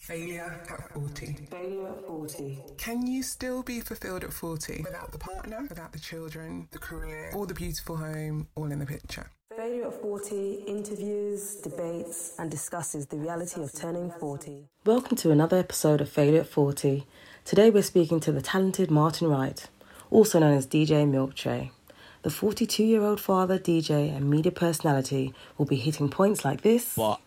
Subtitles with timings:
[0.00, 1.46] Failure at 40.
[1.50, 2.58] Failure at 40.
[2.78, 7.30] Can you still be fulfilled at 40 without the partner, without the children, the career,
[7.34, 9.30] or the beautiful home all in the picture?
[9.54, 14.68] Failure at 40 interviews, debates, and discusses the reality of turning 40.
[14.86, 17.06] Welcome to another episode of Failure at 40.
[17.44, 19.68] Today we're speaking to the talented Martin Wright,
[20.10, 21.72] also known as DJ Milk Tray.
[22.22, 26.94] The 42 year old father, DJ, and media personality will be hitting points like this.
[26.96, 27.20] But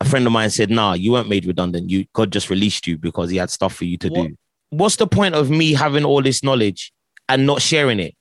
[0.00, 1.90] a friend of mine said, "Nah, you weren't made redundant.
[1.90, 4.28] You God just released you because He had stuff for you to What?
[4.28, 4.36] do."
[4.70, 6.92] What's the point of me having all this knowledge
[7.28, 8.14] and not sharing it?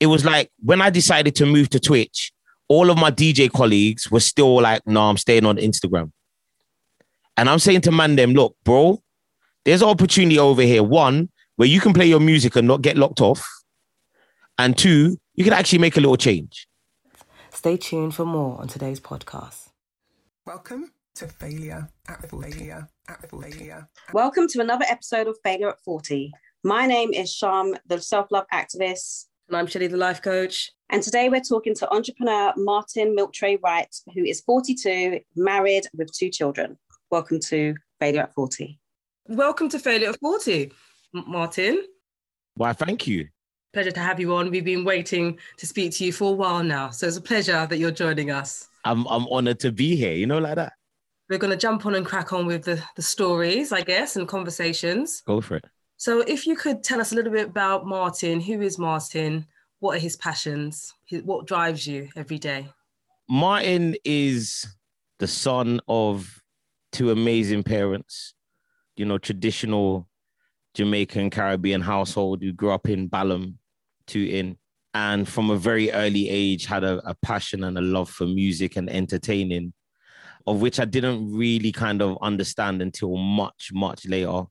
[0.00, 2.32] It was like when I decided to move to Twitch,
[2.68, 6.12] all of my DJ colleagues were still like, "No, I'm staying on Instagram."
[7.36, 9.02] And I'm saying to man, them, look, bro,
[9.64, 10.82] there's an opportunity over here.
[10.82, 13.46] One, where you can play your music and not get locked off,
[14.58, 16.66] and two, you can actually make a little change.
[17.52, 19.70] Stay tuned for more on today's podcast.
[20.46, 22.50] Welcome to Failure at 40.
[22.52, 23.50] Failure at 40.
[23.50, 23.88] Failure.
[24.12, 26.32] Welcome to another episode of Failure at 40.
[26.62, 30.70] My name is Sham, the self love activist, And I'm Shelly, the life coach.
[30.90, 36.30] and today we're talking to entrepreneur Martin Milktray Wright, who is 42, married with two
[36.30, 36.78] children.
[37.10, 38.78] Welcome to Failure at 40.
[39.28, 40.70] Welcome to Failure at 40,
[41.16, 41.84] M- Martin.
[42.54, 42.72] Why?
[42.74, 43.28] Thank you.
[43.72, 44.50] Pleasure to have you on.
[44.50, 46.90] We've been waiting to speak to you for a while now.
[46.90, 48.68] So it's a pleasure that you're joining us.
[48.84, 50.12] I'm I'm honored to be here.
[50.14, 50.72] You know, like that.
[51.28, 54.26] We're going to jump on and crack on with the, the stories, I guess, and
[54.26, 55.22] conversations.
[55.26, 55.64] Go for it.
[55.96, 59.46] So, if you could tell us a little bit about Martin, who is Martin?
[59.80, 60.92] What are his passions?
[61.24, 62.68] What drives you every day?
[63.28, 64.66] Martin is
[65.18, 66.42] the son of
[66.92, 68.34] two amazing parents,
[68.96, 70.08] you know, traditional
[70.74, 73.58] Jamaican Caribbean household who grew up in Balham,
[74.06, 74.56] Tooting,
[74.94, 78.76] and from a very early age had a, a passion and a love for music
[78.76, 79.72] and entertaining,
[80.48, 84.44] of which I didn't really kind of understand until much, much later.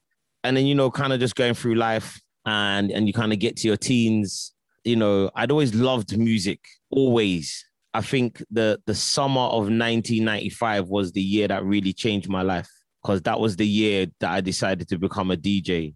[0.44, 3.40] And then, you know, kind of just going through life and and you kind of
[3.40, 4.54] get to your teens,
[4.84, 6.60] you know, I'd always loved music,
[6.90, 7.66] always.
[7.94, 12.70] I think the the summer of 1995 was the year that really changed my life
[13.02, 15.96] because that was the year that I decided to become a DJ.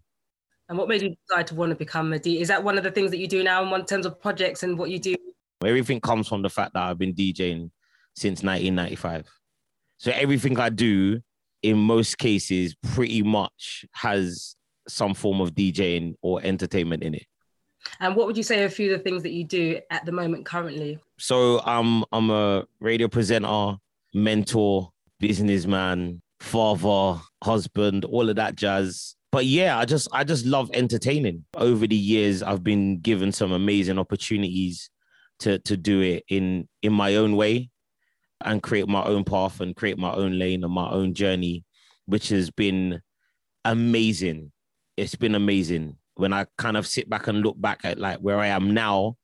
[0.68, 2.40] And what made you decide to want to become a DJ?
[2.40, 4.78] Is that one of the things that you do now in terms of projects and
[4.78, 5.14] what you do?
[5.64, 7.70] Everything comes from the fact that I've been DJing
[8.16, 9.28] since 1995.
[10.02, 11.20] So everything I do,
[11.62, 14.56] in most cases, pretty much has
[14.88, 17.26] some form of DJing or entertainment in it.
[18.00, 20.04] And what would you say are a few of the things that you do at
[20.04, 20.98] the moment currently?
[21.18, 23.76] So I'm I'm a radio presenter,
[24.12, 24.90] mentor,
[25.20, 29.14] businessman, father, husband, all of that jazz.
[29.30, 31.44] But yeah, I just I just love entertaining.
[31.56, 34.90] Over the years, I've been given some amazing opportunities
[35.38, 37.70] to to do it in in my own way
[38.44, 41.64] and create my own path and create my own lane and my own journey,
[42.06, 43.00] which has been
[43.64, 44.52] amazing.
[44.96, 48.38] It's been amazing when I kind of sit back and look back at like where
[48.38, 49.16] I am now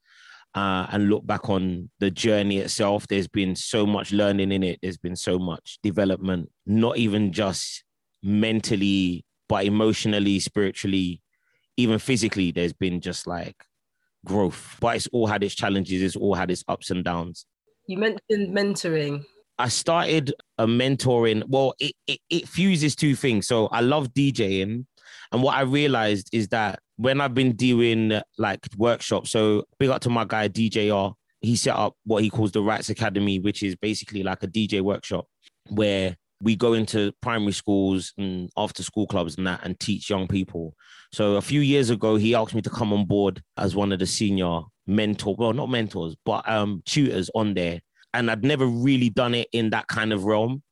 [0.54, 4.78] uh, and look back on the journey itself, there's been so much learning in it.
[4.82, 7.84] There's been so much development, not even just
[8.22, 11.20] mentally, but emotionally, spiritually,
[11.76, 12.50] even physically.
[12.50, 13.56] There's been just like
[14.24, 16.02] growth, but it's all had its challenges.
[16.02, 17.46] It's all had its ups and downs.
[17.88, 19.24] You mentioned mentoring.
[19.58, 21.42] I started a mentoring.
[21.48, 23.48] Well, it, it, it fuses two things.
[23.48, 24.84] So I love DJing.
[25.32, 30.02] And what I realized is that when I've been doing like workshops, so big up
[30.02, 33.74] to my guy DJR, he set up what he calls the Rights Academy, which is
[33.74, 35.26] basically like a DJ workshop
[35.70, 40.28] where we go into primary schools and after school clubs and that and teach young
[40.28, 40.74] people.
[41.12, 43.98] So a few years ago, he asked me to come on board as one of
[43.98, 47.80] the senior mentor, well, not mentors, but um tutors on there.
[48.14, 50.62] And I'd never really done it in that kind of realm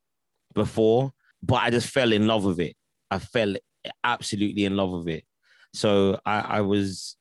[0.53, 1.13] before,
[1.43, 2.75] but I just fell in love with it.
[3.11, 3.55] I fell
[4.03, 5.23] absolutely in love with it.
[5.73, 7.15] So I, I was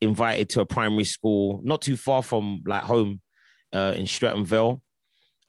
[0.00, 3.20] invited to a primary school not too far from like home
[3.72, 4.82] uh, in Streatham Vale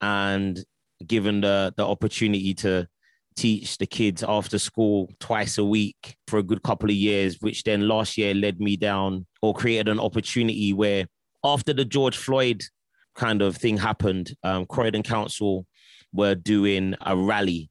[0.00, 0.58] and
[1.06, 2.88] given the the opportunity to
[3.36, 7.62] teach the kids after school twice a week for a good couple of years, which
[7.64, 11.06] then last year led me down or created an opportunity where
[11.44, 12.62] after the George Floyd
[13.14, 15.66] kind of thing happened, um, Croydon Council
[16.12, 17.70] were doing a rally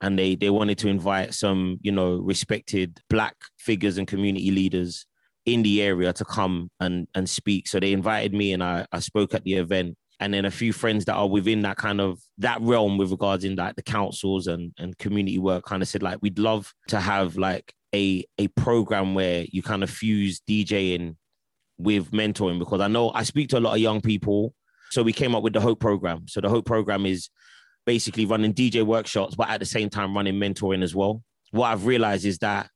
[0.00, 5.06] and they they wanted to invite some, you know, respected black figures and community leaders
[5.46, 7.66] in the area to come and and speak.
[7.66, 9.96] So they invited me and I, I spoke at the event.
[10.20, 13.44] And then a few friends that are within that kind of that realm with regards
[13.44, 16.98] in like the councils and, and community work kind of said like we'd love to
[16.98, 21.16] have like a a program where you kind of fuse DJing
[21.78, 24.54] with mentoring because I know I speak to a lot of young people.
[24.90, 26.26] So we came up with the Hope program.
[26.28, 27.28] So the Hope program is
[27.86, 31.22] basically running DJ workshops, but at the same time running mentoring as well.
[31.52, 32.68] what I've realized is that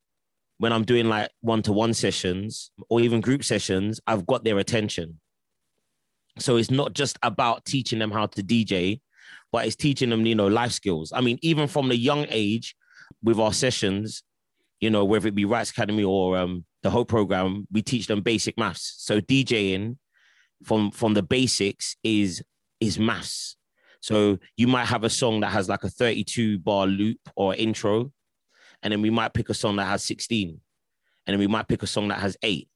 [0.57, 4.57] when I'm doing like one to one sessions or even group sessions, I've got their
[4.59, 5.19] attention.
[6.39, 9.01] So it's not just about teaching them how to DJ,
[9.51, 11.11] but it's teaching them, you know, life skills.
[11.13, 12.75] I mean, even from the young age
[13.21, 14.23] with our sessions,
[14.79, 18.21] you know, whether it be Rights Academy or um, the whole program, we teach them
[18.21, 18.95] basic maths.
[18.97, 19.97] So DJing
[20.63, 22.43] from from the basics is
[22.79, 23.55] is maths.
[24.01, 28.11] So you might have a song that has like a 32 bar loop or intro,
[28.81, 30.59] and then we might pick a song that has 16,
[31.25, 32.67] and then we might pick a song that has eight,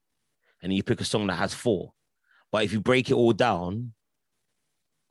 [0.62, 1.92] and then you pick a song that has four.
[2.58, 3.94] But if you break it all down,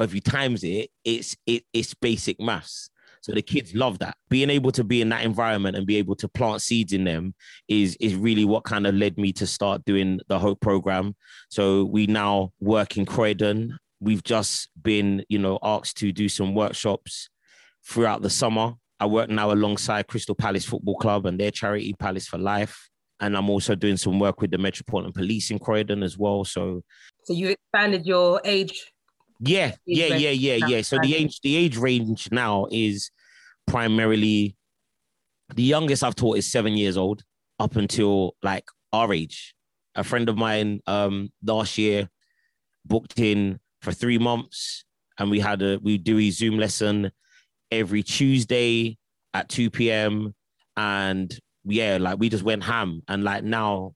[0.00, 2.90] if you times it, it's it, it's basic maths.
[3.20, 4.16] So the kids love that.
[4.28, 7.36] Being able to be in that environment and be able to plant seeds in them
[7.68, 11.14] is is really what kind of led me to start doing the Hope program.
[11.48, 13.78] So we now work in Croydon.
[14.00, 17.28] We've just been, you know, asked to do some workshops
[17.86, 18.72] throughout the summer.
[18.98, 22.90] I work now alongside Crystal Palace Football Club and their charity Palace for Life.
[23.20, 26.44] And I'm also doing some work with the Metropolitan Police in Croydon as well.
[26.44, 26.82] So,
[27.24, 28.92] so you expanded your age
[29.40, 30.82] yeah, yeah, yeah, yeah, yeah.
[30.82, 33.10] So the age, the age range now is
[33.66, 34.56] primarily
[35.54, 37.22] the youngest I've taught is seven years old
[37.58, 39.54] up until like our age.
[39.94, 42.08] A friend of mine um last year
[42.84, 44.84] booked in for three months
[45.18, 47.10] and we had a we do a Zoom lesson
[47.70, 48.96] every Tuesday
[49.34, 50.34] at 2 p.m.
[50.76, 51.36] And
[51.66, 53.92] yeah, like we just went ham and like now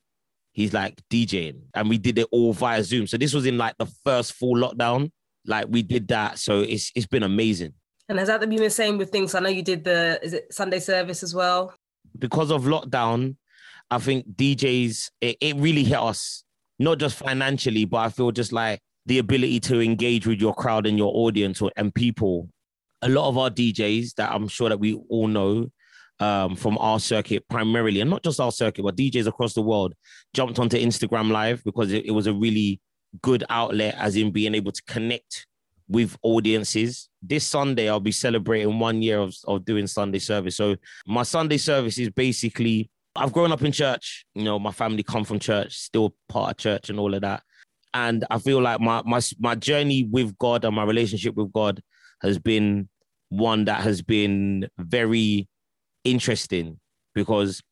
[0.53, 3.07] he's like DJing and we did it all via Zoom.
[3.07, 5.11] So this was in like the first full lockdown.
[5.47, 6.39] Like we did that.
[6.39, 7.75] So it's it's been amazing.
[8.09, 9.35] And has that been the same with things?
[9.35, 11.75] I know you did the is it Sunday service as well?
[12.19, 13.37] Because of lockdown,
[13.91, 16.45] I think DJs it, it really hit us,
[16.79, 20.87] not just financially, but I feel just like the ability to engage with your crowd
[20.87, 22.49] and your audience or, and people.
[23.03, 25.71] A lot of our DJs that I'm sure that we all know
[26.21, 29.95] um, from our circuit primarily, and not just our circuit, but DJs across the world,
[30.35, 32.81] jumped onto Instagram Live because it, it was a really
[33.23, 35.47] good outlet, as in being able to connect
[35.89, 37.09] with audiences.
[37.21, 40.57] This Sunday, I'll be celebrating one year of, of doing Sunday service.
[40.57, 40.77] So
[41.07, 44.25] my Sunday service is basically I've grown up in church.
[44.35, 47.43] You know, my family come from church, still part of church and all of that.
[47.93, 51.83] And I feel like my my my journey with God and my relationship with God
[52.23, 52.89] has been
[53.31, 55.49] one that has been very
[56.05, 56.79] interesting
[57.15, 57.63] because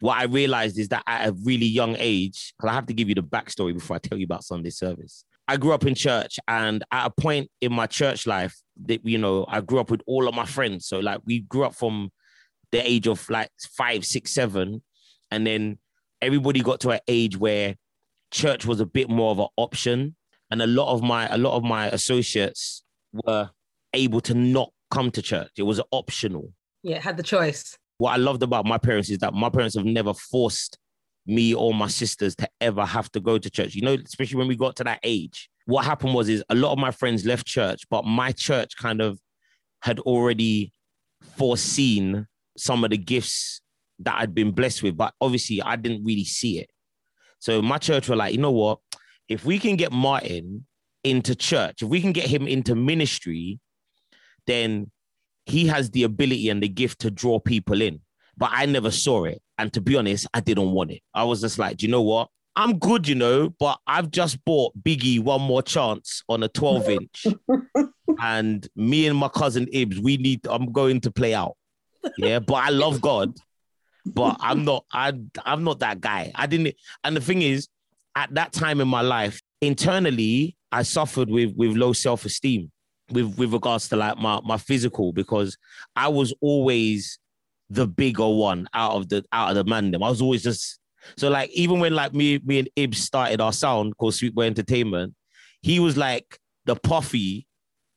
[0.00, 3.08] what I realized is that at a really young age, because I have to give
[3.08, 5.24] you the backstory before I tell you about Sunday service.
[5.48, 8.54] I grew up in church, and at a point in my church life,
[8.84, 10.86] that you know, I grew up with all of my friends.
[10.86, 12.10] So like we grew up from
[12.70, 14.82] the age of like five, six, seven,
[15.30, 15.78] and then
[16.20, 17.76] everybody got to an age where
[18.30, 20.16] church was a bit more of an option,
[20.50, 23.50] and a lot of my a lot of my associates were
[23.94, 25.52] able to not come to church.
[25.56, 26.52] It was optional.
[26.88, 27.76] Yeah, had the choice.
[27.98, 30.78] What I loved about my parents is that my parents have never forced
[31.26, 33.74] me or my sisters to ever have to go to church.
[33.74, 35.50] You know, especially when we got to that age.
[35.66, 39.02] What happened was is a lot of my friends left church, but my church kind
[39.02, 39.20] of
[39.82, 40.72] had already
[41.36, 42.26] foreseen
[42.56, 43.60] some of the gifts
[43.98, 46.70] that I'd been blessed with, but obviously I didn't really see it.
[47.38, 48.78] So my church were like, you know what?
[49.28, 50.66] If we can get Martin
[51.04, 53.60] into church, if we can get him into ministry,
[54.46, 54.90] then
[55.48, 58.00] he has the ability and the gift to draw people in
[58.38, 59.42] but I never saw it.
[59.58, 61.02] And to be honest, I didn't want it.
[61.12, 62.28] I was just like, do you know what?
[62.54, 66.88] I'm good, you know, but I've just bought Biggie one more chance on a 12
[66.88, 67.26] inch.
[68.20, 71.56] and me and my cousin Ibs, we need, I'm going to play out.
[72.16, 73.34] Yeah, but I love God.
[74.06, 75.12] But I'm not, I
[75.44, 76.32] I'm not that guy.
[76.34, 76.74] I didn't,
[77.04, 77.68] and the thing is,
[78.16, 82.70] at that time in my life, internally, I suffered with with low self-esteem
[83.10, 85.56] with with regards to like my my physical because
[85.96, 87.18] I was always
[87.70, 89.90] the bigger one out of the out of the man.
[89.90, 90.02] Them.
[90.02, 90.78] I was always just
[91.16, 94.44] so like even when like me me and Ibs started our sound called Sweet Boy
[94.44, 95.14] Entertainment,
[95.62, 97.46] he was like the puffy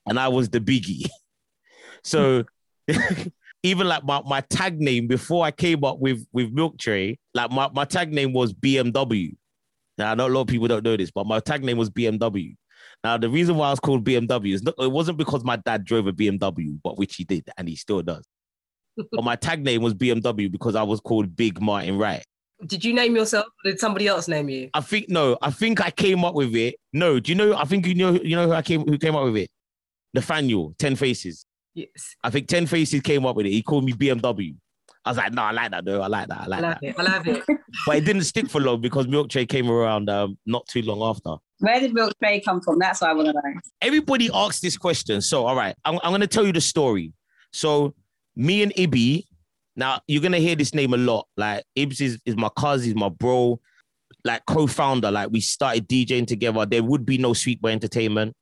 [0.06, 1.08] and I was the biggie.
[2.04, 2.46] so
[3.64, 7.52] even like my, my tag name before I came up with with Milk Tray, like
[7.52, 9.36] my, my tag name was BMW.
[9.98, 11.90] Now I know a lot of people don't know this, but my tag name was
[11.90, 12.56] BMW.
[13.04, 15.86] Now the reason why I was called BMW is not, it wasn't because my dad
[15.86, 18.26] drove a BMW, but which he did and he still does
[19.12, 22.24] but my tag name was BMW because I was called Big Martin Wright.
[22.66, 24.70] Did you name yourself or did somebody else name you?
[24.74, 25.38] I think no.
[25.42, 26.76] I think I came up with it.
[26.94, 27.56] No, do you know?
[27.56, 28.12] I think you know.
[28.12, 29.50] You know who I came who came up with it?
[30.14, 31.46] Nathaniel, Ten Faces.
[31.74, 32.16] Yes.
[32.24, 33.52] I think Ten Faces came up with it.
[33.52, 34.56] He called me BMW.
[35.04, 36.02] I was like, no, I like that though.
[36.02, 36.42] I like that.
[36.42, 36.88] I like I love that.
[36.88, 37.00] It.
[37.00, 37.44] I love it.
[37.88, 41.02] but it didn't stick for long because Milk Tray came around um, not too long
[41.02, 41.36] after.
[41.60, 42.78] Where did Milk Tray come from?
[42.80, 43.42] That's what I want to know.
[43.82, 45.22] Everybody asks this question.
[45.22, 47.14] So, all right, I'm, I'm going to tell you the story.
[47.52, 47.96] So,
[48.36, 49.26] me and Ibby,
[49.76, 51.28] Now you're gonna hear this name a lot.
[51.38, 53.60] Like Ibs is, is my cousin, he's my bro,
[54.24, 55.12] like co-founder.
[55.12, 56.66] Like we started DJing together.
[56.66, 58.36] There would be no Sweet Boy Entertainment,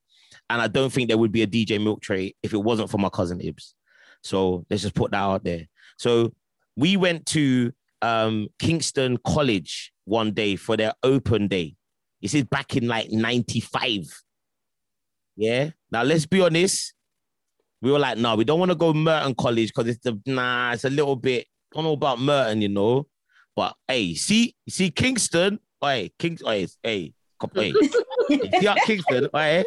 [0.50, 2.98] and I don't think there would be a DJ Milk Tray if it wasn't for
[2.98, 3.74] my cousin Ibs.
[4.24, 5.68] So let's just put that out there.
[5.98, 6.34] So
[6.76, 7.72] we went to
[8.02, 11.76] um, Kingston College one day for their open day.
[12.22, 14.06] This is back in like 95.
[15.36, 15.70] Yeah.
[15.92, 16.94] Now let's be honest.
[17.82, 20.74] We were like, no, we don't want to go Merton College because it's the nah,
[20.74, 23.08] it's a little bit, I don't know about Merton, you know.
[23.56, 27.74] But hey, see, see Kingston, hey, Kings, hey, hey, couple, hey.
[28.60, 29.64] see out Kingston, hey,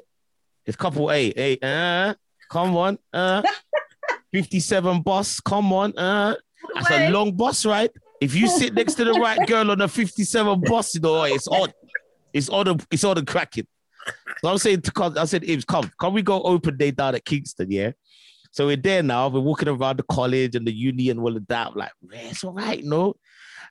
[0.66, 2.14] it's couple, hey, hey, uh,
[2.50, 3.42] come on, uh,
[4.32, 6.34] 57 bus, come on, uh,
[6.74, 7.90] that's a long bus ride.
[8.20, 11.48] If you sit next to the right girl on a 57 bus, you know, it's
[11.48, 11.72] odd.
[12.32, 13.66] It's all the it's all the cracking.
[14.42, 17.14] So I'm saying to come, I said, Ibs, come, can we go open day down
[17.14, 17.70] at Kingston?
[17.70, 17.92] Yeah.
[18.50, 19.28] So we're there now.
[19.28, 21.68] We're walking around the college and the uni and all of that.
[21.68, 23.14] I'm like, yeah, it's all right, no.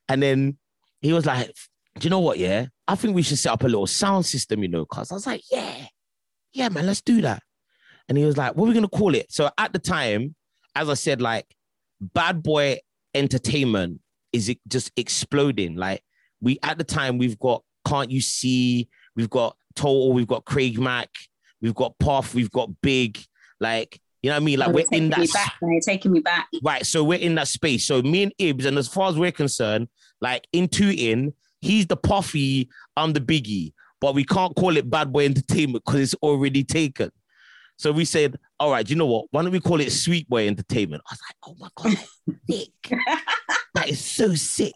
[0.09, 0.57] And then
[1.01, 1.51] he was like,
[1.99, 2.37] Do you know what?
[2.37, 5.15] Yeah, I think we should set up a little sound system, you know, cause I
[5.15, 5.85] was like, Yeah,
[6.53, 7.43] yeah, man, let's do that.
[8.09, 9.31] And he was like, What are we gonna call it?
[9.31, 10.35] So at the time,
[10.75, 11.45] as I said, like
[11.99, 12.79] bad boy
[13.13, 14.01] entertainment
[14.33, 15.75] is it just exploding.
[15.75, 16.03] Like
[16.41, 20.79] we at the time we've got Can't You See, we've got Total, we've got Craig
[20.79, 21.09] Mack,
[21.61, 23.19] we've got Puff, we've got Big.
[23.59, 24.59] Like you know what I mean?
[24.59, 25.53] Like Oh, we're in that me back.
[25.61, 26.47] They're taking me back.
[26.63, 26.85] right.
[26.85, 27.85] So we're in that space.
[27.85, 29.87] So me and Ibs, and as far as we're concerned,
[30.19, 34.89] like in two in, he's the Puffy, I'm the Biggie, but we can't call it
[34.89, 37.11] Bad Boy Entertainment because it's already taken.
[37.77, 39.25] So we said, all right, you know what?
[39.31, 41.01] Why don't we call it Sweet Boy Entertainment?
[41.09, 42.99] I was like, oh my god, that's sick.
[43.73, 44.75] that is so sick.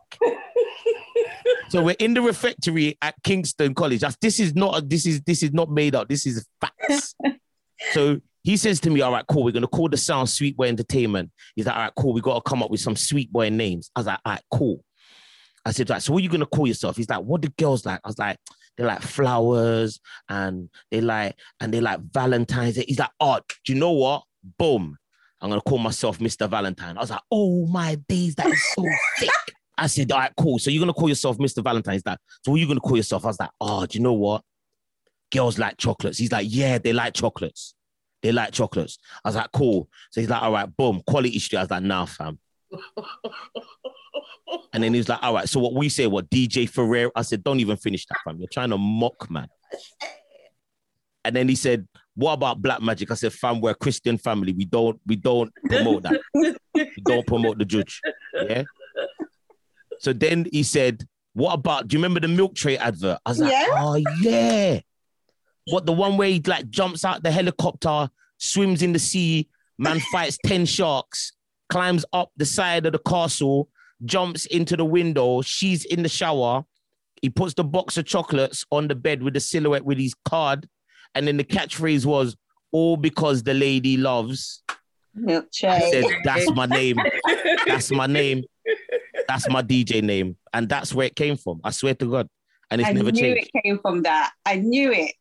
[1.70, 4.04] so we're in the refectory at Kingston College.
[4.20, 6.10] This is not a, this is this is not made up.
[6.10, 7.14] This is facts.
[7.92, 9.44] so he says to me, "All right, cool.
[9.44, 12.14] We're gonna call the sound Sweet Boy Entertainment." He's like, "All right, cool.
[12.14, 14.44] We got to come up with some Sweet Boy names." I was like, "All right,
[14.52, 14.84] cool."
[15.64, 17.86] I said, "Right, so what are you gonna call yourself?" He's like, "What the girls
[17.86, 18.40] like?" I was like,
[18.78, 23.74] "They like flowers and they like and they like Valentine's." Day." He's like, "Oh, do
[23.74, 24.24] you know what?
[24.58, 24.98] Boom."
[25.42, 26.50] I'm gonna call myself Mr.
[26.50, 26.98] Valentine.
[26.98, 28.84] I was like, oh my days, that is so
[29.18, 29.30] sick.
[29.78, 30.58] I said, all right, cool.
[30.58, 31.64] So you're gonna call yourself Mr.
[31.64, 32.20] Valentine's that.
[32.44, 33.26] So what are you gonna call yourself?
[33.26, 34.42] I was like, oh, do you know what?
[35.32, 36.18] Girls like chocolates.
[36.18, 37.76] He's like, yeah, they like chocolates.
[38.24, 38.98] They like chocolates.
[39.24, 39.88] I was like, cool.
[40.10, 41.60] So he's like, all right, boom, quality street.
[41.60, 42.40] I was like, nah, fam.
[44.74, 47.12] And then he was like, all right, so what we say, what DJ Ferrero?
[47.16, 48.38] I said, don't even finish that, fam.
[48.40, 49.48] You're trying to mock, man.
[51.24, 53.10] And then he said, what about black magic?
[53.12, 54.54] I said, fam, we're a Christian family.
[54.54, 56.22] We don't, we don't promote that.
[56.34, 58.02] we don't promote the judge.
[58.34, 58.64] Yeah.
[60.00, 61.04] So then he said,
[61.34, 63.20] what about, do you remember the milk tray advert?
[63.26, 63.66] I was like, Yeah.
[63.72, 64.80] oh yeah.
[65.68, 70.00] What the one where he like jumps out the helicopter, swims in the sea, man
[70.12, 71.34] fights 10 sharks,
[71.76, 73.68] climbs up the side of the castle,
[74.06, 76.64] jumps into the window, she's in the shower.
[77.22, 80.70] He puts the box of chocolates on the bed with the silhouette with his card.
[81.16, 82.38] And then the catchphrase was,
[82.72, 84.64] all because the lady loves.
[85.14, 85.92] Milk I tray.
[85.92, 86.96] said, that's my name.
[87.68, 88.46] That's my name.
[89.28, 90.38] That's my DJ name.
[90.54, 91.60] And that's where it came from.
[91.62, 92.30] I swear to God.
[92.72, 94.32] And it's I never knew it came from that.
[94.46, 95.16] I knew it.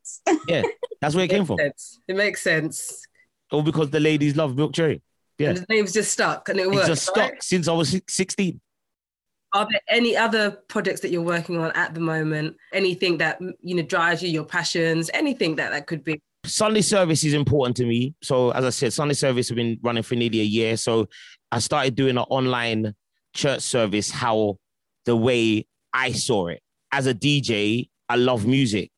[0.47, 0.63] Yeah,
[1.01, 1.59] that's where it came from.
[1.59, 1.99] Sense.
[2.07, 3.03] It makes sense.
[3.51, 5.03] All because the ladies love Milk Tray.
[5.39, 5.51] Yeah.
[5.51, 6.87] And the name's just stuck and it It's works.
[6.87, 7.27] just right?
[7.29, 8.61] stuck since I was 16.
[9.53, 12.57] Are there any other projects that you're working on at the moment?
[12.73, 16.21] Anything that you know drives you, your passions, anything that that could be?
[16.45, 18.15] Sunday service is important to me.
[18.23, 20.77] So as I said, Sunday service have been running for nearly a year.
[20.77, 21.09] So
[21.53, 22.95] I started doing an online
[23.35, 24.59] church service how
[25.07, 26.61] the way I saw it.
[26.93, 28.91] As a DJ, I love music,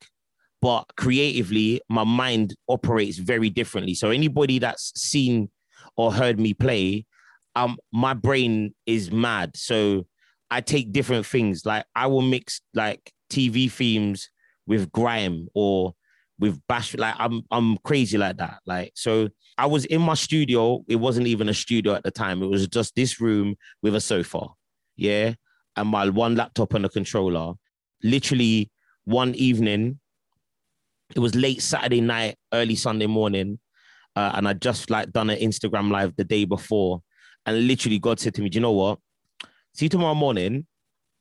[0.62, 3.94] but creatively, my mind operates very differently.
[3.94, 5.50] So anybody that's seen
[5.96, 7.06] or heard me play,
[7.54, 9.56] um, my brain is mad.
[9.56, 10.06] So
[10.50, 11.64] I take different things.
[11.64, 14.30] Like I will mix like TV themes
[14.66, 15.94] with grime or
[16.38, 18.58] with bash like I'm I'm crazy like that.
[18.66, 20.84] Like so I was in my studio.
[20.86, 22.42] It wasn't even a studio at the time.
[22.42, 24.48] It was just this room with a sofa.
[24.96, 25.34] Yeah.
[25.76, 27.54] And my one laptop and a controller.
[28.02, 28.70] Literally
[29.04, 29.98] one evening,
[31.14, 33.58] it was late Saturday night, early Sunday morning.
[34.16, 37.02] Uh, and I just like done an Instagram live the day before.
[37.44, 38.98] And literally God said to me, Do you know what?
[39.74, 40.66] See tomorrow morning,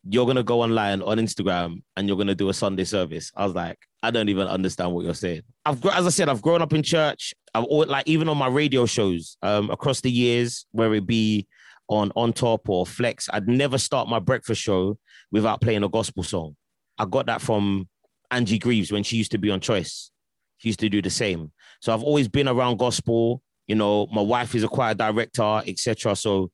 [0.07, 3.31] you're gonna go online on Instagram and you're gonna do a Sunday service.
[3.35, 5.41] I was like, I don't even understand what you're saying.
[5.65, 7.33] I've as I said, I've grown up in church.
[7.53, 11.47] I've always, like even on my radio shows um, across the years, where it be
[11.89, 14.97] on on top or flex, I'd never start my breakfast show
[15.31, 16.55] without playing a gospel song.
[16.97, 17.89] I got that from
[18.31, 20.11] Angie Greaves when she used to be on Choice.
[20.57, 21.51] She used to do the same.
[21.81, 23.41] So I've always been around gospel.
[23.67, 26.15] You know, my wife is a choir director, etc.
[26.15, 26.51] So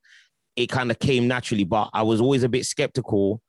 [0.56, 1.64] it kind of came naturally.
[1.64, 3.40] But I was always a bit skeptical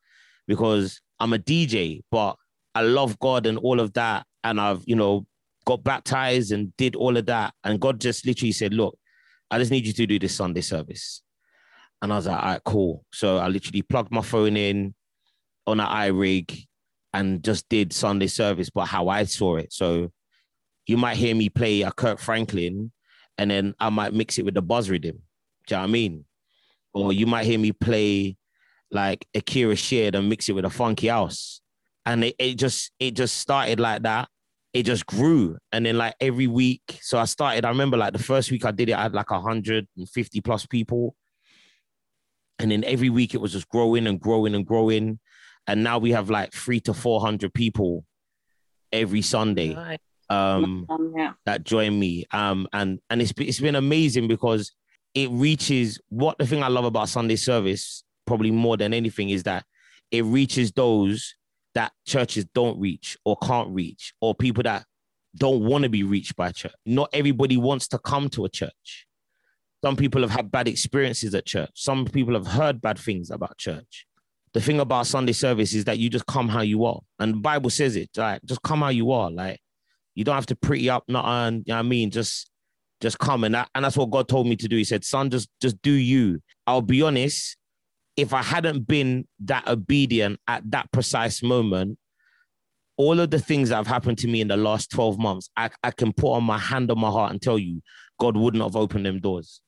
[0.46, 2.36] because I'm a DJ, but
[2.74, 4.26] I love God and all of that.
[4.42, 5.26] And I've, you know,
[5.64, 7.54] got baptized and did all of that.
[7.64, 8.98] And God just literally said, Look,
[9.50, 11.22] I just need you to do this Sunday service.
[12.02, 13.04] And I was like, all right, cool.
[13.12, 14.94] So I literally plugged my phone in
[15.66, 16.66] on an iRig
[17.14, 19.72] and just did Sunday service, but how I saw it.
[19.72, 20.10] So
[20.86, 22.92] you might hear me play a Kirk Franklin
[23.38, 25.22] and then I might mix it with the buzz rhythm.
[25.66, 26.24] Do you know what I mean?
[26.92, 28.36] Or you might hear me play
[28.90, 31.60] like a Kierra Sheard and mix it with a funky house.
[32.06, 34.28] And it, it just it just started like that.
[34.72, 35.56] It just grew.
[35.72, 38.72] And then like every week, so I started, I remember like the first week I
[38.72, 41.14] did it, I had like 150 plus people.
[42.58, 45.18] And then every week it was just growing and growing and growing.
[45.66, 48.04] And now we have like three to 400 people
[48.92, 49.74] every Sunday.
[50.30, 51.32] Um, Um, yeah.
[51.46, 52.24] that join me.
[52.32, 54.72] Um, and and it's it's been amazing because
[55.14, 59.42] it reaches what the thing I love about Sunday service, probably more than anything, is
[59.44, 59.64] that
[60.10, 61.34] it reaches those
[61.74, 64.84] that churches don't reach or can't reach, or people that
[65.36, 66.74] don't want to be reached by church.
[66.86, 69.06] Not everybody wants to come to a church.
[69.84, 71.70] Some people have had bad experiences at church.
[71.74, 74.06] Some people have heard bad things about church.
[74.54, 77.00] The thing about Sunday service is that you just come how you are.
[77.18, 79.30] And the Bible says it, like just come how you are.
[79.30, 79.58] Like
[80.14, 81.64] you don't have to pretty up nothing.
[81.66, 82.10] You know what I mean?
[82.10, 82.50] Just
[83.00, 83.44] just come.
[83.44, 84.76] And that, and that's what God told me to do.
[84.76, 86.40] He said, son, just just do you.
[86.66, 87.56] I'll be honest,
[88.16, 91.98] if I hadn't been that obedient at that precise moment,
[92.96, 95.70] all of the things that have happened to me in the last 12 months, I,
[95.82, 97.82] I can put on my hand on my heart and tell you,
[98.20, 99.60] God wouldn't have opened them doors.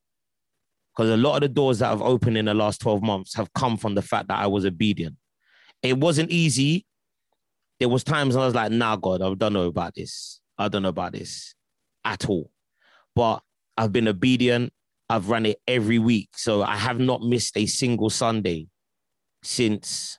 [0.96, 3.52] Because a lot of the doors that have opened in the last 12 months have
[3.52, 5.16] come from the fact that I was obedient.
[5.82, 6.85] It wasn't easy.
[7.78, 10.40] There was times when I was like, nah, God, I don't know about this.
[10.58, 11.54] I don't know about this
[12.04, 12.50] at all.
[13.14, 13.42] But
[13.76, 14.72] I've been obedient.
[15.08, 16.30] I've run it every week.
[16.36, 18.68] So I have not missed a single Sunday
[19.42, 20.18] since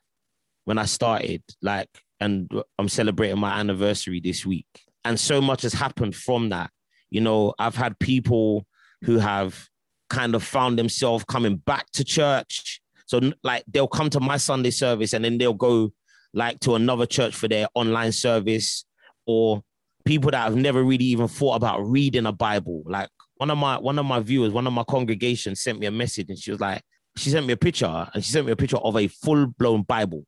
[0.65, 1.43] when I started.
[1.61, 1.89] Like,
[2.19, 4.67] and I'm celebrating my anniversary this week.
[5.03, 6.69] And so much has happened from that.
[7.09, 8.65] You know, I've had people
[9.03, 9.69] who have
[10.09, 12.81] kind of found themselves coming back to church.
[13.05, 15.93] So, like, they'll come to my Sunday service and then they'll go
[16.37, 18.85] like to another church for their online service,
[19.25, 19.63] or
[20.05, 22.83] people that have never really even thought about reading a Bible.
[22.85, 25.91] Like, one of my one of my viewers, one of my congregations sent me a
[25.91, 26.81] message and she was like,
[27.17, 29.81] she sent me a picture and she sent me a picture of a full blown
[29.81, 30.25] Bible,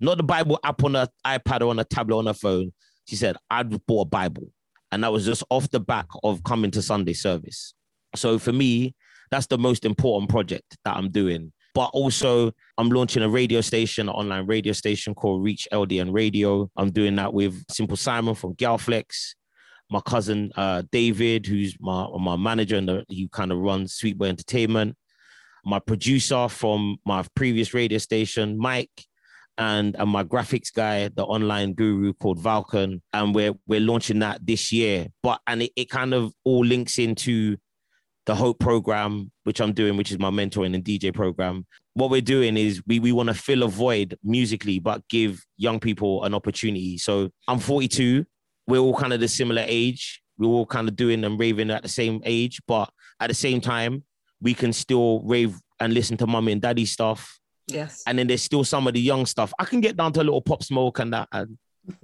[0.00, 2.72] not the Bible app on an iPad or on a tablet on a phone.
[3.06, 4.48] She said, I'd bought a Bible.
[4.90, 7.74] And that was just off the back of coming to Sunday service.
[8.14, 8.94] So for me,
[9.30, 11.52] that's the most important project that I'm doing.
[11.74, 16.70] But also, I'm launching a radio station, an online radio station called Reach LDN Radio.
[16.76, 19.34] I'm doing that with Simple Simon from Galflex,
[19.90, 24.26] my cousin uh, David, who's my my manager and he kind of runs Sweet Boy
[24.26, 24.96] Entertainment.
[25.64, 29.06] My producer from my previous radio station, Mike,
[29.58, 34.44] and, and my graphics guy, the online guru called Valkan, and we're we're launching that
[34.44, 35.08] this year.
[35.22, 37.56] But and it, it kind of all links into
[38.26, 41.66] the Hope program, which I'm doing, which is my mentoring and DJ program.
[41.94, 45.80] What we're doing is we we want to fill a void musically, but give young
[45.80, 46.98] people an opportunity.
[46.98, 48.24] So I'm 42.
[48.66, 50.22] We're all kind of the similar age.
[50.38, 53.60] We're all kind of doing and raving at the same age, but at the same
[53.60, 54.04] time,
[54.40, 57.38] we can still rave and listen to mommy and daddy stuff.
[57.66, 58.02] Yes.
[58.06, 59.52] And then there's still some of the young stuff.
[59.58, 61.28] I can get down to a little pop smoke and that.
[61.32, 61.58] And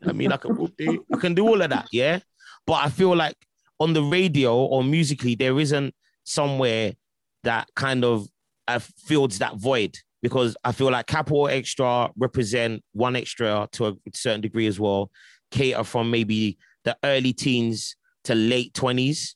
[0.06, 0.72] I mean, I can
[1.12, 2.20] I can do all of that, yeah.
[2.66, 3.36] But I feel like
[3.80, 5.94] on the radio or musically, there isn't
[6.28, 6.92] somewhere
[7.44, 8.28] that kind of
[8.66, 14.40] uh, fills that void because I feel like Capital Xtra represent 1Xtra to a certain
[14.40, 15.10] degree as well,
[15.50, 19.34] cater from maybe the early teens to late 20s.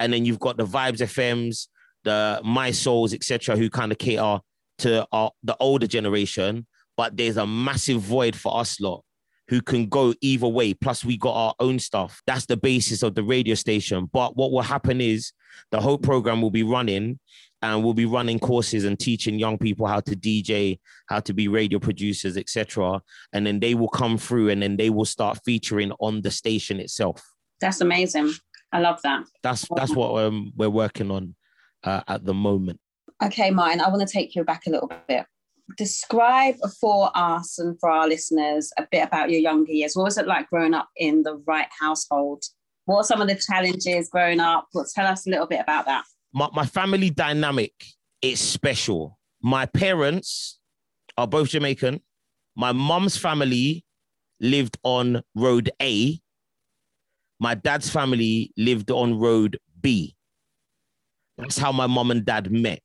[0.00, 1.68] And then you've got the Vibes FMs,
[2.04, 4.40] the Mi-Souls, etc., who kind of cater
[4.78, 6.66] to our, the older generation.
[6.96, 9.04] But there's a massive void for us lot
[9.48, 10.74] who can go either way.
[10.74, 12.22] Plus, we got our own stuff.
[12.26, 14.08] That's the basis of the radio station.
[14.12, 15.32] But what will happen is
[15.70, 17.18] the whole program will be running
[17.62, 21.48] and we'll be running courses and teaching young people how to DJ, how to be
[21.48, 23.00] radio producers, etc.
[23.32, 26.78] And then they will come through and then they will start featuring on the station
[26.78, 27.22] itself.
[27.60, 28.32] That's amazing.
[28.70, 29.24] I love that.
[29.42, 31.34] That's that's what um, we're working on
[31.82, 32.78] uh, at the moment.
[33.22, 35.26] Okay, Martin, I want to take you back a little bit.
[35.76, 39.94] Describe for us and for our listeners a bit about your younger years.
[39.94, 42.42] What was it like growing up in the Wright household?
[42.86, 44.68] What are some of the challenges growing up?
[44.72, 46.04] Well, tell us a little bit about that.
[46.32, 47.72] My, my family dynamic
[48.22, 49.18] is special.
[49.42, 50.58] My parents
[51.16, 52.00] are both Jamaican.
[52.56, 53.84] My mum's family
[54.40, 56.18] lived on Road A.
[57.40, 60.16] My dad's family lived on Road B.
[61.36, 62.80] That's how my mum and dad met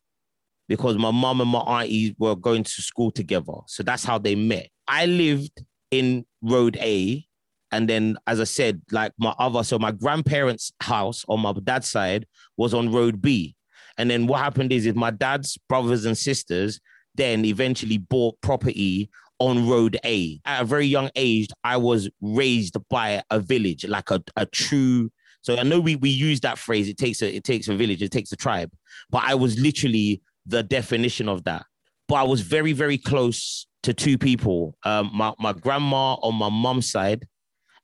[0.73, 3.53] because my mom and my auntie were going to school together.
[3.67, 4.69] So that's how they met.
[4.87, 7.23] I lived in Road A.
[7.71, 11.87] And then, as I said, like my other, so my grandparents' house on my dad's
[11.87, 12.25] side
[12.57, 13.55] was on Road B.
[13.99, 16.79] And then what happened is, is my dad's brothers and sisters
[17.13, 20.41] then eventually bought property on Road A.
[20.43, 25.11] At a very young age, I was raised by a village, like a, a true.
[25.41, 26.89] So I know we, we use that phrase.
[26.89, 28.71] It takes a it takes a village, it takes a tribe.
[29.11, 31.65] But I was literally the definition of that.
[32.07, 34.75] But I was very, very close to two people.
[34.83, 37.27] Um, my, my grandma on my mom's side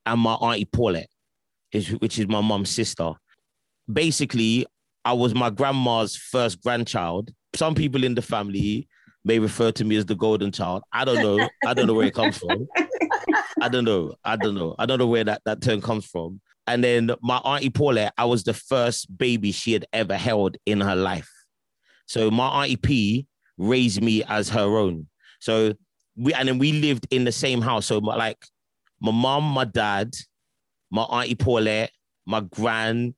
[0.06, 1.10] and my auntie Paulette,
[2.00, 3.14] which is my mom's sister.
[3.92, 4.66] Basically,
[5.06, 7.32] I was my grandma's first grandchild.
[7.56, 8.88] Some people in the family
[9.24, 10.84] may refer to me as the golden child.
[10.92, 11.50] I don't know.
[11.66, 12.68] I don't know where it comes from.
[13.62, 14.14] I don't know.
[14.24, 14.76] I don't know.
[14.78, 16.42] I don't know where that, that term comes from.
[16.68, 20.82] And then my auntie Paulette, I was the first baby she had ever held in
[20.82, 21.30] her life.
[22.10, 23.28] So my auntie P
[23.60, 25.06] raised me as her own.
[25.40, 25.76] So
[26.18, 27.86] we and then we lived in the same house.
[27.86, 28.44] So my, like
[29.00, 30.16] my mom, my dad,
[30.90, 31.92] my auntie Paulette,
[32.26, 33.14] my grand,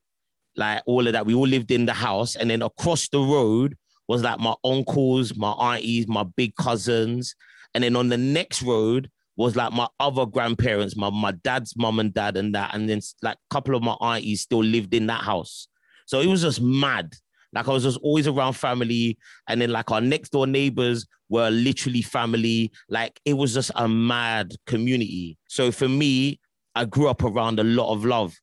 [0.56, 1.24] like all of that.
[1.24, 3.76] We all lived in the house, and then across the road
[4.08, 7.34] was like my uncles, my aunties, my big cousins,
[7.74, 11.98] and then on the next road was like my other grandparents, my my dad's mom
[11.98, 15.06] and dad, and that, and then like a couple of my aunties still lived in
[15.06, 15.66] that house.
[16.04, 17.14] So it was just mad.
[17.52, 19.18] Like I was just always around family.
[19.48, 22.72] And then like our next door neighbors were literally family.
[22.88, 25.38] Like it was just a mad community.
[25.48, 26.40] So for me,
[26.74, 28.34] I grew up around a lot of love.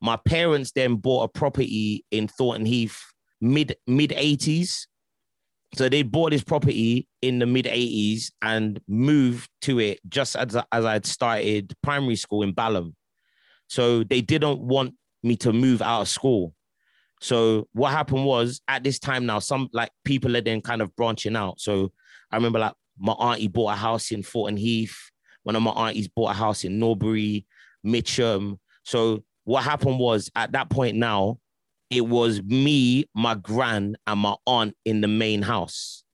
[0.00, 3.00] My parents then bought a property in Thornton Heath
[3.40, 4.86] mid mid 80s.
[5.74, 10.56] So they bought this property in the mid 80s and moved to it just as,
[10.70, 12.94] as I'd started primary school in Balham.
[13.68, 16.54] So they didn't want me to move out of school.
[17.24, 20.94] So what happened was at this time now, some like people are then kind of
[20.94, 21.58] branching out.
[21.58, 21.90] So
[22.30, 24.94] I remember like my auntie bought a house in Thornton Heath.
[25.42, 27.46] One of my aunties bought a house in Norbury,
[27.82, 28.60] Mitcham.
[28.82, 31.38] So what happened was at that point now,
[31.88, 36.04] it was me, my gran, and my aunt in the main house.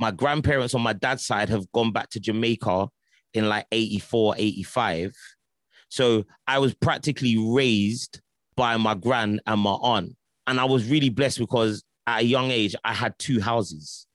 [0.00, 2.88] My grandparents on my dad's side have gone back to Jamaica
[3.32, 5.14] in like 84, 85.
[5.88, 8.20] So I was practically raised
[8.56, 10.16] by my gran and my aunt.
[10.46, 14.06] And I was really blessed because at a young age, I had two houses.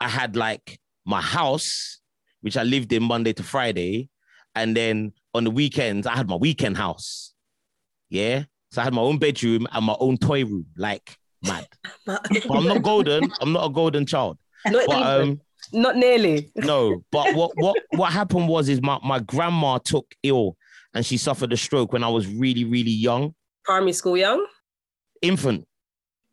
[0.00, 2.00] I had like my house,
[2.40, 4.08] which I lived in Monday to Friday.
[4.54, 7.34] And then on the weekends, I had my weekend house.
[8.10, 8.44] Yeah.
[8.70, 11.66] So I had my own bedroom and my own toy room, like mad.
[12.06, 12.20] but
[12.50, 13.30] I'm not golden.
[13.40, 14.38] I'm not a golden child.
[14.66, 15.40] Not But um,
[15.72, 16.50] Not nearly.
[16.56, 20.56] no, but what what what happened was is my, my grandma took ill
[20.92, 23.34] and she suffered a stroke when I was really, really young.
[23.64, 24.44] Primary school young.
[25.22, 25.68] Infant.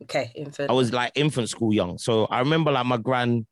[0.03, 0.69] Okay, infant.
[0.69, 1.97] I was like infant school young.
[1.97, 3.45] So I remember like my grand,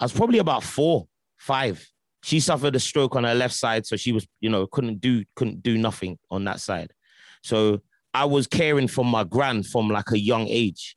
[0.00, 1.84] I was probably about four, five.
[2.22, 3.86] She suffered a stroke on her left side.
[3.86, 6.92] So she was, you know, couldn't do, couldn't do nothing on that side.
[7.42, 7.82] So
[8.14, 10.96] I was caring for my grand from like a young age.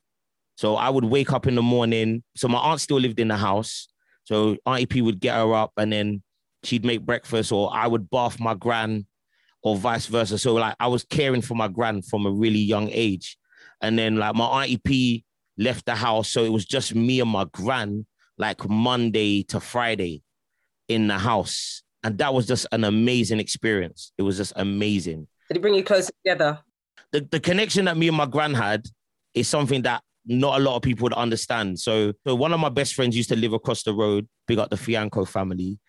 [0.55, 2.23] So I would wake up in the morning.
[2.35, 3.87] So my aunt still lived in the house.
[4.25, 6.21] So Auntie P would get her up and then
[6.63, 9.07] she'd make breakfast, or I would bath my gran,
[9.63, 10.37] or vice versa.
[10.37, 13.38] So like I was caring for my gran from a really young age.
[13.81, 15.23] And then like my Auntie P
[15.57, 16.29] left the house.
[16.29, 18.05] So it was just me and my gran,
[18.37, 20.21] like Monday to Friday
[20.87, 21.83] in the house.
[22.03, 24.11] And that was just an amazing experience.
[24.17, 26.59] It was just amazing Did it bring you closer together?
[27.11, 28.85] the, the connection that me and my gran had
[29.33, 31.79] is something that not a lot of people would understand.
[31.79, 34.69] So, so one of my best friends used to live across the road, big up
[34.69, 35.79] the Fianco family.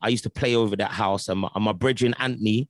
[0.00, 2.68] I used to play over that house, and my, and my brethren Anthony,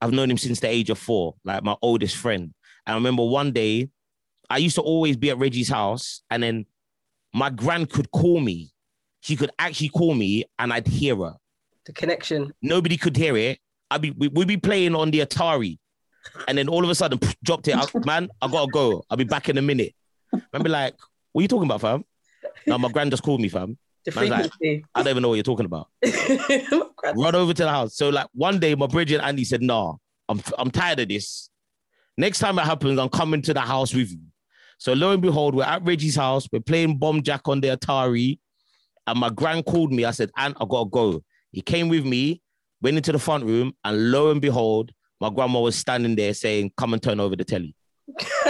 [0.00, 2.52] I've known him since the age of four, like my oldest friend.
[2.86, 3.88] And I remember one day,
[4.52, 6.66] I used to always be at Reggie's house, and then
[7.32, 8.70] my gran could call me.
[9.22, 11.36] She could actually call me, and I'd hear her.
[11.86, 12.52] The connection.
[12.60, 13.58] Nobody could hear it.
[13.90, 15.78] I'd be we, we'd be playing on the Atari,
[16.46, 17.76] and then all of a sudden pff, dropped it.
[17.76, 19.02] I, man, I gotta go.
[19.08, 19.94] I'll be back in a minute.
[20.32, 20.96] Man, be like,
[21.32, 22.04] what are you talking about, fam?
[22.66, 23.78] No, my grand just called me, fam.
[24.04, 24.50] The like-
[24.94, 25.88] I don't even know what you're talking about.
[27.16, 27.96] Run over to the house.
[27.96, 29.94] So like one day, my bridge and Andy said, "Nah,
[30.28, 31.48] I'm I'm tired of this.
[32.18, 34.20] Next time it happens, I'm coming to the house with you."
[34.82, 36.48] So lo and behold, we're at Reggie's house.
[36.52, 38.40] We're playing bomb jack on the Atari,
[39.06, 40.04] and my grand called me.
[40.04, 42.42] I said, Aunt, I gotta go." He came with me,
[42.80, 44.90] went into the front room, and lo and behold,
[45.20, 47.76] my grandma was standing there saying, "Come and turn over the telly."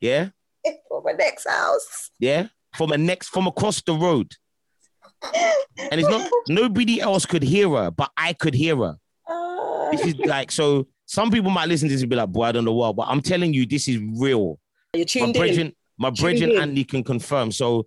[0.00, 0.30] Yeah,
[0.88, 2.10] For my next house.
[2.18, 4.32] yeah, from a next from across the road.
[5.78, 8.96] And it's not nobody else could hear her, but I could hear her.
[9.28, 9.90] Ah.
[9.92, 10.86] This is like so.
[11.06, 13.08] Some people might listen to this and be like, "Boy, I don't know what," but
[13.08, 14.58] I'm telling you, this is real.
[14.94, 15.72] You're My tuned in.
[15.98, 17.52] My brethren Andy can confirm.
[17.52, 17.86] So,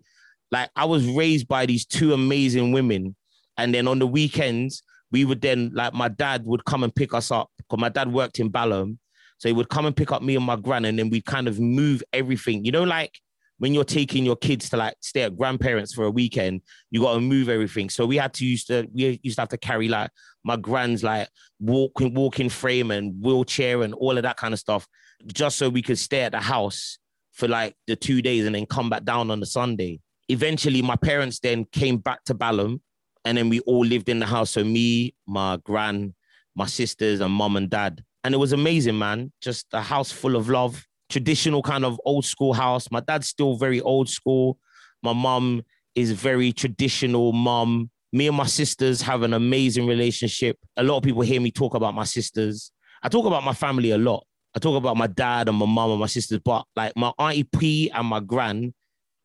[0.51, 3.15] like, I was raised by these two amazing women,
[3.57, 7.13] and then on the weekends we would then like my dad would come and pick
[7.13, 8.99] us up because my dad worked in Balham,
[9.37, 11.47] so he would come and pick up me and my gran, and then we kind
[11.47, 12.65] of move everything.
[12.65, 13.19] You know, like
[13.59, 17.15] when you're taking your kids to like stay at grandparents for a weekend, you got
[17.15, 17.89] to move everything.
[17.89, 20.11] So we had to use to we used to have to carry like
[20.47, 21.27] my grand's like
[21.59, 24.87] walking walking frame and wheelchair and all of that kind of stuff,
[25.33, 26.97] just so we could stay at the house
[27.33, 29.99] for like the two days and then come back down on the Sunday.
[30.29, 32.79] Eventually, my parents then came back to Balham,
[33.25, 34.51] and then we all lived in the house.
[34.51, 36.15] So me, my gran,
[36.55, 39.33] my sisters, and mom and dad, and it was amazing, man.
[39.41, 42.89] Just a house full of love traditional kind of old school house.
[42.89, 44.59] My dad's still very old school.
[45.03, 45.63] My mom
[45.95, 47.89] is very traditional mom.
[48.13, 50.57] Me and my sisters have an amazing relationship.
[50.77, 52.71] A lot of people hear me talk about my sisters.
[53.03, 54.25] I talk about my family a lot.
[54.55, 57.43] I talk about my dad and my mom and my sisters, but like my auntie
[57.43, 58.73] P and my gran,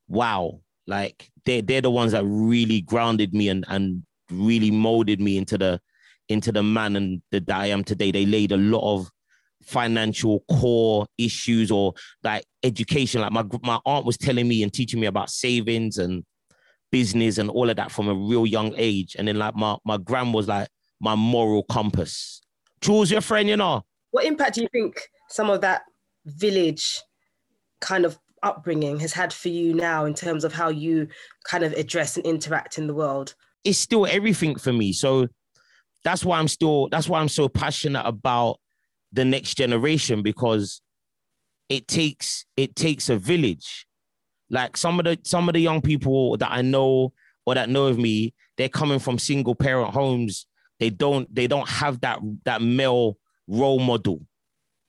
[0.09, 5.39] wow, like they're they're the ones that really grounded me and and really molded me
[5.39, 5.81] into the
[6.29, 8.11] into the man and the that I am today.
[8.11, 9.11] They laid a lot of
[9.63, 13.21] financial core issues or like education.
[13.21, 16.25] Like my my aunt was telling me and teaching me about savings and
[16.93, 19.17] business and all of that from a real young age.
[19.19, 20.69] And then like my my grand was like
[21.01, 22.41] my moral compass.
[22.81, 23.83] Choose your friend, you know.
[24.13, 25.83] What impact do you think some of that
[26.27, 27.01] village
[27.81, 31.09] kind of upbringing has had for you now in terms of how you
[31.45, 33.35] kind of address and interact in the world?
[33.65, 34.93] It's still everything for me.
[34.93, 35.29] So
[36.05, 38.59] that's why I'm still that's why I'm so passionate about
[39.13, 40.81] the next generation because
[41.69, 43.87] it takes it takes a village.
[44.53, 47.13] Like some of the some of the young people that I know
[47.47, 50.47] or that know of me, they're coming from single parent homes.
[50.79, 53.17] They don't they don't have that that male
[53.49, 54.19] role model.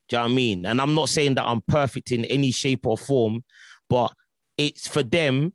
[0.09, 0.65] Do you know what I mean?
[0.65, 3.43] And I'm not saying that I'm perfect in any shape or form,
[3.89, 4.13] but
[4.57, 5.53] it's for them.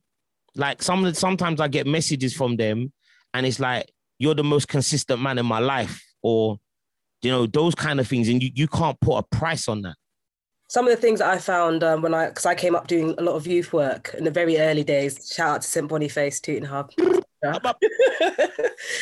[0.56, 2.92] Like some sometimes I get messages from them,
[3.34, 6.58] and it's like you're the most consistent man in my life, or
[7.20, 9.96] you know those kind of things and you, you can't put a price on that
[10.68, 13.14] some of the things that I found um, when I, because I came up doing
[13.16, 15.32] a lot of youth work in the very early days.
[15.34, 16.92] Shout out to St Boniface, Tooting Hub.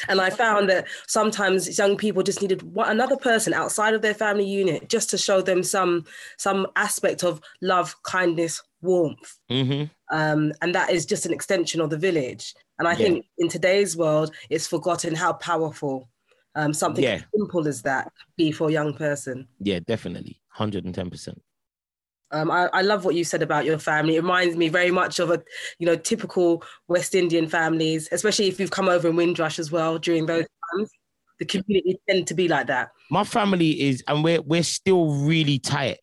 [0.09, 4.15] and I found that sometimes young people just needed one, another person outside of their
[4.15, 6.05] family unit just to show them some
[6.37, 9.85] some aspect of love, kindness, warmth, mm-hmm.
[10.17, 12.55] um, and that is just an extension of the village.
[12.79, 12.97] And I yeah.
[12.99, 16.11] think in today's world, it's forgotten how powerful
[16.55, 17.23] um, something yeah.
[17.35, 19.49] simple as that be for a young person.
[19.61, 21.41] Yeah, definitely, hundred and ten percent.
[22.33, 24.17] Um, I, I, love what you said about your family.
[24.17, 25.43] It reminds me very much of a,
[25.79, 29.99] you know, typical West Indian families, especially if you've come over in Windrush as well
[29.99, 30.91] during those times.
[31.39, 32.91] The community tend to be like that.
[33.11, 35.99] My family is, and we're we're still really tight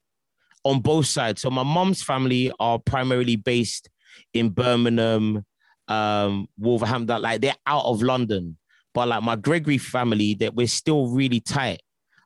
[0.63, 1.41] on both sides.
[1.41, 3.89] So my mom's family are primarily based
[4.33, 5.43] in Birmingham,
[5.87, 7.21] um, Wolverhampton.
[7.21, 8.57] Like they're out of London.
[8.93, 11.81] But like my Gregory family, that we're still really tight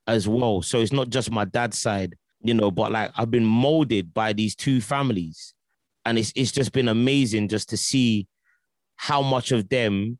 [0.05, 0.61] as well.
[0.61, 2.15] So it's not just my dad's side,
[2.47, 5.53] you know, but like I've been molded by these two families.
[6.05, 8.27] And it's it's just been amazing just to see
[8.95, 10.17] how much of them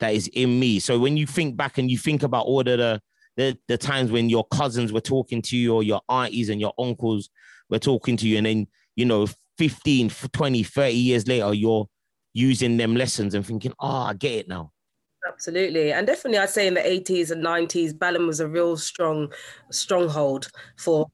[0.00, 0.80] that is in me.
[0.80, 3.00] So when you think back and you think about all of the
[3.36, 6.74] the, the times when your cousins were talking to you or your aunties and your
[6.76, 7.30] uncles
[7.70, 11.86] were talking to you and then you know 15 20 30 years later you're
[12.34, 14.72] using them lessons and thinking oh i get it now
[15.26, 15.92] Absolutely.
[15.92, 19.30] And definitely, I'd say in the 80s and 90s, Balham was a real strong
[19.70, 21.06] stronghold for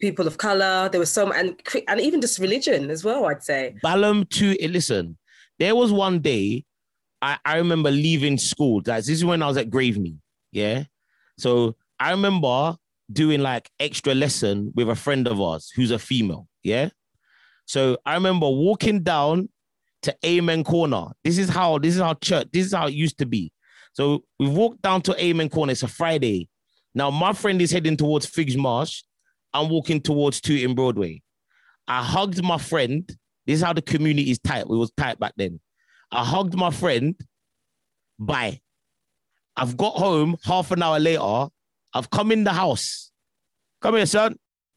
[0.00, 0.88] people of color.
[0.88, 3.76] There was so and and even just religion as well, I'd say.
[3.82, 5.18] Balham to eh, listen,
[5.58, 6.64] there was one day
[7.22, 8.82] I, I remember leaving school.
[8.82, 10.18] That's this is when I was at Graveney.
[10.52, 10.84] Yeah.
[11.38, 12.76] So I remember
[13.12, 16.48] doing like extra lesson with a friend of ours who's a female.
[16.62, 16.90] Yeah.
[17.66, 19.48] So I remember walking down
[20.02, 21.06] to Amen Corner.
[21.24, 22.48] This is how this is how church.
[22.52, 23.52] This is how it used to be.
[23.92, 25.72] So we walked down to Amen Corner.
[25.72, 26.48] It's a Friday.
[26.94, 29.02] Now my friend is heading towards Figges Marsh.
[29.56, 31.22] I'm walking towards Tooting Broadway.
[31.88, 33.04] I hugged my friend.
[33.46, 34.62] This is how the community is tight.
[34.62, 35.60] It was tight back then.
[36.10, 37.14] I hugged my friend.
[38.18, 38.60] Bye.
[39.56, 41.48] I've got home half an hour later.
[41.94, 43.10] I've come in the house.
[43.80, 44.36] Come here, son.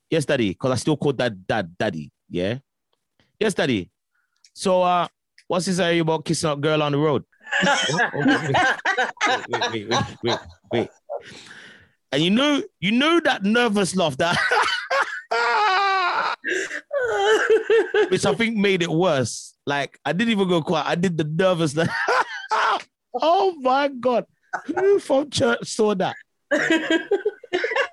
[0.10, 0.50] Yes, daddy.
[0.50, 2.12] Because I still call that dad daddy.
[2.30, 2.60] Yeah.
[3.40, 3.90] Yes, daddy.
[4.54, 5.08] So uh
[5.50, 7.24] What's this area about kissing a girl on the road?
[9.50, 10.40] wait, wait, wait, wait,
[10.72, 10.90] wait,
[12.12, 14.38] And you know, you know that nervous laugh that
[18.10, 19.56] which I think made it worse.
[19.66, 20.88] Like I didn't even go quiet.
[20.88, 21.90] I did the nervous laugh.
[23.22, 24.26] oh my god.
[24.66, 26.16] Who from church saw that?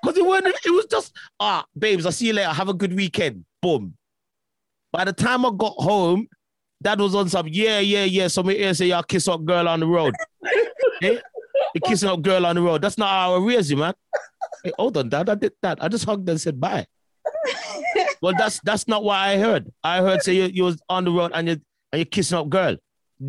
[0.07, 2.49] Because it wasn't, it was just ah, babes, I'll see you later.
[2.49, 3.43] Have a good weekend.
[3.61, 3.95] Boom.
[4.91, 6.27] By the time I got home,
[6.81, 8.27] dad was on some, yeah, yeah, yeah.
[8.27, 10.13] So here say, y'all kiss up girl on the road.
[11.01, 11.19] eh?
[11.75, 12.81] You kissing up girl on the road.
[12.81, 13.93] That's not how I you, man.
[14.63, 15.29] Hey, hold on, dad.
[15.29, 15.83] I did that.
[15.83, 16.87] I just hugged and said bye.
[18.21, 19.71] Well, that's that's not what I heard.
[19.83, 21.53] I heard say you, you was on the road and you
[21.91, 22.77] and you're kissing up girl.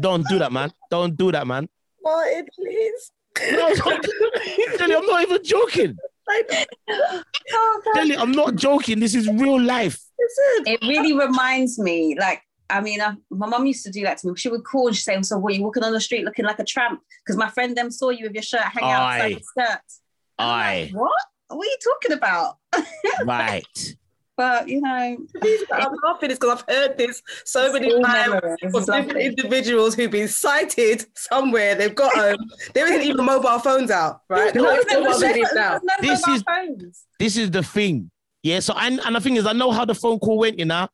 [0.01, 0.71] Don't do that, man.
[0.91, 1.69] Don't do that, man.
[2.03, 3.13] Martin, please.
[3.53, 5.97] No, I'm, I'm not even joking.
[6.31, 8.11] Oh, God.
[8.13, 9.01] I'm not joking.
[9.01, 9.99] This is real life.
[10.67, 14.29] It really reminds me, like, I mean, uh, my mum used to do that to
[14.29, 14.37] me.
[14.37, 16.59] She would call and she'd say, So, what, you walking on the street looking like
[16.59, 17.01] a tramp?
[17.25, 19.29] Because my friend them saw you with your shirt hanging outside Aye.
[19.29, 19.81] your skirt.
[20.39, 21.23] I'm Aye, like, what?
[21.49, 22.57] What are you talking about?
[23.25, 23.97] right.
[24.39, 24.89] But, you know,
[25.73, 28.57] I'm laughing because I've heard this so many times memories.
[28.61, 31.75] from It's different individuals who've been sighted somewhere.
[31.75, 32.39] They've got home.
[32.73, 34.55] there isn't even mobile phones out, right?
[34.55, 35.81] No, no, no, videos now.
[35.83, 37.05] no This is- phones.
[37.19, 38.13] This is the thing.
[38.45, 38.61] Yeah.
[38.61, 40.87] So and, and the thing is, I know how the phone call went, you know.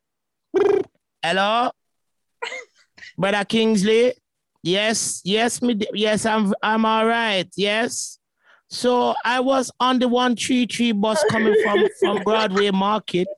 [1.22, 1.70] Hello,
[3.18, 4.14] brother Kingsley.
[4.62, 5.78] Yes, yes, me.
[5.92, 6.54] Yes, I'm.
[6.62, 7.46] I'm all right.
[7.56, 8.18] Yes.
[8.74, 13.28] So I was on the one three three bus coming from from Broadway Market,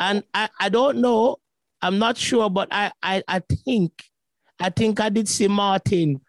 [0.00, 1.36] and I I don't know.
[1.82, 3.92] I'm not sure, but I I I think
[4.58, 6.20] I think I did see Martin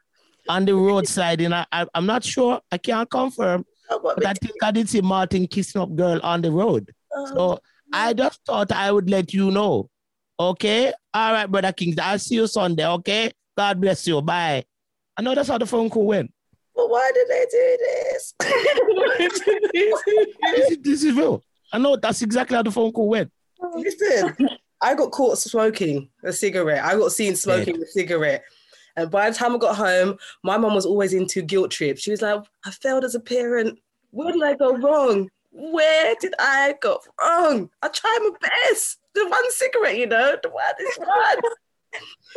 [0.50, 2.60] on the roadside, and I, I I'm not sure.
[2.72, 3.66] I can't confirm.
[3.90, 6.94] Oh, but I think I did see Martin kissing up girl on the road.
[7.16, 7.26] Oh.
[7.28, 7.60] So
[7.94, 9.90] I just thought I would let you know.
[10.40, 10.94] Okay?
[11.14, 11.98] All right, brother Kings.
[11.98, 12.86] I'll see you Sunday.
[12.86, 13.32] Okay?
[13.58, 14.22] God bless you.
[14.22, 14.66] Bye.
[15.18, 16.32] I know that's how the phone call went.
[16.80, 18.34] But why did they do this?
[18.40, 19.98] Why did they do
[20.56, 21.44] This is, this is real.
[21.74, 23.30] I know that's exactly how the phone call went.
[23.76, 24.34] Listen,
[24.82, 26.86] I got caught smoking a cigarette.
[26.86, 28.46] I got seen smoking a cigarette.
[28.96, 32.02] And by the time I got home, my mum was always into guilt trips.
[32.02, 33.78] She was like, I failed as a parent.
[34.12, 35.30] Where did I go wrong?
[35.52, 37.70] Where did I go wrong?
[37.82, 39.00] I tried my best.
[39.16, 41.38] The one cigarette, you know, the one, this one.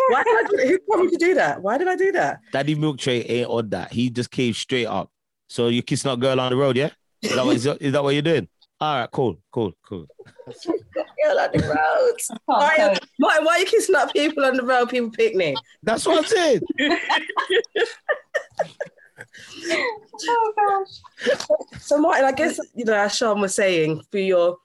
[0.09, 0.57] Why did I do?
[0.69, 1.63] Who told me to do that?
[1.63, 2.41] Why did I do that?
[2.53, 3.93] Daddy Milk Tray ain't on that.
[3.93, 5.11] He just came straight up.
[5.49, 6.91] So you kissing that girl on the road, yeah?
[7.21, 8.49] Is that what, is that, is that what you're doing?
[8.81, 10.07] All right, cool, cool, cool.
[10.47, 12.31] Girl on the roads.
[12.49, 15.55] Oh, Martin, Martin, why are you kissing up people on the road, people picnic?
[15.83, 16.63] That's what I'm saying.
[20.29, 20.89] oh gosh.
[21.81, 24.57] So, Martin, I guess you know, as Sean was saying, for your,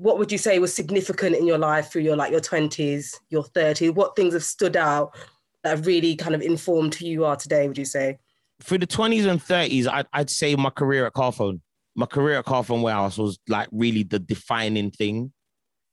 [0.00, 3.44] what would you say was significant in your life through your like your twenties, your
[3.44, 3.92] thirties?
[3.92, 5.14] What things have stood out
[5.62, 7.68] that have really kind of informed who you are today?
[7.68, 8.18] Would you say?
[8.60, 11.60] For the 20s and 30s, I'd, I'd say my career at Carphone.
[11.94, 15.32] My career at Carphone Warehouse was like really the defining thing.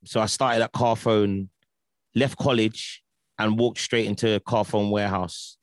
[0.05, 1.49] So I started at Carphone,
[2.15, 3.03] left college,
[3.37, 5.57] and walked straight into Carphone Warehouse.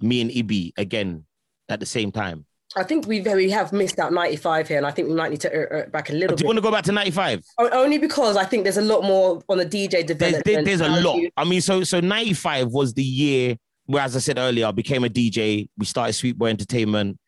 [0.00, 1.26] Me and Ibi again
[1.68, 2.44] at the same time.
[2.76, 5.30] I think we very have missed out ninety five here, and I think we might
[5.30, 6.46] need to uh, uh, back a little Do you bit.
[6.46, 7.42] want to go back to 95?
[7.72, 10.44] Only because I think there's a lot more on the DJ There's, development.
[10.44, 11.16] there- there's a lot.
[11.18, 13.56] you- I mean, so so 95 was the year
[13.86, 15.68] where, as I said earlier, I became a DJ.
[15.78, 17.18] We started Sweet Boy Entertainment.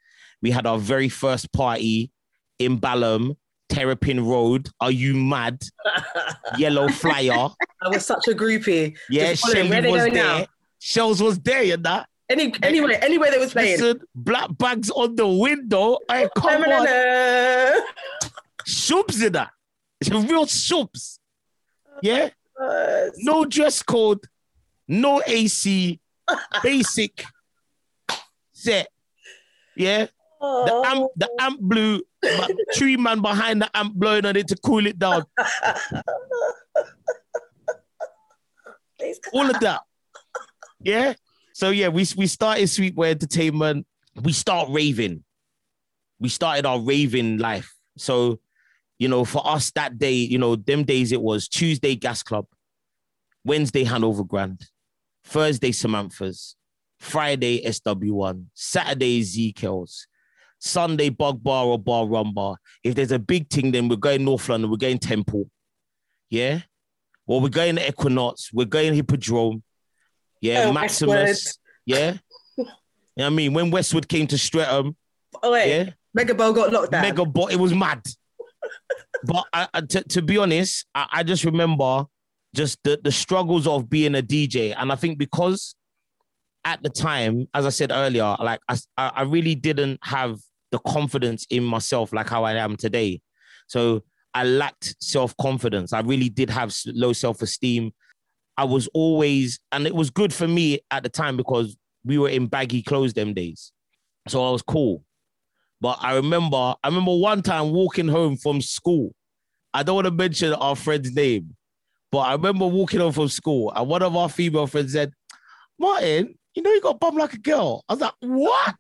[0.43, 2.11] We had our very first party
[2.59, 3.37] in Balham,
[3.69, 4.69] Terrapin Road.
[4.81, 5.63] Are you mad?
[6.59, 7.51] Yellow flyer.
[7.83, 8.97] I was such a groupie.
[9.11, 10.39] Yeah, Shelly was go now?
[10.39, 10.47] there.
[10.79, 12.05] Shells was there, you know.
[12.29, 13.81] Any anyway, anywhere they was playing.
[13.81, 15.99] Listen, black bags on the window.
[16.11, 16.69] Hey, come on.
[16.69, 17.81] Na-na-na.
[18.67, 19.51] Shoobs in that.
[20.01, 21.19] It's a real shoobs.
[22.03, 22.31] Yeah.
[23.19, 24.21] No dress code,
[24.89, 26.01] no AC,
[26.63, 27.25] basic
[28.53, 28.89] set.
[29.77, 30.07] Yeah.
[30.41, 30.85] The oh.
[30.85, 34.87] amp, the amp blew, but three man behind the amp blowing on it to cool
[34.87, 35.25] it down.
[39.33, 39.83] All of that.
[40.81, 41.15] Yeah.
[41.57, 43.87] So yeah, we we started Sweetway Entertainment.
[44.21, 45.25] We start raving.
[46.21, 47.75] We started our raving life.
[47.97, 48.41] So,
[48.99, 52.45] you know, for us that day, you know, them days it was Tuesday Gas Club,
[53.43, 54.67] Wednesday Hanover Grand,
[55.25, 56.57] Thursday Samantha's,
[57.01, 60.09] Friday SW1, Saturday ZKels,
[60.59, 62.57] Sunday Bug Bar or Bar Rumba.
[62.85, 65.49] If there's a big thing, then we're going North London, we're going Temple.
[66.29, 66.61] Yeah.
[67.27, 69.63] Well, we're going Equinox, we're going Hippodrome.
[70.41, 71.59] Yeah, Oh, Maximus.
[71.85, 72.17] Yeah.
[73.19, 73.55] You know what I mean?
[73.55, 74.95] When Westwood came to Streatham,
[75.43, 77.01] Oh wait, yeah, Mega Bowl got locked down.
[77.01, 78.03] mega bot, it was mad.
[79.25, 82.05] but I, I, to, to be honest, I, I just remember
[82.55, 84.75] just the, the struggles of being a DJ.
[84.77, 85.75] And I think because
[86.67, 90.39] at the time, as I said earlier, like I, I I really didn't have
[90.73, 93.23] the confidence in myself like how I am today.
[93.67, 94.03] So
[94.35, 95.95] I lacked self confidence.
[95.95, 97.93] I really did have low self esteem.
[98.57, 102.29] I was always, and it was good for me at the time because we were
[102.29, 103.73] in baggy clothes them days.
[104.29, 105.05] So I was cool.
[105.81, 109.15] But I remember, I remember one time walking home from school.
[109.75, 111.55] I don't want to mention our friend's name,
[112.11, 115.13] But I remember walking home from school and one of our female friends said,
[115.79, 117.85] Martin, you know you got bum like a girl.
[117.89, 118.77] I was like, what?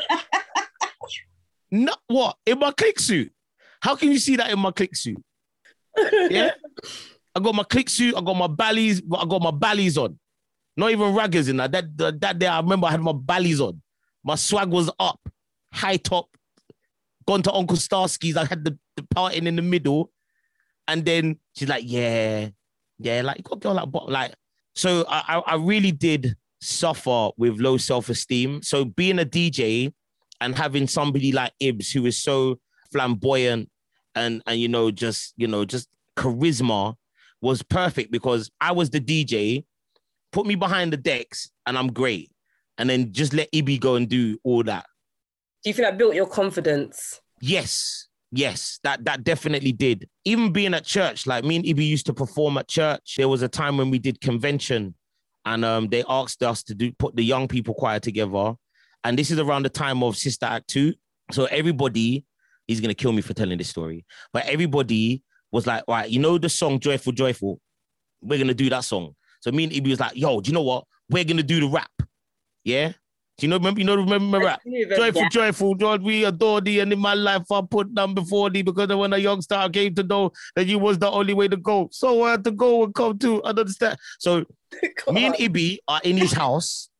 [1.70, 2.36] no, what?
[2.44, 3.30] In my click suit?
[3.80, 5.22] How can you see that in my click suit?
[6.28, 6.50] Yeah.
[7.34, 10.18] I got my click suit, I got my ballies, I got my ballies on.
[10.76, 11.72] Not even raggers in that.
[11.72, 13.80] That, that, day I remember I had my ballies on.
[14.24, 15.20] My swag was up,
[15.72, 16.28] high top,
[17.26, 18.36] gone to Uncle Starsky's.
[18.36, 20.10] I had the, the parting in the middle.
[20.88, 22.48] And then she's like, yeah,
[22.98, 24.34] yeah, like you got girl like, like,
[24.74, 28.62] so I, I really did suffer with low self-esteem.
[28.62, 29.92] So being a DJ
[30.40, 32.58] and having somebody like Ibs who is so
[32.92, 33.70] flamboyant
[34.14, 36.94] and and you know just you know just charisma
[37.44, 39.64] was perfect because I was the DJ.
[40.32, 42.30] Put me behind the decks and I'm great,
[42.78, 44.86] and then just let Ibi go and do all that.
[45.62, 47.20] Do you feel that built your confidence?
[47.40, 50.08] Yes, yes, that that definitely did.
[50.24, 53.14] Even being at church, like me and Ibi used to perform at church.
[53.16, 54.94] There was a time when we did convention,
[55.44, 58.54] and um, they asked us to do put the young people choir together,
[59.04, 60.94] and this is around the time of Sister Act two.
[61.30, 62.24] So everybody
[62.66, 65.22] is gonna kill me for telling this story, but everybody
[65.54, 67.60] was like, right, you know the song Joyful Joyful?
[68.20, 69.14] We're gonna do that song.
[69.40, 70.84] So me and Ibi was like, yo, do you know what?
[71.08, 71.90] We're gonna do the rap.
[72.64, 72.88] Yeah.
[73.38, 75.28] Do you know, remember, you know, remember, remember joyful, yeah.
[75.28, 78.88] joyful, Lord, we adore thee, and in my life I put down before thee, because
[78.88, 81.88] when a young star came to know that you was the only way to go.
[81.92, 83.96] So I had to go and come to understand.
[84.18, 84.44] So
[85.12, 86.90] me and Ibi are in his house.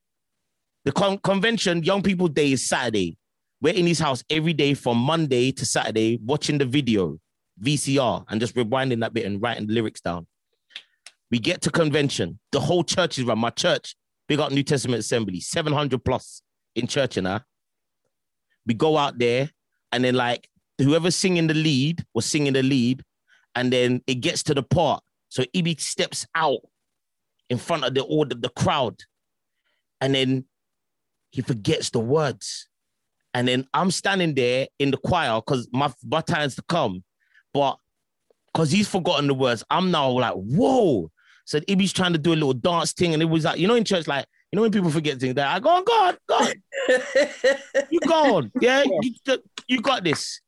[0.84, 3.16] The con- convention, Young People Day is Saturday.
[3.60, 7.18] We're in his house every day from Monday to Saturday, watching the video.
[7.62, 10.26] VCR and just rewinding that bit and writing the lyrics down.
[11.30, 12.38] We get to convention.
[12.52, 13.38] The whole church is run.
[13.38, 13.96] My church,
[14.28, 16.42] big up New Testament Assembly, 700 plus
[16.74, 17.42] in church and
[18.66, 19.50] We go out there
[19.92, 20.48] and then like
[20.78, 23.02] whoever's singing the lead was singing the lead.
[23.54, 25.02] And then it gets to the part.
[25.28, 26.60] So Ibi steps out
[27.48, 29.00] in front of the order, the crowd.
[30.00, 30.44] And then
[31.30, 32.68] he forgets the words.
[33.32, 37.02] And then I'm standing there in the choir because my, my time's to come.
[37.54, 37.78] But
[38.52, 41.10] because he's forgotten the words, I'm now like, whoa.
[41.46, 43.76] So Ibi's trying to do a little dance thing, and it was like, you know,
[43.76, 46.16] in church, like, you know, when people forget things, they're like, go on, go on,
[46.28, 46.52] go on.
[47.90, 48.52] you go on.
[48.60, 49.14] Yeah, you,
[49.68, 50.40] you got this.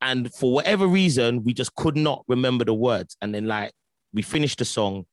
[0.00, 3.16] And for whatever reason, we just could not remember the words.
[3.20, 3.72] And then, like,
[4.12, 5.06] we finished the song,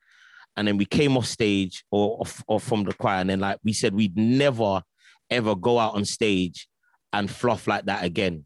[0.57, 3.73] and then we came off stage or, or from the choir, and then, like, we
[3.73, 4.83] said we'd never,
[5.29, 6.67] ever go out on stage
[7.13, 8.45] and fluff like that again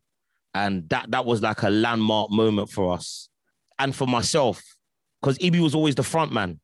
[0.56, 3.30] and that that was like a landmark moment for us.
[3.78, 4.64] And for myself
[5.22, 6.60] because Ibi was always the front man.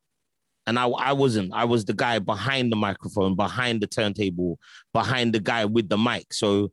[0.66, 1.52] And I, I wasn't.
[1.52, 4.58] I was the guy behind the microphone behind the turntable
[4.92, 6.32] behind the guy with the mic.
[6.32, 6.72] So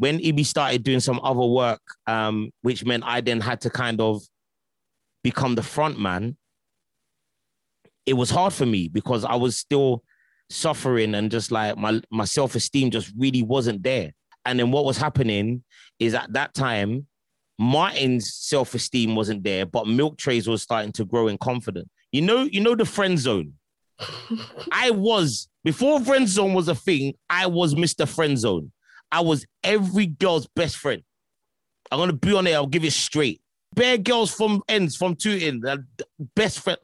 [0.00, 4.00] when Ibi started doing some other work um, which meant i then had to kind
[4.00, 4.22] of
[5.22, 6.36] become the front man
[8.06, 10.02] it was hard for me because i was still
[10.48, 14.10] suffering and just like my my self-esteem just really wasn't there
[14.44, 15.64] and then what was happening
[15.98, 17.06] is at that time,
[17.58, 21.88] Martin's self-esteem wasn't there, but Milk Trays was starting to grow in confidence.
[22.10, 23.54] You know, you know the friend zone.
[24.72, 27.14] I was before friend zone was a thing.
[27.28, 28.08] I was Mr.
[28.08, 28.72] Friend Zone.
[29.12, 31.02] I was every girl's best friend.
[31.92, 32.54] I'm gonna be on it.
[32.54, 33.42] I'll give it straight.
[33.74, 35.76] Bare girls from ends from two in uh,
[36.34, 36.78] best friend.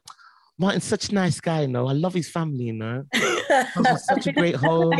[0.59, 1.87] Martin's such a nice guy, you know.
[1.87, 3.03] I love his family, you know.
[3.97, 4.93] such a great home.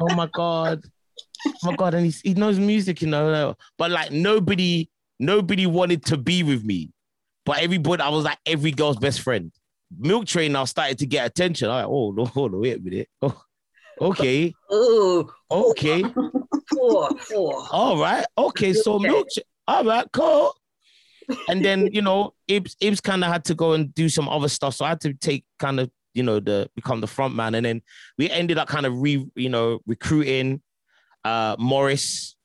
[0.00, 0.82] Oh my god
[1.46, 3.54] Oh my god, and he, he knows music, you know.
[3.78, 4.88] But like nobody,
[5.18, 6.90] nobody wanted to be with me.
[7.44, 9.52] But everybody, I was like every girl's best friend.
[9.96, 11.68] Milk Tray now started to get attention.
[11.68, 13.08] I'm like, oh no, hold on, wait a minute.
[13.22, 13.40] Oh,
[14.00, 14.54] okay.
[14.70, 16.02] Oh, okay.
[16.72, 17.62] Four, four.
[17.70, 18.24] All right.
[18.36, 18.72] Okay.
[18.72, 19.06] So okay.
[19.06, 19.28] Milk.
[19.68, 20.52] All right, cool.
[21.48, 24.48] And then you know, Ibs Ibs kind of had to go and do some other
[24.48, 24.74] stuff.
[24.74, 27.64] So I had to take kind of you know the become the front man, and
[27.64, 27.82] then
[28.18, 30.60] we ended up kind of re you know recruiting
[31.24, 32.36] uh, Morris,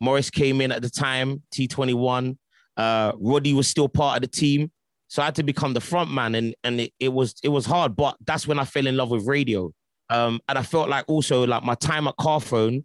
[0.00, 2.36] Morris came in at the time, T21.
[2.76, 4.70] Uh, Roddy was still part of the team.
[5.08, 7.64] So I had to become the front man and, and it, it was it was
[7.64, 9.72] hard, but that's when I fell in love with radio.
[10.10, 12.84] Um, and I felt like also like my time at Carphone,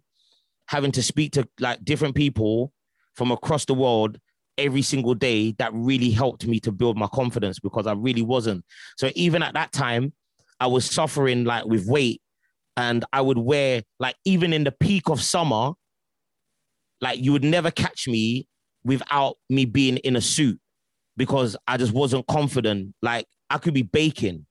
[0.68, 2.72] having to speak to like different people
[3.14, 4.18] from across the world
[4.56, 8.64] every single day, that really helped me to build my confidence because I really wasn't.
[8.96, 10.12] So even at that time,
[10.60, 12.22] I was suffering like with weight
[12.76, 15.72] and I would wear like even in the peak of summer,
[17.00, 18.48] like you would never catch me
[18.84, 20.58] without me being in a suit
[21.16, 22.94] because I just wasn't confident.
[23.02, 24.46] Like I could be baking,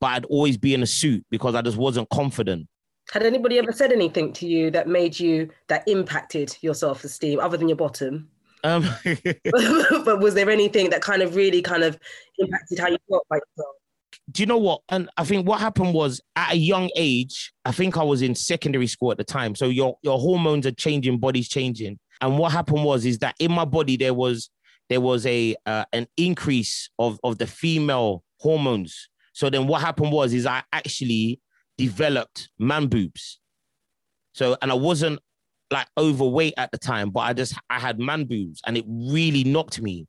[0.00, 2.68] but I'd always be in a suit because I just wasn't confident.
[3.12, 7.56] Had anybody ever said anything to you that made you that impacted your self-esteem other
[7.56, 8.30] than your bottom?
[8.64, 8.88] Um,
[10.04, 12.00] but was there anything that kind of really kind of
[12.38, 13.75] impacted how you felt about yourself?
[14.30, 14.80] Do you know what?
[14.88, 18.34] And I think what happened was at a young age, I think I was in
[18.34, 19.54] secondary school at the time.
[19.54, 21.98] So your your hormones are changing, body's changing.
[22.20, 24.50] And what happened was is that in my body there was
[24.88, 29.08] there was a uh, an increase of of the female hormones.
[29.32, 31.40] So then what happened was is I actually
[31.78, 33.38] developed man boobs.
[34.32, 35.20] So and I wasn't
[35.70, 39.44] like overweight at the time, but I just I had man boobs and it really
[39.44, 40.08] knocked me.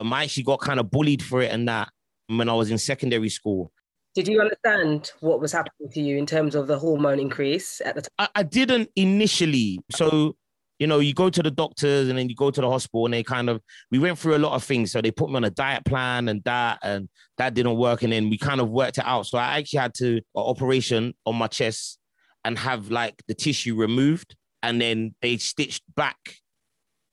[0.00, 1.90] And I actually got kind of bullied for it and that
[2.28, 3.72] when I was in secondary school.
[4.14, 7.96] Did you understand what was happening to you in terms of the hormone increase at
[7.96, 8.10] the time?
[8.18, 9.80] I, I didn't initially.
[9.90, 10.36] So,
[10.78, 13.14] you know, you go to the doctors and then you go to the hospital and
[13.14, 13.60] they kind of,
[13.90, 14.92] we went through a lot of things.
[14.92, 17.08] So they put me on a diet plan and that, and
[17.38, 18.02] that didn't work.
[18.04, 19.26] And then we kind of worked it out.
[19.26, 21.98] So I actually had to, an operation on my chest
[22.44, 24.36] and have like the tissue removed.
[24.62, 26.16] And then they stitched back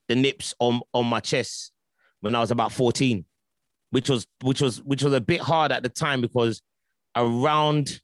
[0.08, 1.72] the nips on, on my chest
[2.20, 3.24] when I was about 14
[3.92, 6.60] which was which was which was a bit hard at the time because
[7.14, 8.00] around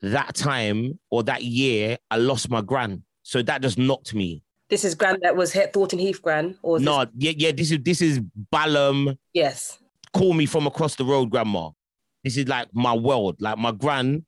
[0.00, 3.04] that time or that year, I lost my gran.
[3.22, 4.42] So that just knocked me.
[4.68, 7.04] This is gran that was Thornton Heath gran, or no?
[7.04, 7.14] This...
[7.18, 7.52] Yeah, yeah.
[7.52, 9.16] This is this is Balham.
[9.34, 9.78] Yes.
[10.14, 11.70] Call me from across the road, grandma.
[12.24, 14.24] This is like my world, like my gran,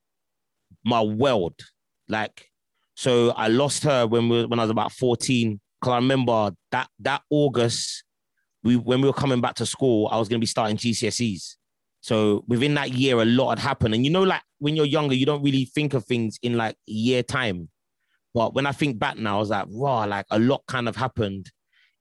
[0.85, 1.55] my world.
[2.09, 2.51] Like,
[2.95, 5.61] so I lost her when we, when I was about fourteen.
[5.80, 8.05] Cause I remember that that August
[8.65, 11.57] we when we were coming back to school, I was going to be starting GCSEs.
[12.01, 13.95] So within that year, a lot had happened.
[13.95, 16.77] And you know, like when you're younger, you don't really think of things in like
[16.87, 17.69] year time.
[18.33, 20.97] But when I think back now, I was like, wow, like a lot kind of
[20.97, 21.51] happened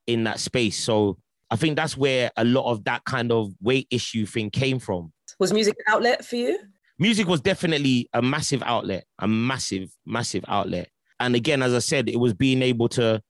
[0.07, 0.81] in that space.
[0.83, 1.17] So
[1.51, 5.13] I think that's where a lot of that kind of weight issue thing came from.
[5.39, 6.59] Was music an outlet for you?
[6.97, 10.89] Music was definitely a massive outlet, a massive, massive outlet.
[11.19, 13.21] And again, as I said, it was being able to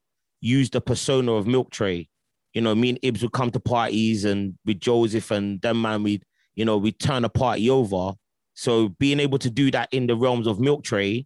[0.42, 2.10] use the persona of Milk Tray
[2.54, 6.04] you know, me and Ibs would come to parties and with Joseph and them man,
[6.04, 6.24] we'd,
[6.56, 8.14] you know, we'd turn a party over.
[8.54, 11.26] So being able to do that in the realms of Milk Tray,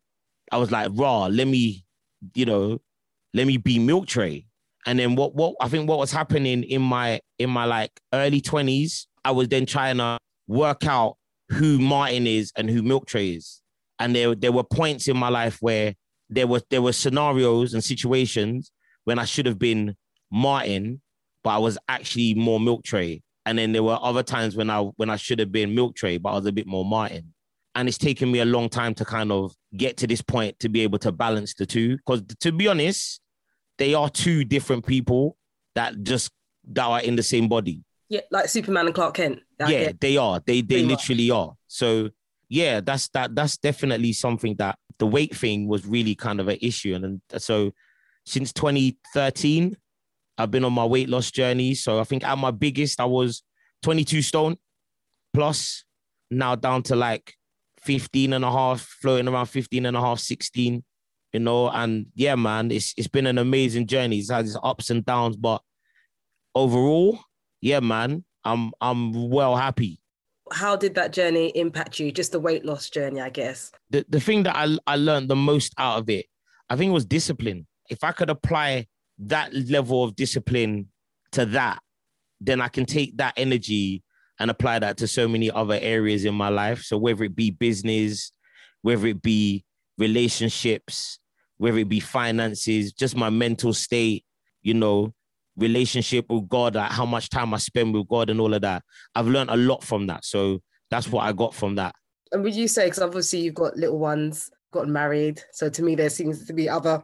[0.51, 1.85] I was like, raw, let me,
[2.33, 2.79] you know,
[3.33, 4.45] let me be Milk Tray.
[4.85, 8.39] And then what what I think what was happening in my in my like early
[8.39, 10.17] 20s, I was then trying to
[10.47, 11.17] work out
[11.49, 13.61] who Martin is and who Milk Tray is.
[13.99, 15.95] And there, there were points in my life where
[16.29, 18.71] there was there were scenarios and situations
[19.03, 19.97] when I should have been
[20.31, 21.01] Martin
[21.47, 23.21] but I was actually more milk tray.
[23.45, 26.17] And then there were other times when I when I should have been milk tray,
[26.17, 27.33] but I was a bit more Martin.
[27.73, 30.67] And it's taken me a long time to kind of get to this point to
[30.67, 31.95] be able to balance the two.
[31.95, 33.21] Because to be honest,
[33.77, 35.37] they are two different people
[35.75, 36.31] that just
[36.73, 37.81] that are in the same body.
[38.09, 39.39] Yeah, like Superman and Clark Kent.
[39.69, 40.41] yeah, they are.
[40.45, 41.53] They they literally are.
[41.67, 42.09] So
[42.49, 46.57] yeah, that's that that's definitely something that the weight thing was really kind of an
[46.61, 46.93] issue.
[46.93, 47.71] And, and so
[48.25, 49.77] since 2013,
[50.37, 51.73] I've been on my weight loss journey.
[51.73, 53.43] So I think at my biggest, I was
[53.83, 54.57] 22 stone
[55.33, 55.83] plus,
[56.29, 57.33] now down to like
[57.81, 60.83] 15 and a half, floating around 15 and a half, 16,
[61.33, 61.69] you know.
[61.69, 64.17] And yeah, man, it's it's been an amazing journey.
[64.17, 65.61] It's had its ups and downs, but
[66.53, 67.19] overall,
[67.61, 69.99] yeah, man, I'm I'm well happy.
[70.51, 72.11] How did that journey impact you?
[72.11, 73.71] Just the weight loss journey, I guess.
[73.89, 76.25] The the thing that I, I learned the most out of it,
[76.69, 77.67] I think was discipline.
[77.89, 78.87] If I could apply
[79.19, 80.87] that level of discipline
[81.31, 81.79] to that,
[82.39, 84.03] then I can take that energy
[84.39, 86.83] and apply that to so many other areas in my life.
[86.83, 88.31] So whether it be business,
[88.81, 89.65] whether it be
[89.97, 91.19] relationships,
[91.57, 94.23] whether it be finances, just my mental state,
[94.61, 95.13] you know,
[95.57, 98.83] relationship with God, like how much time I spend with God and all of that.
[99.15, 100.23] I've learned a lot from that.
[100.23, 100.61] So
[100.91, 101.95] that's what I got from that.
[102.31, 105.41] And would you say, because obviously you've got little ones, gotten married.
[105.51, 107.03] So to me, there seems to be other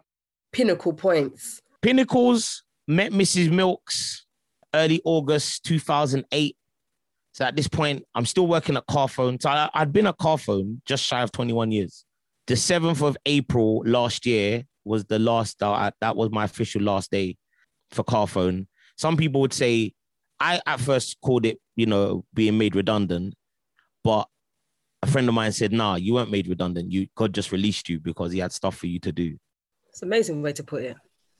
[0.52, 3.52] pinnacle points Pinnacles met Mrs.
[3.52, 4.26] Milks
[4.74, 6.56] early August 2008.
[7.34, 9.42] So at this point, I'm still working at Carphone.
[9.42, 12.06] So I, had been at Carphone just shy of 21 years.
[12.48, 17.12] The 7th of April last year was the last, uh, that was my official last
[17.12, 17.36] day
[17.92, 18.68] for Carphone.
[18.98, 19.92] Some people would say,
[20.40, 23.34] I at first called it, you know, being made redundant.
[24.06, 24.30] But
[25.02, 26.94] a friend of mine said, nah, you weren't made redundant.
[26.94, 29.38] You God just released you because he had stuff for you to do.
[29.90, 30.96] It's an amazing way to put it.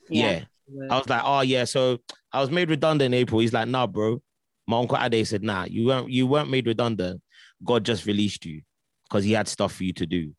[0.08, 0.44] Yeah.
[0.68, 0.86] yeah.
[0.90, 1.64] I was like, oh yeah.
[1.64, 1.98] So
[2.32, 3.40] I was made redundant in April.
[3.40, 4.22] He's like, nah, bro.
[4.66, 7.20] My uncle Ade said, nah, you weren't you weren't made redundant.
[7.62, 8.62] God just released you
[9.04, 10.32] because he had stuff for you to do.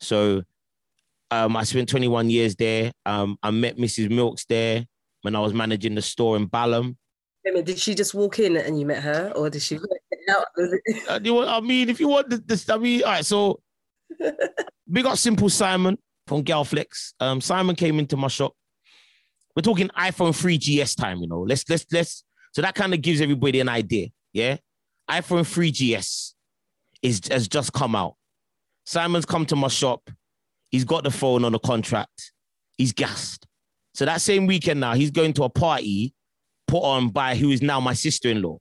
[0.00, 0.42] So
[1.30, 2.92] um, I spent 21 years there.
[3.06, 4.10] Um, I met Mrs.
[4.10, 4.86] Milks there
[5.22, 6.96] when I was managing the store in Balham.
[7.46, 9.78] I mean, did she just walk in and you met her, or did she?
[10.28, 10.42] uh,
[11.08, 13.24] I mean, if you want this, I mean, all right.
[13.24, 13.60] So,
[14.92, 15.96] big up Simple Simon
[16.26, 17.14] from Galflex.
[17.20, 18.54] Um, Simon came into my shop
[19.58, 21.40] we're talking iPhone 3 GS time, you know.
[21.40, 24.06] Let's let's let's so that kind of gives everybody an idea.
[24.32, 24.58] Yeah.
[25.10, 26.36] iPhone 3 GS
[27.02, 28.14] is has just come out.
[28.86, 30.10] Simon's come to my shop.
[30.70, 32.30] He's got the phone on a contract.
[32.76, 33.48] He's gassed.
[33.94, 36.14] So that same weekend now, he's going to a party
[36.68, 38.58] put on by who is now my sister-in-law.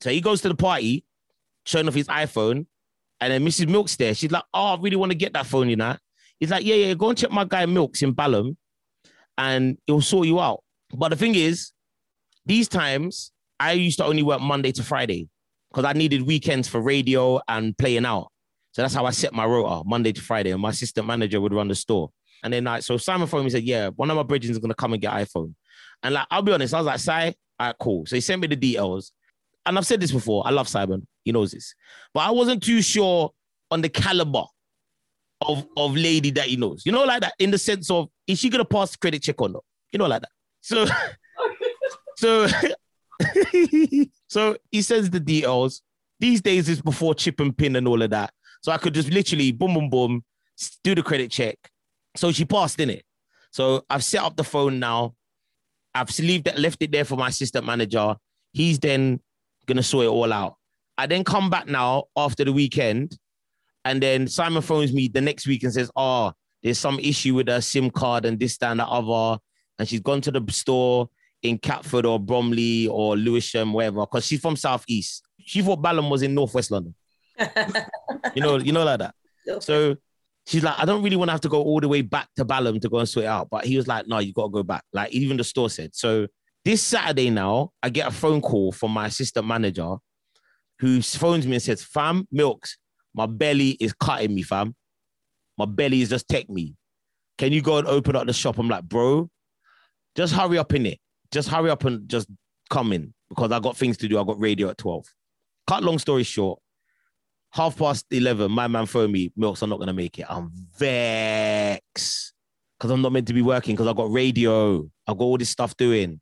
[0.00, 1.04] So he goes to the party,
[1.64, 2.66] showing off his iPhone,
[3.20, 3.68] and then Mrs.
[3.68, 4.14] Milk's there.
[4.16, 5.96] She's like, "Oh, I really want to get that phone, you know."
[6.40, 8.56] He's like, "Yeah, yeah, go and check my guy Milks in Balham,
[9.38, 10.62] and it'll sort you out."
[10.92, 11.72] But the thing is,
[12.46, 15.28] these times I used to only work Monday to Friday
[15.70, 18.30] because I needed weekends for radio and playing out.
[18.72, 21.52] So that's how I set my rota Monday to Friday, and my assistant manager would
[21.52, 22.10] run the store.
[22.42, 24.58] And then like, so Simon phoned me and said, "Yeah, one of my bridges is
[24.58, 25.54] gonna come and get iPhone."
[26.02, 28.42] And like, I'll be honest, I was like, "Si, all right, cool." So he sent
[28.42, 29.12] me the details,
[29.64, 30.46] and I've said this before.
[30.46, 31.74] I love Simon, he knows this,
[32.12, 33.32] but I wasn't too sure
[33.70, 34.44] on the caliber
[35.46, 36.84] of of lady that he knows.
[36.84, 39.48] You know, like that in the sense of is she gonna pass credit check or
[39.48, 39.64] not?
[39.92, 40.30] You know, like that.
[40.60, 40.86] So,
[42.16, 42.48] so,
[44.28, 45.82] so he sends the details.
[46.20, 48.32] These days is before chip and pin and all of that.
[48.62, 50.24] So I could just literally boom, boom, boom,
[50.82, 51.56] do the credit check.
[52.16, 53.04] So she passed in it.
[53.50, 55.14] So I've set up the phone now.
[55.94, 58.16] I've left it, left it there for my assistant manager.
[58.52, 59.20] He's then
[59.66, 60.56] gonna sort it all out.
[60.96, 63.16] I then come back now after the weekend,
[63.84, 66.32] and then Simon phones me the next week and says, "Oh,
[66.62, 69.38] there's some issue with her SIM card and this, that, and the other."
[69.78, 71.08] And she's gone to the store
[71.42, 75.22] in Catford or Bromley or Lewisham, wherever, because she's from Southeast.
[75.38, 76.94] She thought Balham was in Northwest London.
[78.34, 79.14] you know, you know, like that.
[79.62, 79.96] So
[80.46, 82.44] she's like, I don't really want to have to go all the way back to
[82.44, 83.48] Balham to go and sort it out.
[83.50, 84.84] But he was like, no, you got to go back.
[84.92, 85.94] Like even the store said.
[85.94, 86.26] So
[86.64, 89.96] this Saturday now, I get a phone call from my assistant manager
[90.78, 92.78] who phones me and says, fam, Milks,
[93.14, 94.74] my belly is cutting me, fam.
[95.56, 96.74] My belly is just tech me.
[97.38, 98.58] Can you go and open up the shop?
[98.58, 99.30] I'm like, bro,
[100.14, 100.98] just hurry up in it.
[101.30, 102.28] Just hurry up and just
[102.70, 104.18] come in because I got things to do.
[104.18, 105.06] I got radio at 12.
[105.66, 106.60] Cut long story short,
[107.52, 110.26] half past 11, my man phoned me, Milks, I'm not going to make it.
[110.28, 112.34] I'm vexed
[112.78, 114.82] because I'm not meant to be working because I got radio.
[115.06, 116.20] I got all this stuff doing.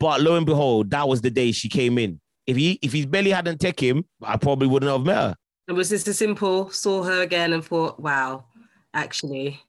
[0.00, 2.20] But lo and behold, that was the day she came in.
[2.46, 5.36] If he if his belly hadn't taken him, I probably wouldn't have met her.
[5.66, 8.44] And was just a simple saw her again and thought, wow,
[8.92, 9.60] actually.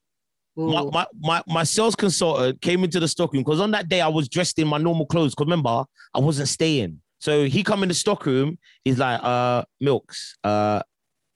[0.58, 0.91] My, ooh.
[0.91, 4.30] my, my, my sales consultant came into the stockroom because on that day I was
[4.30, 5.34] dressed in my normal clothes.
[5.34, 7.02] Because remember, I wasn't staying.
[7.20, 8.58] So he come in the stockroom.
[8.84, 10.82] He's like, uh, Milks, uh,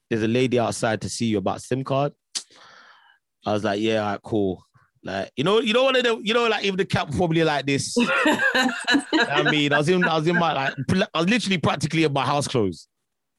[0.09, 2.13] there's a lady outside to see you about SIM card.
[3.45, 4.63] I was like, yeah, all right, cool.
[5.03, 7.43] Like, you know, you know, one of the, you know, like even the cap probably
[7.43, 7.95] like this.
[8.53, 10.73] I mean, I was in, I was in my like,
[11.13, 12.87] I was literally practically in my house clothes,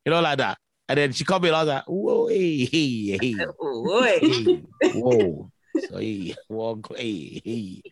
[0.07, 0.57] you know, like that.
[0.91, 3.35] And then she come in, I was like, whoa, hey, hey, hey,
[3.65, 4.21] Ooh, wait.
[4.21, 4.63] hey,
[4.93, 5.49] whoa.
[5.77, 7.83] So hey, whoa, hey, hey.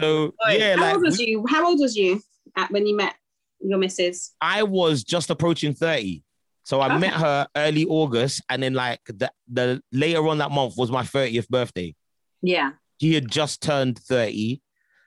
[0.00, 1.44] So yeah, How like old was we- you?
[1.48, 2.20] How old was you
[2.56, 3.14] at when you met
[3.60, 4.34] your missus?
[4.40, 6.24] I was just approaching 30.
[6.64, 6.98] So I Okay.
[6.98, 11.02] met her early August, and then like the, the later on that month was my
[11.04, 11.94] 30th birthday.
[12.42, 12.72] Yeah.
[13.00, 14.60] She had just turned 30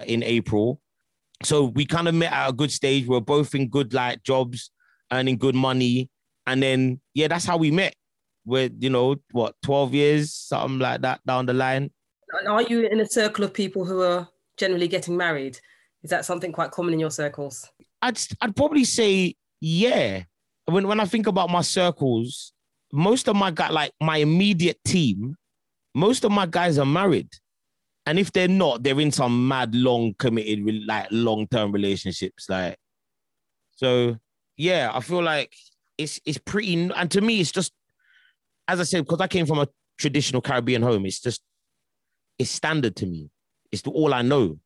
[0.07, 0.79] in April.
[1.43, 3.05] So we kind of met at a good stage.
[3.05, 4.71] We are both in good like jobs,
[5.11, 6.09] earning good money.
[6.47, 7.95] And then yeah, that's how we met.
[8.45, 11.91] We're, you know, what, 12 years, something like that down the line.
[12.39, 14.27] And are you in a circle of people who are
[14.57, 15.59] generally getting married?
[16.03, 17.69] Is that something quite common in your circles?
[18.01, 20.23] I'd I'd probably say yeah.
[20.65, 22.53] When when I think about my circles,
[22.91, 25.35] most of my guy like my immediate team,
[25.93, 27.29] most of my guys are married,
[28.05, 32.49] and if they're not, they're in some mad long committed like long term relationships.
[32.49, 32.77] Like,
[33.75, 34.17] so
[34.57, 35.53] yeah, I feel like
[36.03, 36.89] it's it's pretty.
[36.95, 37.71] And to me, it's just
[38.67, 41.05] as I said because I came from a traditional Caribbean home.
[41.05, 41.41] It's just
[42.39, 43.29] it's standard to me.
[43.71, 44.59] It's all I know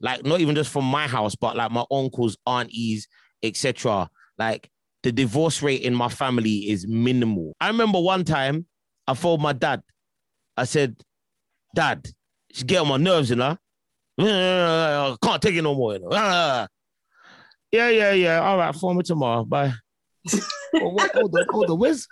[0.00, 3.08] like not even just from my house, but like my uncles, aunties,
[3.42, 4.08] etc.
[4.38, 4.70] Like
[5.02, 7.54] the divorce rate in my family is minimal.
[7.60, 8.66] I remember one time
[9.06, 9.82] I phoned my dad.
[10.56, 10.96] I said,
[11.74, 12.06] "Dad,
[12.52, 13.56] she's getting on my nerves, you know.
[14.18, 16.66] I can't take it no more, you know." Ah.
[17.70, 18.40] Yeah, yeah, yeah.
[18.40, 19.44] All right, phone me tomorrow.
[19.44, 19.74] Bye.
[20.74, 21.78] Oh, what- hold on, hold on.
[21.78, 22.06] Where's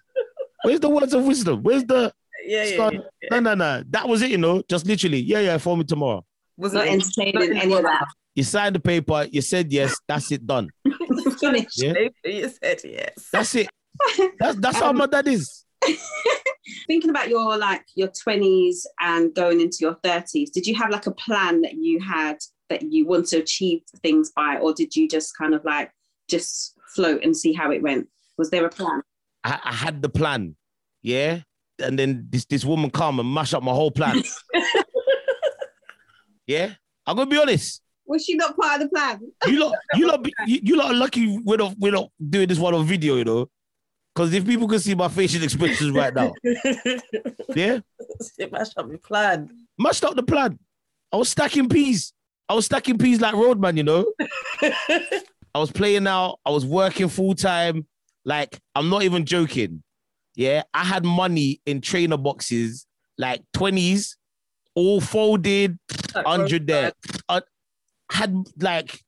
[0.63, 1.63] where's the words of wisdom?
[1.63, 2.13] Where's the
[2.47, 2.95] Yeah, Start-
[3.31, 3.83] no, no, no.
[3.91, 4.63] That was it, you know.
[4.69, 5.59] Just literally, yeah, yeah.
[5.59, 6.25] Phone me tomorrow.
[6.57, 6.93] Wasn't Not it?
[6.93, 8.07] entertaining Not any of that.
[8.35, 9.27] You signed the paper.
[9.31, 9.95] You said yes.
[10.09, 10.47] That's it.
[10.47, 10.69] Done.
[11.41, 11.83] Finished.
[11.83, 11.95] Yeah.
[12.25, 13.29] You said yes.
[13.33, 13.69] That's it.
[14.39, 15.65] That's that's how Um, my dad is.
[16.87, 21.07] Thinking about your like your twenties and going into your thirties, did you have like
[21.07, 22.39] a plan that you had
[22.69, 25.91] that you want to achieve things by, or did you just kind of like
[26.29, 28.09] just float and see how it went?
[28.39, 29.03] Was there a plan?
[29.45, 30.57] I, I had the plan,
[31.03, 31.41] yeah,
[31.83, 34.23] and then this this woman come and mash up my whole plan.
[36.47, 36.75] yeah,
[37.07, 37.83] I'm gonna be honest.
[38.07, 39.21] Was she not part of the plan?
[39.47, 42.59] You lot, you lot, you, you lot are lucky we're not we're not doing this
[42.59, 43.49] one on video, you know.
[44.15, 46.33] Because if people can see my facial expressions right now,
[47.55, 47.81] yeah,
[48.39, 49.51] it mashed up the plan.
[49.79, 50.59] mashed up the plan.
[51.13, 52.13] I was stacking peas.
[52.49, 54.11] I was stacking peas like roadman, you know.
[55.57, 56.39] I was playing out.
[56.45, 57.87] I was working full time.
[58.27, 59.83] Like I'm not even joking.
[60.35, 62.87] Yeah, I had money in trainer boxes,
[63.17, 64.19] like twenties,
[64.75, 65.79] all folded,
[66.15, 66.93] hundred there.
[67.31, 67.41] I
[68.13, 69.01] had like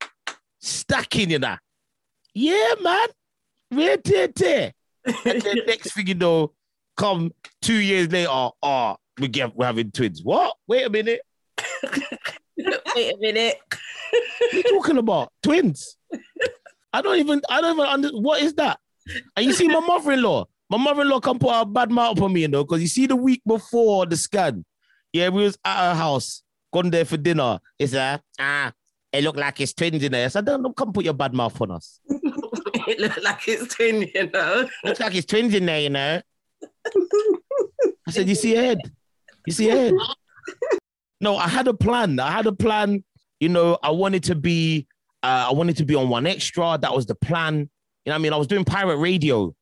[0.61, 1.59] stacking in that.
[2.33, 3.09] Yeah, man.
[3.71, 4.73] Right there, there.
[5.05, 6.55] And then next thing you know,
[6.97, 7.31] come
[7.61, 10.23] two years later, oh, we get we're having twins.
[10.23, 10.57] What?
[10.67, 11.21] Wait a minute.
[12.57, 13.57] Wait a minute.
[14.11, 15.31] What are you talking about?
[15.43, 15.98] Twins.
[16.93, 18.79] I don't even I don't even under what is that?
[19.37, 20.47] And you see my mother-in-law.
[20.71, 23.17] My mother-in-law come put a bad mouth on me, you know, because you see the
[23.17, 24.65] week before the scan.
[25.13, 26.43] Yeah, we was at her house,
[26.73, 27.59] gone there for dinner.
[27.79, 28.73] It's a ah,
[29.13, 30.27] it looked like it's twins in there.
[30.27, 32.01] I said, don't, don't come put your bad mouth on us.
[32.09, 34.69] it looked like it's twin, you know.
[34.85, 36.21] Looks like it's twins in there, you know.
[38.07, 38.79] I said, you see head?
[39.47, 39.95] You see head?
[41.21, 42.21] No, I had a plan.
[42.21, 43.03] I had a plan.
[43.41, 44.87] You know, I wanted to be,
[45.23, 46.81] uh, I wanted to be on 1Xtra.
[46.81, 47.57] That was the plan.
[47.57, 47.65] You
[48.11, 48.33] know what I mean?
[48.33, 49.55] I was doing pirate radio.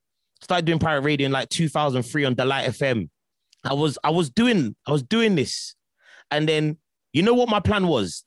[0.43, 3.09] Started doing pirate radio in like 2003 on Delight FM.
[3.65, 5.75] I was, I was doing, I was doing this.
[6.31, 6.77] And then,
[7.13, 8.25] you know what my plan was?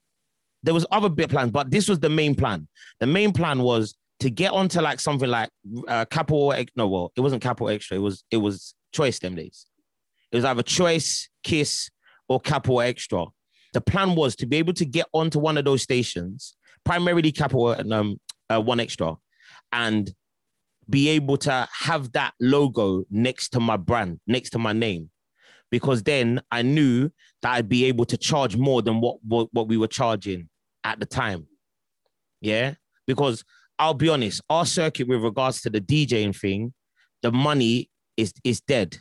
[0.64, 2.68] There was other bit plans, but this was the main plan.
[3.00, 5.50] The main plan was to get onto like something like
[5.88, 6.54] uh, Capital.
[6.76, 7.94] No, well, it wasn't Capital Xtra.
[7.94, 9.68] It was, it was Choice them days.
[10.32, 11.90] It was either Choice, Kiss,
[12.28, 13.30] or Capital Xtra.
[13.74, 17.72] The plan was to be able to get onto one of those stations, primarily Capital
[17.72, 18.20] and um,
[18.50, 19.18] uh, 1Xtra,
[19.72, 20.12] and
[20.90, 25.10] be able to have that logo next to my brand, next to my name,
[25.70, 27.12] because then I knew
[27.42, 30.50] that I'd be able to charge more than what what, what we were charging
[30.84, 31.48] at the time.
[32.42, 32.76] Yeah,
[33.06, 33.44] because
[33.78, 36.74] I'll be honest, our circuit with regards to the DJing thing,
[37.22, 38.98] the money is is dead.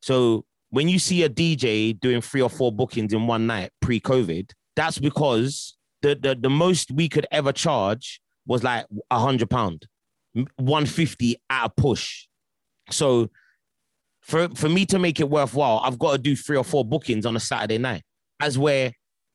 [0.00, 4.50] So when you see a DJ doing three or four bookings in one night pre-COVID,
[4.74, 9.86] that's because the the, the most we could ever charge was like a hundred pound,
[10.56, 12.26] one fifty at a push.
[12.90, 13.30] So
[14.20, 17.24] for for me to make it worthwhile, I've got to do three or four bookings
[17.24, 18.02] on a Saturday night.
[18.38, 18.92] As where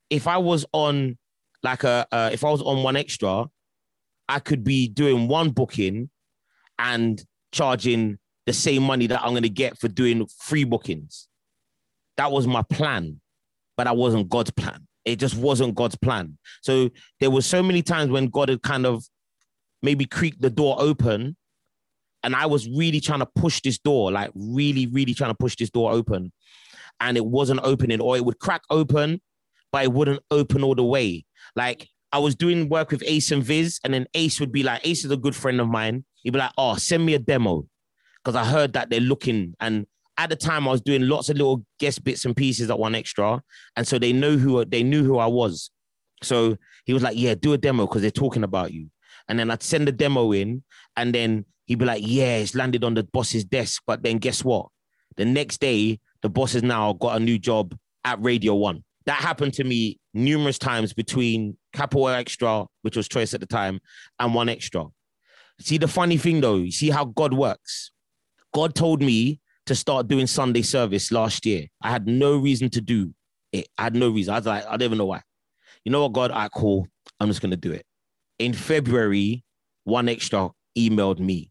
[0.09, 1.17] if I was on
[1.63, 3.49] like a uh, if I was on 1Xtra,
[4.28, 6.09] I could be doing one booking
[6.78, 11.28] and charging the same money that I'm going to get for doing free bookings.
[12.17, 13.22] That was my plan,
[13.76, 14.88] but that wasn't God's plan.
[15.12, 16.38] It just wasn't God's plan.
[16.62, 16.89] So
[17.20, 19.03] there were so many times when God had kind of
[19.82, 21.36] maybe creaked the door open,
[22.24, 25.55] and I was really trying to push this door, like really, really trying to push
[25.55, 26.32] this door open,
[26.99, 29.22] and it wasn't opening, or it would crack open,
[29.72, 31.26] but it wouldn't open all the way.
[31.55, 34.86] Like I was doing work with Ace and Vis, and then Ace would be like,
[34.86, 36.05] Ace is a good friend of mine.
[36.24, 37.66] He'd be like, oh, send me a demo.
[38.24, 39.55] Because I heard that they're looking.
[39.60, 39.86] And
[40.20, 42.93] at the time I was doing lots of little guest bits and pieces at one
[42.93, 43.41] extra.
[43.78, 45.72] And so they know who they knew who I was.
[46.22, 48.88] So he was like, Yeah, do a demo because they're talking about you.
[49.30, 50.63] And then I'd send the demo in,
[50.97, 53.82] and then he'd be like, Yeah, it's landed on the boss's desk.
[53.88, 54.67] But then guess what?
[55.15, 58.84] The next day, the boss has now got a new job at Radio One.
[59.05, 63.80] That happened to me numerous times between Capital Xtra, which was choice at the time,
[64.20, 64.91] and 1Xtra.
[65.61, 67.91] See the funny thing though, you see how God works.
[68.53, 69.39] God told me
[69.70, 71.67] to start doing Sunday service last year.
[71.82, 73.13] I had no reason to do
[73.51, 73.67] it.
[73.78, 74.34] I had no reason.
[74.34, 75.22] I was like, I don't even know why.
[75.86, 76.32] You know what, God?
[76.32, 76.88] I cool.
[77.20, 77.86] I'm just gonna do it.
[78.38, 79.43] In February,
[79.88, 81.49] 1Xtra emailed me.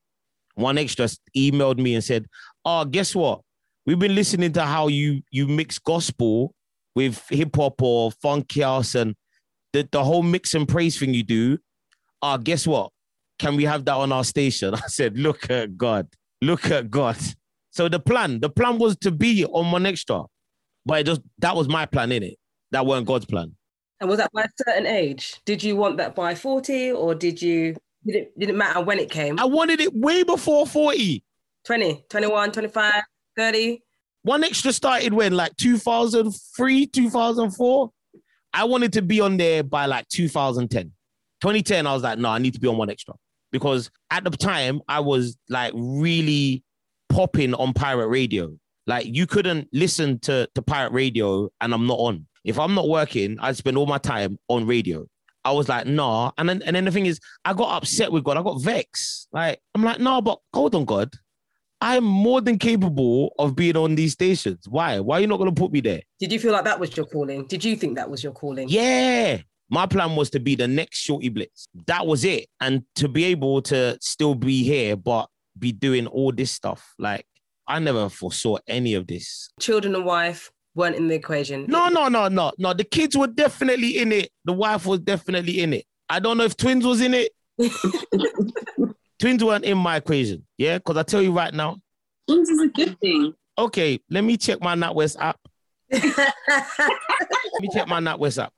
[0.58, 2.26] 1Xtra emailed me and said,
[2.64, 3.40] "Oh, guess what?
[3.86, 6.54] We've been listening to how you you mix gospel
[6.94, 9.14] with hip hop or funky house and
[9.72, 11.58] the, the whole mix and praise thing you do.
[12.20, 12.90] Ah, guess what?
[13.38, 14.74] Can we have that on our station?
[14.74, 16.08] I said, look at God.
[16.42, 17.16] Look at God.
[17.78, 20.26] So the plan, the plan was to be on 1Xtra,
[20.84, 22.34] but it just that was my plan in it.
[22.72, 23.54] That weren't God's plan.
[24.00, 25.40] And was that by a certain age?
[25.44, 28.98] Did you want that by 40 or did you, did it, did it matter when
[28.98, 29.38] it came?
[29.38, 31.22] I wanted it way before 40.
[31.66, 32.94] 20, 21, 25,
[33.36, 33.80] 30?
[34.26, 37.90] 1Xtra started when like 2003, 2004.
[38.54, 40.90] I wanted to be on there by like 2010.
[41.42, 43.14] 2010, I was like, no, I need to be on 1Xtra
[43.52, 46.64] because at the time I was like really
[47.08, 48.56] popping on pirate radio.
[48.86, 52.26] Like you couldn't listen to, to pirate radio and I'm not on.
[52.44, 55.06] If I'm not working, I spend all my time on radio.
[55.44, 56.32] I was like, nah.
[56.38, 58.36] And then and then the thing is, I got upset with God.
[58.36, 59.28] I got vexed.
[59.32, 61.12] Like, I'm like, nah, but hold on, God.
[61.80, 64.66] I'm more than capable of being on these stations.
[64.68, 64.98] Why?
[65.00, 66.02] Why are you not gonna put me there?
[66.18, 67.46] Did you feel like that was your calling?
[67.46, 68.68] Did you think that was your calling?
[68.68, 69.38] Yeah.
[69.70, 71.68] My plan was to be the next Shorty Blitz.
[71.86, 72.48] That was it.
[72.60, 75.28] And to be able to still be here, but
[75.58, 77.26] be doing all this stuff, like
[77.66, 79.50] I never foresaw any of this.
[79.60, 81.66] Children and wife weren't in the equation.
[81.68, 82.72] No, no, no, no, no.
[82.72, 84.30] The kids were definitely in it.
[84.44, 85.84] The wife was definitely in it.
[86.08, 87.32] I don't know if twins was in it.
[89.18, 90.46] twins weren't in my equation.
[90.56, 91.76] Yeah, because I tell you right now.
[92.28, 93.34] Twins is a good thing.
[93.58, 95.38] Okay, let me check my NatWest app.
[95.90, 96.02] let
[97.60, 98.52] me check my NatWest app.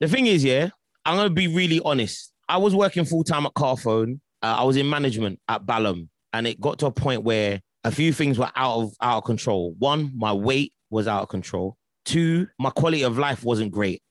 [0.00, 0.70] The thing is, yeah,
[1.04, 2.32] I'm gonna be really honest.
[2.48, 4.20] I was working full time at Carphone.
[4.46, 7.90] Uh, I was in management at Balham, and it got to a point where a
[7.90, 9.74] few things were out of out of control.
[9.78, 11.76] One, my weight was out of control.
[12.04, 14.02] Two, my quality of life wasn't great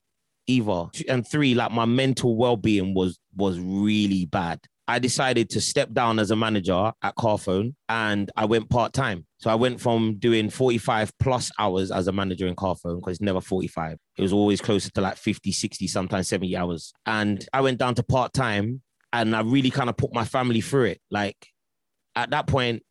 [0.47, 0.87] either.
[1.07, 4.59] And three, like my mental well-being was was really bad.
[4.89, 9.25] I decided to step down as a manager at Carphone and I went part-time.
[9.39, 13.21] So I went from doing 45 plus hours as a manager in Carphone because it's
[13.21, 13.97] never 45.
[14.17, 16.93] It was always closer to like 50, 60, sometimes 70 hours.
[17.07, 18.83] And I went down to part-time
[19.13, 21.01] and I really kind of put my family through it.
[21.09, 21.47] Like
[22.15, 22.83] at that point,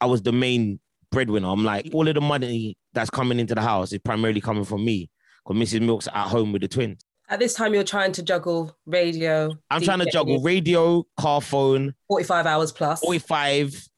[0.00, 0.80] I was the main
[1.10, 1.48] breadwinner.
[1.48, 4.84] I'm like, all of the money that's coming into the house is primarily coming from
[4.84, 5.10] me
[5.46, 5.82] because Mrs.
[5.82, 7.04] Milk's at home with the twins.
[7.28, 9.52] At this time, you're trying to juggle radio.
[9.70, 13.88] I'm trying to juggle radio, Carphone, 45 hours 45,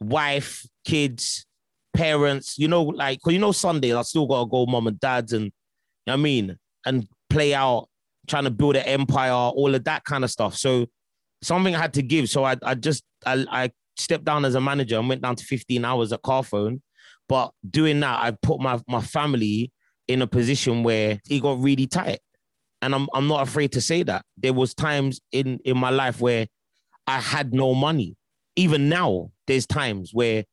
[0.00, 1.46] wife, kids,
[1.94, 2.58] parents.
[2.58, 5.32] You know, like, cause you know, Sundays, I still got to go mom and dad's
[5.32, 5.50] and, you
[6.08, 6.58] know what I mean?
[6.84, 7.88] And play out,
[8.28, 10.56] trying to build an empire, all of that kind of stuff.
[10.56, 10.86] So
[11.42, 12.28] something I had to give.
[12.28, 15.44] So I, I just, I, I stepped down as a manager and went down to
[15.44, 16.80] 15 hours at Carphone.
[17.28, 19.72] But doing that, I put my, my family
[20.06, 22.20] in a position where it got really tight
[22.82, 24.24] and I'm I'm not afraid to say that.
[24.36, 26.46] There was times in in my life where
[27.06, 28.16] I had no money.
[28.56, 30.44] Even now, there's times where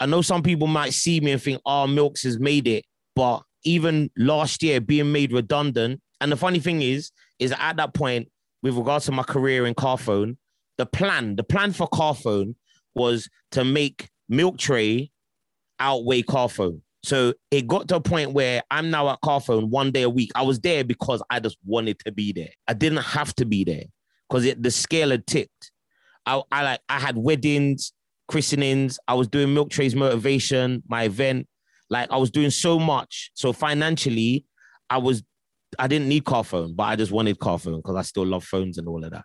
[0.00, 2.84] I know some people might see me and think, "Oh, Milks has made it,"
[3.14, 6.00] but even last year, being made redundant.
[6.22, 7.10] And the funny thing is,
[7.40, 8.28] is at that point,
[8.62, 10.36] with regards to my career in Carphone,
[10.78, 12.54] the plan, the plan for Carphone
[12.94, 15.10] was to make Milk Tray
[15.80, 16.80] outweigh Carphone.
[17.02, 20.30] So it got to a point where I'm now at Carphone one day a week.
[20.36, 22.50] I was there because I just wanted to be there.
[22.68, 23.84] I didn't have to be there
[24.30, 25.72] because the scale had tipped.
[26.24, 27.92] I, I like I had weddings,
[28.28, 29.00] christenings.
[29.08, 31.48] I was doing Milk Trays motivation, my event.
[31.90, 33.32] Like I was doing so much.
[33.34, 34.46] So financially,
[34.88, 35.24] I was
[35.78, 38.88] I didn't need Carphone, but I just wanted Carphone because I still love phones and
[38.88, 39.24] all of that.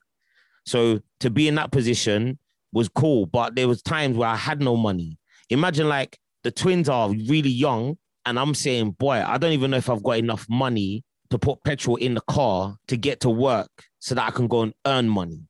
[0.66, 2.39] So to be in that position
[2.74, 5.18] was cool, but there was times where I had no money.
[5.50, 9.78] Imagine like the twins are really young, and I'm saying, boy, I don't even know
[9.78, 13.70] if I've got enough money to put petrol in the car to get to work
[14.00, 15.41] so that I can go and earn money.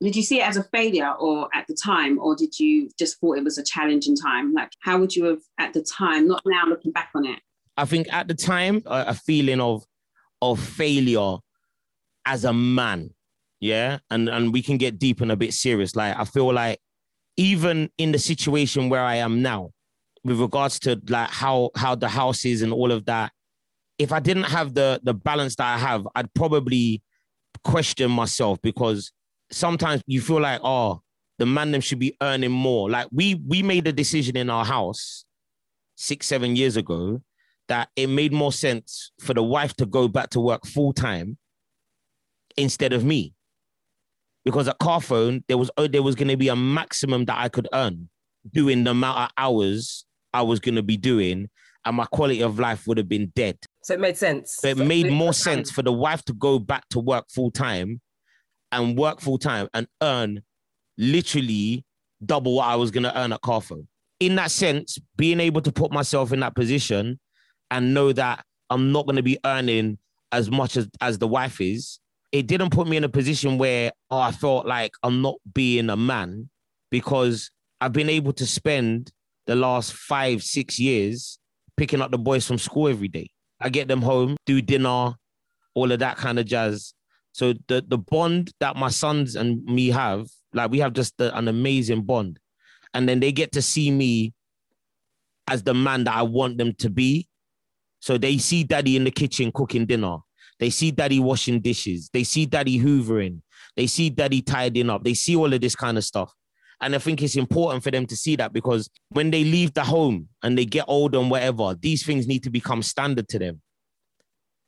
[0.00, 3.18] Did you see it as a failure or at the time, or did you just
[3.18, 4.52] thought it was a challenging time?
[4.52, 7.40] Like, how would you have at the time, not now looking back on it?
[7.78, 9.84] I think at the time, a, a feeling of
[10.42, 11.36] of failure
[12.24, 13.10] as a man,
[13.60, 15.96] yeah, and and we can get deep and a bit serious.
[15.96, 16.78] Like I feel like
[17.36, 19.70] even in the situation where I am now,
[20.26, 23.30] with regards to like how how the house is and all of that
[23.98, 27.00] if i didn't have the the balance that i have i'd probably
[27.62, 29.12] question myself because
[29.52, 31.00] sometimes you feel like oh
[31.38, 34.64] the man them should be earning more like we we made a decision in our
[34.64, 35.24] house
[35.94, 37.22] six seven years ago
[37.68, 41.36] that it made more sense for the wife to go back to work full time
[42.56, 43.34] instead of me
[44.46, 47.48] because at Carphone there was oh, there was going to be a maximum that I
[47.48, 48.08] could earn
[48.52, 51.50] doing the amount of hours I was going to be doing,
[51.84, 53.58] and my quality of life would have been dead.
[53.82, 54.56] So it made sense.
[54.60, 58.00] So it made more sense for the wife to go back to work full time
[58.70, 60.42] and work full time and earn
[60.96, 61.84] literally
[62.24, 63.86] double what I was going to earn at Carphone.
[64.20, 67.18] In that sense, being able to put myself in that position
[67.70, 69.98] and know that I'm not going to be earning
[70.32, 72.00] as much as, as the wife is,
[72.32, 75.88] it didn't put me in a position where oh, I felt like I'm not being
[75.88, 76.50] a man
[76.90, 77.50] because
[77.80, 79.12] I've been able to spend
[79.46, 81.38] the last five, six years
[81.76, 83.30] picking up the boys from school every day.
[83.60, 85.14] I get them home, do dinner,
[85.74, 86.94] all of that kind of jazz.
[87.32, 91.36] So the the bond that my sons and me have, like we have just a,
[91.36, 92.38] an amazing bond.
[92.94, 94.32] And then they get to see me
[95.48, 97.28] as the man that I want them to be.
[98.06, 100.18] So they see daddy in the kitchen cooking dinner.
[100.60, 102.08] They see daddy washing dishes.
[102.12, 103.40] They see daddy hoovering.
[103.74, 105.02] They see daddy tidying up.
[105.02, 106.32] They see all of this kind of stuff.
[106.80, 109.82] And I think it's important for them to see that because when they leave the
[109.82, 113.60] home and they get old and whatever, these things need to become standard to them.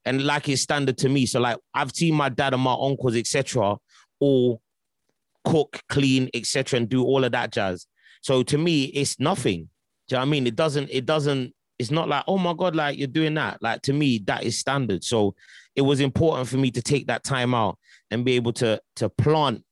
[0.05, 1.25] And like it's standard to me.
[1.25, 3.77] So like I've seen my dad and my uncles, etc.,
[4.19, 4.61] all
[5.45, 7.87] cook, clean, etc., and do all of that jazz.
[8.21, 9.69] So to me, it's nothing.
[10.09, 10.47] Do you know what I mean?
[10.49, 13.63] It doesn't, it doesn't it's not like, oh my God, like you're doing that.
[13.63, 15.05] Like to me, that is standard.
[15.05, 15.35] So
[15.77, 17.79] it was important for me to take that time out
[18.11, 19.65] and be able to to plant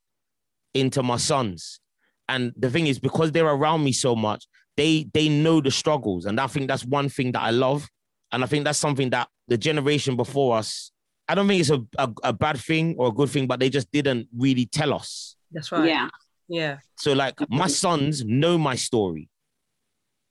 [0.75, 1.81] into my sons.
[2.29, 4.47] And the thing is, because they're around me so much,
[4.77, 6.27] they they know the struggles.
[6.27, 7.89] And I think that's one thing that I love.
[8.33, 10.93] And I think that's something that the generation before us,
[11.29, 13.71] I don't think it's a, a, a bad thing or a good thing, but they
[13.71, 15.37] just didn't really tell us.
[15.53, 15.89] That's right.
[15.89, 16.09] Yeah.
[16.49, 16.79] Yeah.
[16.97, 19.29] So like my sons know my story.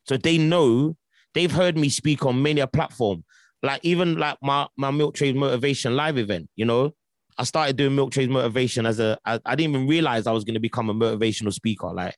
[0.06, 0.96] So they know
[1.36, 3.24] they've heard me speak on many a platform.
[3.62, 6.94] Like even like my my Milk Tray motivation live event, you know,
[7.38, 10.44] I started doing Milk Tray motivation as a I, I didn't even realize I was
[10.44, 11.94] going to become a motivational speaker.
[11.94, 12.16] Like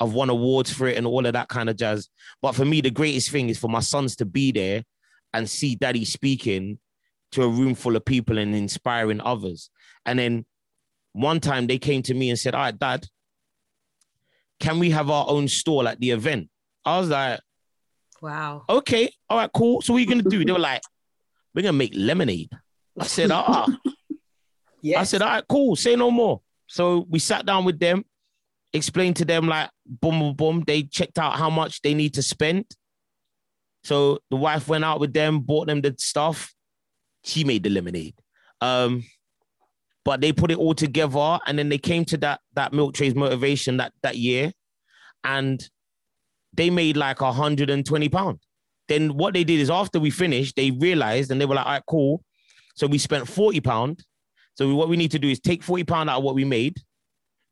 [0.00, 2.08] I've won awards for it and all of that kind of jazz.
[2.42, 4.84] But for me, the greatest thing is for my sons to be there
[5.32, 6.78] and see daddy speaking
[7.32, 9.70] to a room full of people and inspiring others.
[10.06, 10.46] And then
[11.12, 13.06] one time they came to me and said, All right, dad,
[14.60, 16.48] can we have our own stall at the event?
[16.84, 17.40] I was like,
[18.20, 18.64] Wow.
[18.68, 19.80] okay, all right, cool.
[19.80, 20.44] So what are you gonna do?
[20.44, 20.82] They were like,
[21.54, 22.50] we're gonna make lemonade.
[22.98, 23.66] I said, ah.
[24.82, 25.76] Yeah." I said, all right, cool.
[25.76, 26.40] Say no more.
[26.66, 28.04] So we sat down with them,
[28.72, 30.64] explained to them like, boom, boom, boom.
[30.66, 32.66] They checked out how much they need to spend.
[33.84, 36.54] So the wife went out with them, bought them the stuff.
[37.24, 38.14] She made the lemonade.
[38.60, 39.04] Um,
[40.04, 43.14] but they put it all together, and then they came to that that Milk Tray's
[43.14, 44.52] motivation that that year,
[45.22, 45.66] and
[46.54, 48.40] they made like 120 pounds.
[48.88, 51.72] Then what they did is after we finished, they realized and they were like, all
[51.72, 52.22] right, cool.
[52.74, 54.04] So we spent 40 pounds.
[54.54, 56.76] So what we need to do is take 40 pounds out of what we made,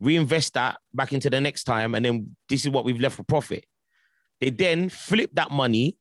[0.01, 3.23] reinvest that back into the next time, and then this is what we've left for
[3.23, 3.65] profit.
[4.41, 5.97] They then flipped that money.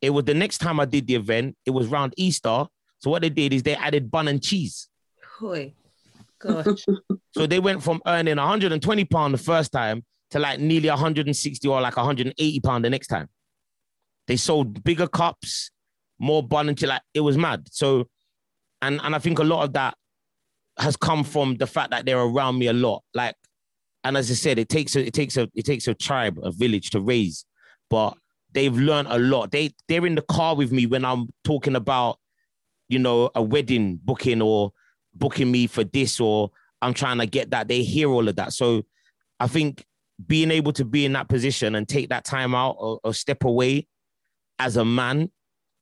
[0.00, 2.66] It was the next time I did the event, it was around Easter.
[2.98, 4.88] So what they did is they added bun and cheese.
[5.38, 5.74] Hoy.
[6.38, 6.84] Gosh.
[7.34, 11.80] So they went from earning 120 pound the first time to like nearly 160 or
[11.80, 13.28] like 180 pound the next time.
[14.26, 15.70] They sold bigger cups,
[16.18, 17.68] more bun and like it was mad.
[17.70, 18.08] So,
[18.82, 19.94] and and I think a lot of that
[20.78, 23.02] has come from the fact that they're around me a lot.
[23.14, 23.36] Like,
[24.04, 26.50] and as I said, it takes a it takes a it takes a tribe, a
[26.50, 27.44] village to raise,
[27.88, 28.16] but
[28.52, 29.52] they've learned a lot.
[29.52, 32.18] They they're in the car with me when I'm talking about,
[32.88, 34.72] you know, a wedding booking or
[35.14, 36.50] booking me for this or
[36.82, 37.68] I'm trying to get that.
[37.68, 38.52] They hear all of that.
[38.52, 38.82] So
[39.40, 39.84] I think
[40.24, 43.44] being able to be in that position and take that time out or, or step
[43.44, 43.86] away
[44.58, 45.30] as a man,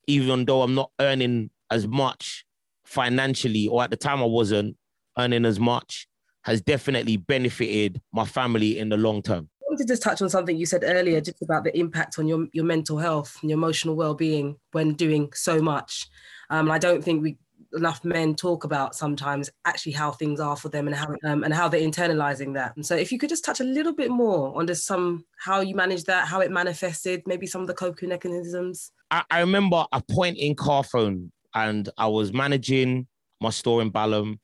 [0.09, 2.45] even though I'm not earning as much
[2.85, 4.77] financially, or at the time I wasn't
[5.19, 6.07] earning as much,
[6.43, 9.49] has definitely benefited my family in the long term.
[9.63, 12.29] I wanted to just touch on something you said earlier, just about the impact on
[12.29, 16.07] your, your mental health and your emotional well-being when doing so much.
[16.51, 17.39] Um, and I don't think we
[17.77, 21.53] enough men talk about sometimes actually how things are for them and how um, and
[21.53, 22.75] how they're internalizing that.
[22.77, 25.61] And so, if you could just touch a little bit more on just some how
[25.61, 28.91] you manage that, how it manifested, maybe some of the coping mechanisms.
[29.11, 33.07] I, I remember a point in Carphone, and I was managing
[33.41, 34.39] my store in Balham.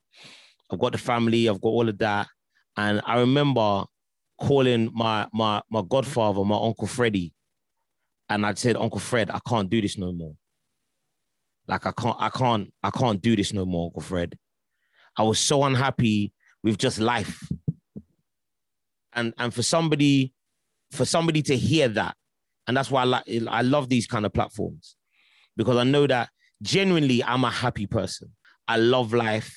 [0.73, 2.29] I've got the family, I've got all of that,
[2.77, 3.85] and I remember
[4.41, 7.33] calling my my my godfather, my uncle Freddie,
[8.29, 10.35] and I said, Uncle Fred, I can't do this no more.
[11.71, 14.37] Like I can't, I can't, I can't do this no more, Uncle Fred.
[15.17, 16.33] I was so unhappy
[16.65, 17.49] with just life.
[19.13, 20.33] And and for somebody,
[20.91, 22.17] for somebody to hear that,
[22.67, 24.97] and that's why I like I love these kind of platforms
[25.57, 28.33] because I know that genuinely I'm a happy person.
[28.67, 29.57] I love life.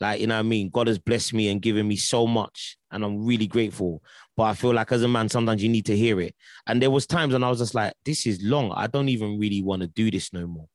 [0.00, 0.70] Like, you know what I mean?
[0.70, 2.76] God has blessed me and given me so much.
[2.90, 4.02] And I'm really grateful.
[4.36, 6.34] But I feel like as a man, sometimes you need to hear it.
[6.66, 8.72] And there was times when I was just like, this is long.
[8.72, 10.68] I don't even really want to do this no more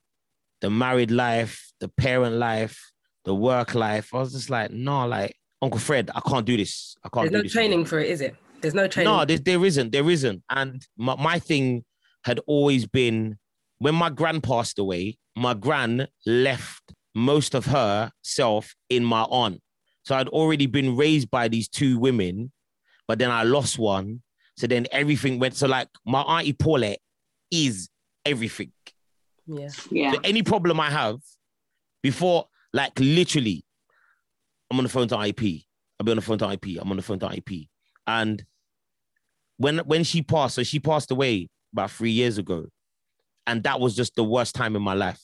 [0.61, 2.91] the married life, the parent life,
[3.25, 4.13] the work life.
[4.13, 6.95] I was just like, no, like Uncle Fred, I can't do this.
[7.03, 7.31] I can't.
[7.31, 8.35] There's no training for it, is it?
[8.61, 9.11] There's no training.
[9.11, 9.91] No, there, there isn't.
[9.91, 10.43] There isn't.
[10.49, 11.85] And my, my thing
[12.25, 13.37] had always been
[13.79, 15.17] when my gran passed away.
[15.35, 19.61] My gran left most of her self in my aunt.
[20.03, 22.51] So I'd already been raised by these two women,
[23.07, 24.21] but then I lost one.
[24.57, 25.55] So then everything went.
[25.55, 26.99] So like my auntie Paulette
[27.51, 27.89] is
[28.25, 28.71] everything.
[29.49, 29.69] Yeah.
[29.89, 30.11] Yeah.
[30.13, 31.17] So any problem I have
[32.03, 33.65] before, like literally,
[34.69, 35.63] I'm on the phone to IP.
[35.99, 36.79] I'll be on the phone to IP.
[36.79, 37.67] I'm on the phone to IP.
[38.05, 38.43] And
[39.57, 42.65] when when she passed, so she passed away about three years ago.
[43.47, 45.19] And that was just the worst time in my life.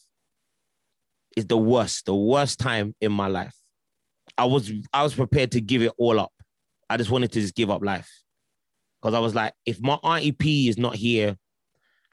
[1.38, 3.56] It's the worst, the worst time in my life.
[4.38, 6.34] I was I was prepared to give it all up.
[6.90, 8.10] I just wanted to just give up life.
[9.02, 11.38] Because I was like, if my Auntie P is not here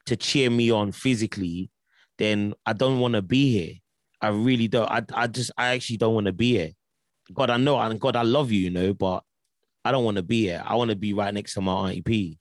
[0.05, 1.69] to cheer me on physically,
[2.23, 3.75] then I don't want to be here.
[4.21, 4.89] I really don't.
[4.89, 6.71] I, I just, I actually don't want to be here.
[7.33, 9.23] God, I know, and God, I love you, you know, but
[9.83, 10.63] I don't want to be here.
[10.65, 12.39] I want to be right next to my Auntie P.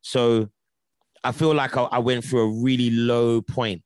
[0.00, 0.48] So
[1.24, 3.82] I feel like I, I went through a really low point.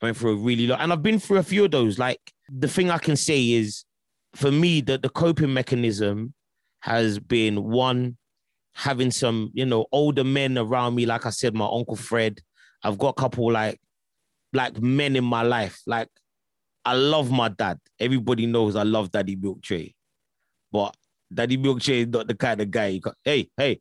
[0.00, 1.98] I went through a really low, and I've been through a few of those.
[1.98, 3.84] Like the thing I can say is,
[4.34, 6.34] for me, that the coping mechanism
[6.80, 8.16] has been one
[8.74, 11.06] having some, you know, older men around me.
[11.06, 12.40] Like I said, my uncle Fred.
[12.82, 13.80] I've got a couple like
[14.52, 15.80] like men in my life.
[15.86, 16.08] Like
[16.84, 17.78] I love my dad.
[17.98, 19.94] Everybody knows I love Daddy Milk Tray.
[20.70, 20.96] But
[21.32, 23.00] Daddy Milk Tray is not the kind of guy you.
[23.24, 23.80] Hey, hey,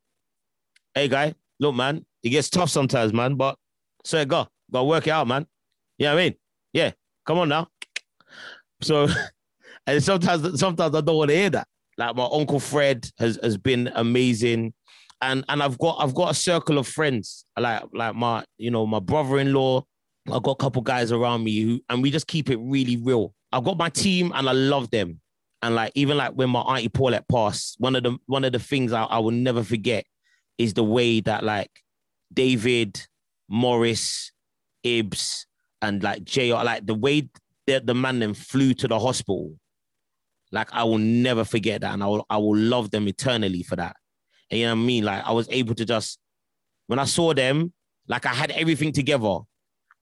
[0.93, 1.34] hey, guy.
[1.59, 3.36] Look, man, it gets tough sometimes, man.
[3.36, 3.57] But
[4.03, 5.45] so go, gotta work it out, man.
[5.97, 6.36] You know what I mean?
[6.74, 6.91] Yeah,
[7.26, 7.67] come on now.
[8.82, 9.07] So,
[9.88, 11.67] and sometimes, sometimes I don't want to hear that.
[11.97, 14.74] Like my uncle Fred has has been amazing,
[15.22, 18.86] and and I've got I've got a circle of friends like like my you know
[18.86, 19.84] my brother in law.
[20.30, 23.34] I've got a couple guys around me who, and we just keep it really real.
[23.51, 25.19] I've got my team, and I love them.
[25.61, 28.59] And like even like when my auntie Paulette passed, one of the one of the
[28.59, 30.05] things I, I will never forget
[30.57, 31.72] is the way that like
[32.34, 32.99] David,
[33.47, 34.32] Morris,
[34.84, 35.45] Ibs,
[35.82, 37.30] and like JR, like the way
[37.67, 39.55] that the man then flew to the hospital.
[40.51, 43.76] Like I will never forget that, and I will I will love them eternally for
[43.76, 43.95] that.
[44.49, 45.03] And you know what I mean?
[45.05, 46.19] Like I was able to just
[46.88, 47.72] when I saw them,
[48.07, 49.39] like I had everything together.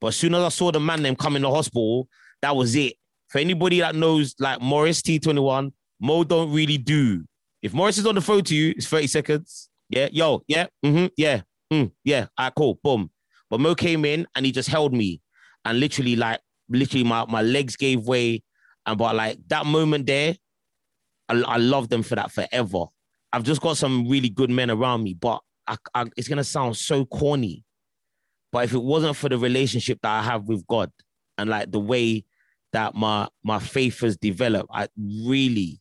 [0.00, 2.08] But as soon as I saw the man them come in the hospital,
[2.42, 2.94] that was it.
[3.28, 7.24] For anybody that knows, like Morris T21, Mo don't really do.
[7.62, 9.68] If Morris is on the phone to you, it's 30 seconds.
[9.90, 11.42] Yeah, yo, yeah, mm-hmm, yeah,
[11.72, 13.10] mm, yeah, all right, cool, boom.
[13.50, 15.20] But Mo came in and he just held me
[15.64, 18.42] and literally, like, literally my, my legs gave way.
[18.86, 20.36] And but like that moment there,
[21.28, 22.86] I, I love them for that forever.
[23.32, 26.76] I've just got some really good men around me, but I, I, it's gonna sound
[26.76, 27.64] so corny.
[28.52, 30.90] But if it wasn't for the relationship that I have with God
[31.38, 32.24] and like the way
[32.72, 35.80] that my my faith has developed, I really,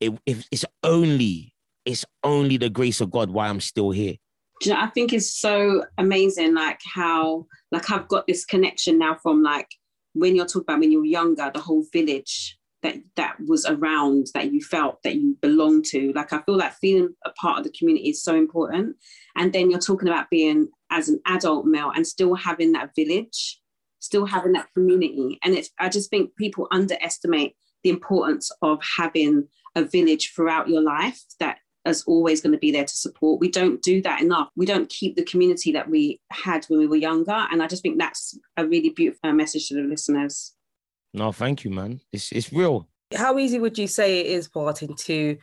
[0.00, 1.54] it, if it's only
[1.84, 4.14] it's only the grace of God why I'm still here.
[4.62, 9.16] You know, I think it's so amazing, like how like I've got this connection now
[9.22, 9.68] from like
[10.14, 14.26] when you're talking about when you were younger, the whole village that that was around
[14.34, 16.12] that you felt that you belonged to.
[16.14, 18.96] Like I feel like feeling a part of the community is so important.
[19.36, 23.60] And then you're talking about being as an adult male and still having that village,
[23.98, 25.38] still having that community.
[25.42, 30.82] And it's I just think people underestimate the importance of having a village throughout your
[30.82, 33.40] life that is always going to be there to support.
[33.40, 34.48] We don't do that enough.
[34.54, 37.46] We don't keep the community that we had when we were younger.
[37.50, 40.54] And I just think that's a really beautiful message to the listeners.
[41.14, 42.00] No, thank you, man.
[42.12, 42.88] It's it's real.
[43.14, 45.36] How easy would you say it is, Martin, to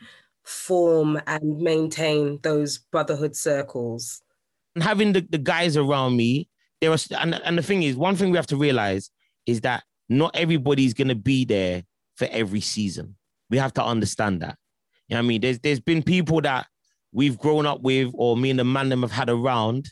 [0.44, 4.22] form and maintain those brotherhood circles?
[4.74, 6.48] And having the, the guys around me,
[6.80, 9.10] there was and, and the thing is, one thing we have to realize
[9.46, 11.82] is that not everybody's gonna be there
[12.16, 13.16] for every season.
[13.50, 14.56] We have to understand that.
[15.08, 15.40] You know what I mean?
[15.40, 16.66] There's there's been people that
[17.12, 19.90] we've grown up with, or me and the man them have had around,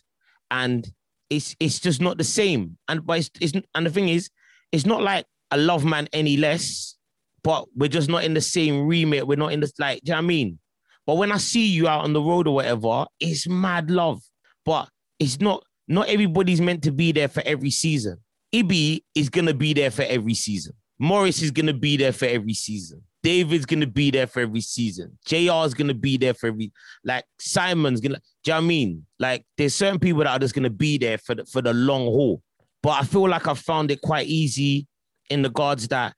[0.51, 0.89] and
[1.31, 2.79] it's it's just not the same.
[2.89, 4.31] And but it's, it's and the thing is,
[4.73, 6.97] it's not like I love man any less,
[7.43, 9.27] but we're just not in the same remit.
[9.27, 10.59] We're not in the like, do you know what I mean?
[11.07, 14.21] But when I see you out on the road or whatever, it's mad love.
[14.69, 18.19] But it's not not everybody's meant to be there for every season.
[18.53, 20.75] Ibi is gonna be there for every season.
[20.99, 23.01] Morris is gonna be there for every season.
[23.23, 25.19] David's gonna be there for every season.
[25.25, 26.71] JR is gonna be there for every
[27.03, 28.21] like Simon's gonna.
[28.45, 29.07] Do you know I mean?
[29.19, 32.05] Like there's certain people that are just gonna be there for the for the long
[32.05, 32.43] haul.
[32.83, 34.87] But I feel like I found it quite easy
[35.31, 36.15] in the guards that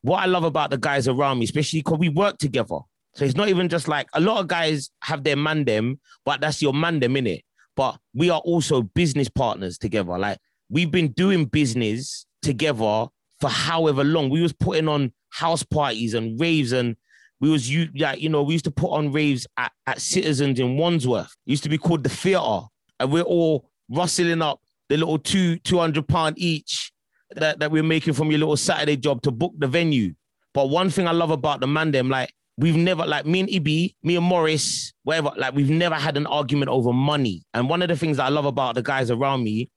[0.00, 2.78] what I love about the guys around me, especially because we work together.
[3.14, 6.40] So it's not even just like a lot of guys have their man them, but
[6.40, 7.44] that's your man them in it.
[7.76, 10.18] But we are also business partners together.
[10.18, 10.38] Like
[10.68, 13.06] we've been doing business together
[13.40, 14.30] for however long.
[14.30, 16.96] We was putting on house parties and raves and
[17.40, 20.60] we was you like you know we used to put on raves at, at Citizens
[20.60, 21.34] in Wandsworth.
[21.46, 22.60] It used to be called the theater,
[22.98, 24.60] and we're all rustling up
[24.90, 26.92] the little two two hundred pound each
[27.36, 30.14] that, that we're making from your little Saturday job to book the venue.
[30.52, 33.50] But one thing I love about the man, them, like, we've never, like, me and
[33.50, 37.42] Ibi, me and Morris, whatever, like, we've never had an argument over money.
[37.54, 39.70] And one of the things I love about the guys around me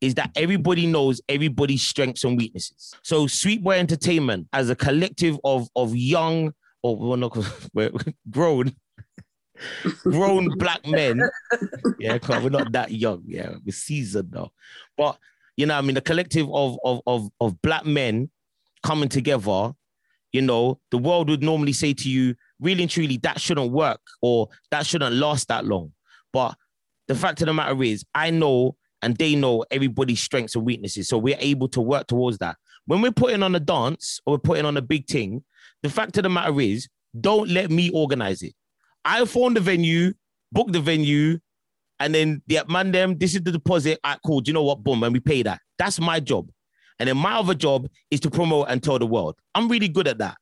[0.00, 2.94] is that everybody knows everybody's strengths and weaknesses.
[3.02, 6.52] So Sweet Boy Entertainment, as a collective of, of young,
[6.82, 7.36] or well, not,
[7.74, 7.92] we're
[8.30, 8.74] grown,
[10.02, 11.20] grown black men.
[11.98, 13.22] Yeah, we're not that young.
[13.26, 14.52] Yeah, we're seasoned now.
[14.96, 15.18] But
[15.56, 18.30] you know, I mean, the collective of of of of black men
[18.82, 19.72] coming together,
[20.32, 24.00] you know, the world would normally say to you, really and truly, that shouldn't work
[24.22, 25.92] or that shouldn't last that long.
[26.32, 26.54] But
[27.08, 31.08] the fact of the matter is, I know and they know everybody's strengths and weaknesses.
[31.08, 32.56] So we're able to work towards that.
[32.86, 35.42] When we're putting on a dance or we're putting on a big thing,
[35.82, 36.88] the fact of the matter is,
[37.18, 38.52] don't let me organize it.
[39.04, 40.12] I phone the venue,
[40.52, 41.38] book the venue,
[42.00, 44.00] And then yeah, man, them, this is the deposit.
[44.02, 44.40] I cool.
[44.40, 44.82] Do you know what?
[44.82, 45.60] Boom, and we pay that.
[45.78, 46.50] That's my job.
[47.00, 49.34] And then my other job is to promote and tell the world.
[49.54, 50.36] I'm really good at that.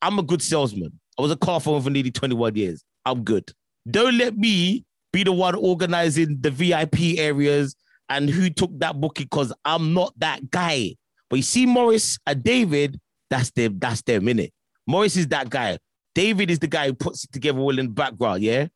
[0.00, 0.98] I'm a good salesman.
[1.18, 2.84] I was a Carphone for nearly 21 years.
[3.04, 3.50] I'm good.
[3.90, 7.74] Don't let me be the one organizing the VIP areas
[8.08, 10.94] and who took that booking because I'm not that guy.
[11.28, 14.52] But you see, Morris and David, that's them, that's their minute.
[14.86, 15.78] Morris is that guy.
[16.14, 18.68] David is the guy who puts it together all in the background, yeah?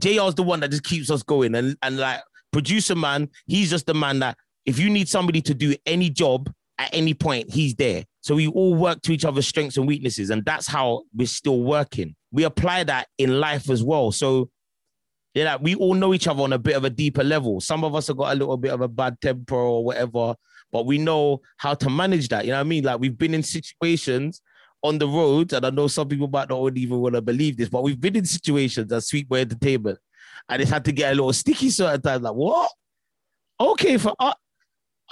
[0.00, 1.54] JR's the one that just keeps us going.
[1.54, 2.20] And, and like
[2.52, 4.36] producer man, he's just the man that
[4.66, 8.04] if you need somebody to do any job at any point, he's there.
[8.20, 10.30] So we all work to each other's strengths and weaknesses.
[10.30, 12.14] And that's how we're still working.
[12.30, 14.12] We apply that in life as well.
[14.12, 14.50] So
[15.34, 17.60] yeah, we all know each other on a bit of a deeper level.
[17.60, 20.34] Some of us have got a little bit of a bad temper or whatever,
[20.70, 22.44] but we know how to manage that.
[22.44, 22.84] You know what I mean?
[22.84, 24.42] Like we've been in situations
[24.82, 27.68] on the road, and I know some people might not even want to believe this,
[27.68, 29.98] but we've been in situations at Sweet Boy Entertainment,
[30.48, 32.24] and it's had to get a little sticky certain times.
[32.24, 32.70] Like, what?
[33.60, 34.34] Okay, for uh,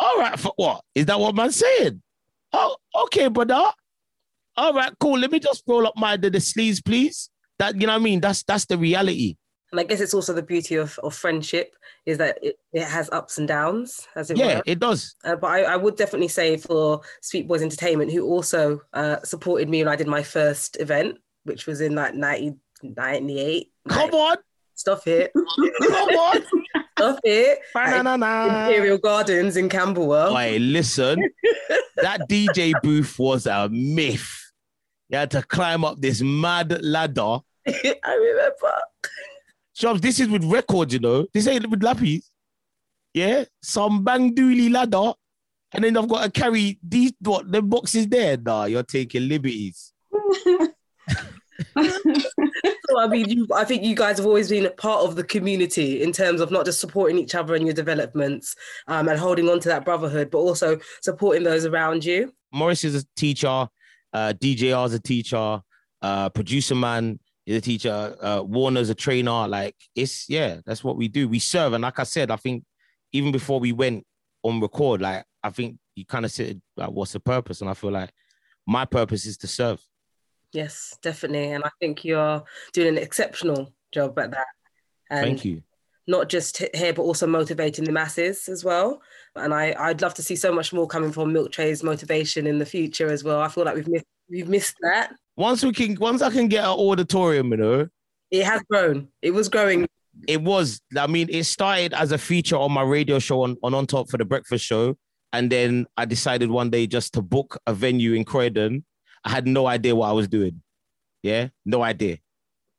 [0.01, 0.83] all right, for what?
[0.95, 2.03] Is that what man's saying?
[2.53, 3.71] Oh, okay, brother.
[4.57, 5.19] All right, cool.
[5.19, 7.31] Let me just roll up my the, the sleeves, please.
[7.59, 8.21] That you know what I mean?
[8.21, 9.37] That's that's the reality.
[9.71, 13.09] And I guess it's also the beauty of, of friendship is that it, it has
[13.11, 14.63] ups and downs, as it yeah, were.
[14.67, 15.15] it does.
[15.23, 19.69] Uh, but I, I, would definitely say for Sweet Boys Entertainment, who also uh, supported
[19.69, 23.71] me when I did my first event, which was in like 1998.
[23.89, 24.37] Come on.
[24.81, 25.31] Stop it.
[25.35, 26.43] Come on.
[26.97, 27.59] Stop it.
[27.75, 30.35] Imperial Gardens in Camberwell.
[30.35, 31.23] Wait, listen,
[31.97, 34.27] that DJ booth was a myth.
[35.11, 37.41] You had to climb up this mad ladder.
[37.69, 38.73] I remember.
[39.75, 41.27] Jobs, this is with records, you know.
[41.35, 42.25] This ain't with lappies.
[43.13, 45.13] Yeah, some bang dooley ladder.
[45.73, 48.39] And then I've got to carry these what the boxes there.
[48.39, 49.93] Nah, you're taking liberties.
[51.77, 55.25] so, I mean, you, I think you guys have always been a part of the
[55.25, 58.55] community in terms of not just supporting each other in your developments
[58.87, 62.33] um, and holding on to that brotherhood, but also supporting those around you.
[62.53, 63.69] Morris is a teacher,
[64.13, 65.61] uh, DJR is a teacher,
[66.03, 69.47] uh, producer man is a teacher, uh, Warner's a trainer.
[69.49, 71.29] Like it's yeah, that's what we do.
[71.29, 72.65] We serve, and like I said, I think
[73.13, 74.05] even before we went
[74.43, 77.61] on record, like I think you kind of said like, what's the purpose?
[77.61, 78.11] And I feel like
[78.67, 79.81] my purpose is to serve.
[80.53, 84.47] Yes, definitely, and I think you're doing an exceptional job at that.
[85.11, 85.63] And Thank you.
[86.07, 89.01] Not just here, but also motivating the masses as well.
[89.37, 92.59] And I, I'd love to see so much more coming from Milk Tray's motivation in
[92.59, 93.41] the future as well.
[93.41, 95.13] I feel like we've missed we've missed that.
[95.37, 97.89] Once we can, once I can get an auditorium, you know,
[98.31, 99.09] it has grown.
[99.23, 99.87] It was growing.
[100.27, 100.81] It was.
[100.97, 104.11] I mean, it started as a feature on my radio show on on, on top
[104.11, 104.97] for the breakfast show,
[105.33, 108.85] and then I decided one day just to book a venue in Croydon.
[109.25, 110.63] I had no idea what I was doing.
[111.23, 112.19] Yeah, no idea.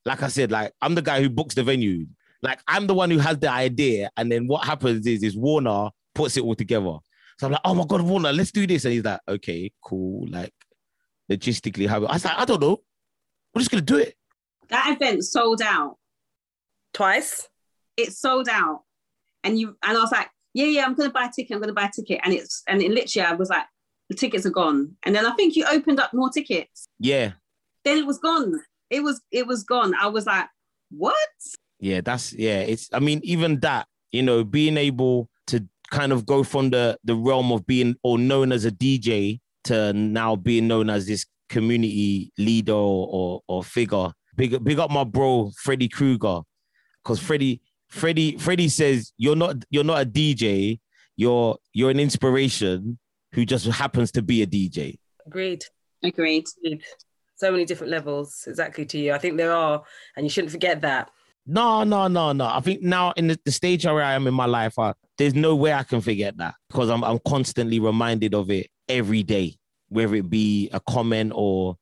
[0.06, 2.08] Like I said, like I'm the guy who books the venue.
[2.42, 5.90] Like I'm the one who has the idea, and then what happens is is Warner
[6.16, 6.98] puts it all together.
[7.38, 10.28] So I'm like, oh my god, Warner, let's do this, and he's like, okay, cool.
[10.30, 10.54] Like
[11.32, 12.82] logistically how I was like, I don't know.
[13.54, 14.16] We're just gonna do it.
[14.70, 15.98] That event sold out.
[16.94, 17.48] Twice?
[17.98, 18.82] It sold out.
[19.44, 21.74] And you and I was like, yeah, yeah, I'm gonna buy a ticket, I'm gonna
[21.74, 22.22] buy a ticket.
[22.24, 23.66] And it's and it literally I was like,
[24.12, 24.96] the tickets are gone.
[25.04, 26.86] And then I think you opened up more tickets.
[27.00, 27.32] Yeah.
[27.86, 28.62] Then it was gone.
[28.90, 29.94] It was it was gone.
[29.96, 30.48] I was like,
[30.92, 31.16] what?
[31.80, 32.60] Yeah, that's yeah.
[32.60, 36.98] It's I mean, even that, you know, being able to kind of go from the
[37.06, 41.26] the realm of being or known as a DJ to now being known as this
[41.50, 44.12] community leader or, or, or figure.
[44.36, 46.42] Big, big up my bro Freddie Krueger,
[47.04, 50.80] because Freddie, Freddie, Freddie says you're not you're not a DJ.
[51.16, 52.98] You're you're an inspiration
[53.34, 54.98] who just happens to be a DJ.
[55.26, 55.64] Agreed.
[56.03, 56.48] Agreed.
[57.36, 59.14] So many different levels, exactly to you.
[59.14, 59.84] I think there are,
[60.16, 61.10] and you shouldn't forget that.
[61.45, 62.45] No, no, no, no.
[62.45, 65.34] I think now in the, the stage where I am in my life, I, there's
[65.34, 69.56] no way I can forget that because I'm I'm constantly reminded of it every day,
[69.90, 71.78] whether it be a comment or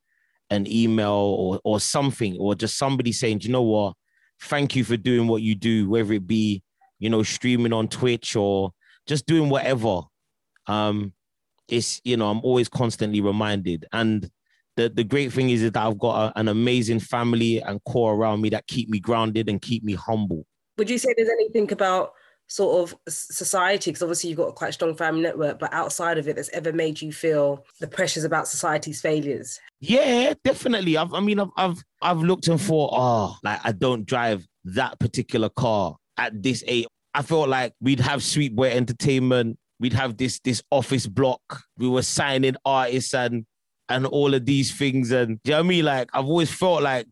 [0.49, 3.95] an email or or something, or just somebody saying, you know what,
[4.41, 6.63] thank you for doing what you do, whether it be,
[6.99, 8.71] you know, streaming on Twitch or
[9.07, 10.01] just doing whatever.
[10.67, 11.13] Um,
[11.69, 13.85] it's you know, I'm always constantly reminded.
[13.91, 14.29] And
[14.75, 18.41] the, the great thing is that I've got a, an amazing family and core around
[18.41, 20.45] me that keep me grounded and keep me humble.
[20.77, 22.13] Would you say there's anything about
[22.49, 26.27] sort of society because obviously you've got a quite strong family network but outside of
[26.27, 31.19] it that's ever made you feel the pressures about society's failures yeah definitely I've, i
[31.19, 35.95] mean I've, I've i've looked and thought oh like i don't drive that particular car
[36.17, 40.61] at this age i felt like we'd have sweet boy entertainment we'd have this this
[40.72, 43.45] office block we were signing artists and
[43.89, 46.81] and all of these things and you know what i mean like i've always felt
[46.81, 47.07] like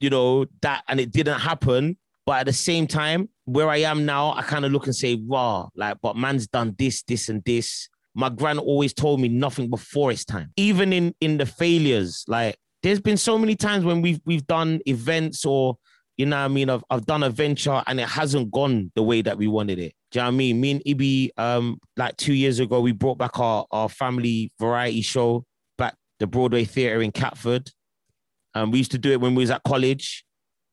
[0.00, 1.96] you know that and it didn't happen
[2.28, 5.14] but at the same time where I am now, I kind of look and say,
[5.14, 7.88] wow, like, but man's done this, this, and this.
[8.14, 10.52] My grand always told me nothing before it's time.
[10.58, 14.80] Even in in the failures, like there's been so many times when we've we've done
[14.84, 15.78] events or
[16.18, 19.02] you know what I mean, I've I've done a venture and it hasn't gone the
[19.02, 19.94] way that we wanted it.
[20.10, 20.60] Do you know what I mean?
[20.60, 25.00] Me and Ibi, um, like two years ago, we brought back our, our family variety
[25.00, 25.44] show
[25.78, 27.70] back the Broadway Theatre in Catford.
[28.54, 30.24] Um, we used to do it when we was at college,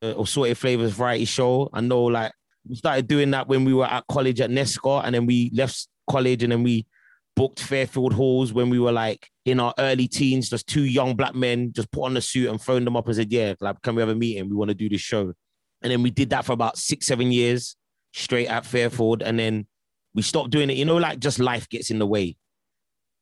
[0.02, 1.70] uh, or Sorted Flavors variety show.
[1.72, 2.32] I know like
[2.68, 5.88] we started doing that when we were at college at Nescot, and then we left
[6.10, 6.88] college and then we
[7.36, 11.36] booked Fairfield Halls when we were like in our early teens, just two young black
[11.36, 13.96] men, just put on the suit and phoned them up and said, Yeah, like, can
[13.96, 14.50] we have a meeting?
[14.50, 15.34] We want to do this show.
[15.82, 17.76] And then we did that for about six, seven years
[18.14, 19.22] straight at Fairfield.
[19.22, 19.68] And then
[20.14, 20.78] we stopped doing it.
[20.78, 22.38] You know, like just life gets in the way.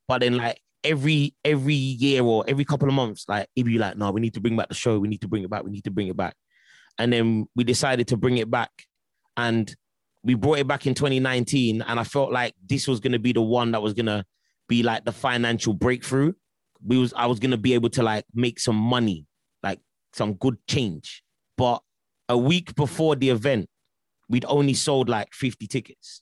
[0.08, 3.98] But then like every every year or every couple of months, like it'd be like,
[3.98, 5.00] no, we need to bring back the show.
[5.00, 5.64] We need to bring it back.
[5.64, 6.36] We need to bring it back.
[6.98, 8.72] And then we decided to bring it back.
[9.36, 9.76] And
[10.24, 13.34] we brought it back in 2019 and i felt like this was going to be
[13.34, 14.24] the one that was going to
[14.68, 16.34] be like the financial breakthrough.
[16.86, 19.26] We was i was going to be able to like make some money
[19.62, 19.80] like
[20.14, 21.24] some good change.
[21.58, 21.82] But
[22.30, 23.70] a week before the event
[24.30, 26.22] we'd only sold like 50 tickets.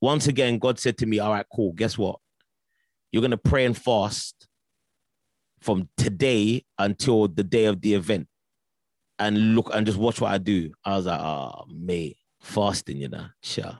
[0.00, 2.18] Once again god said to me all right cool guess what?
[3.12, 4.48] You're going to pray and fast
[5.60, 8.26] from today until the day of the event.
[9.20, 10.72] And look and just watch what i do.
[10.84, 13.26] I was like oh mate fasting, you know.
[13.42, 13.78] Sure.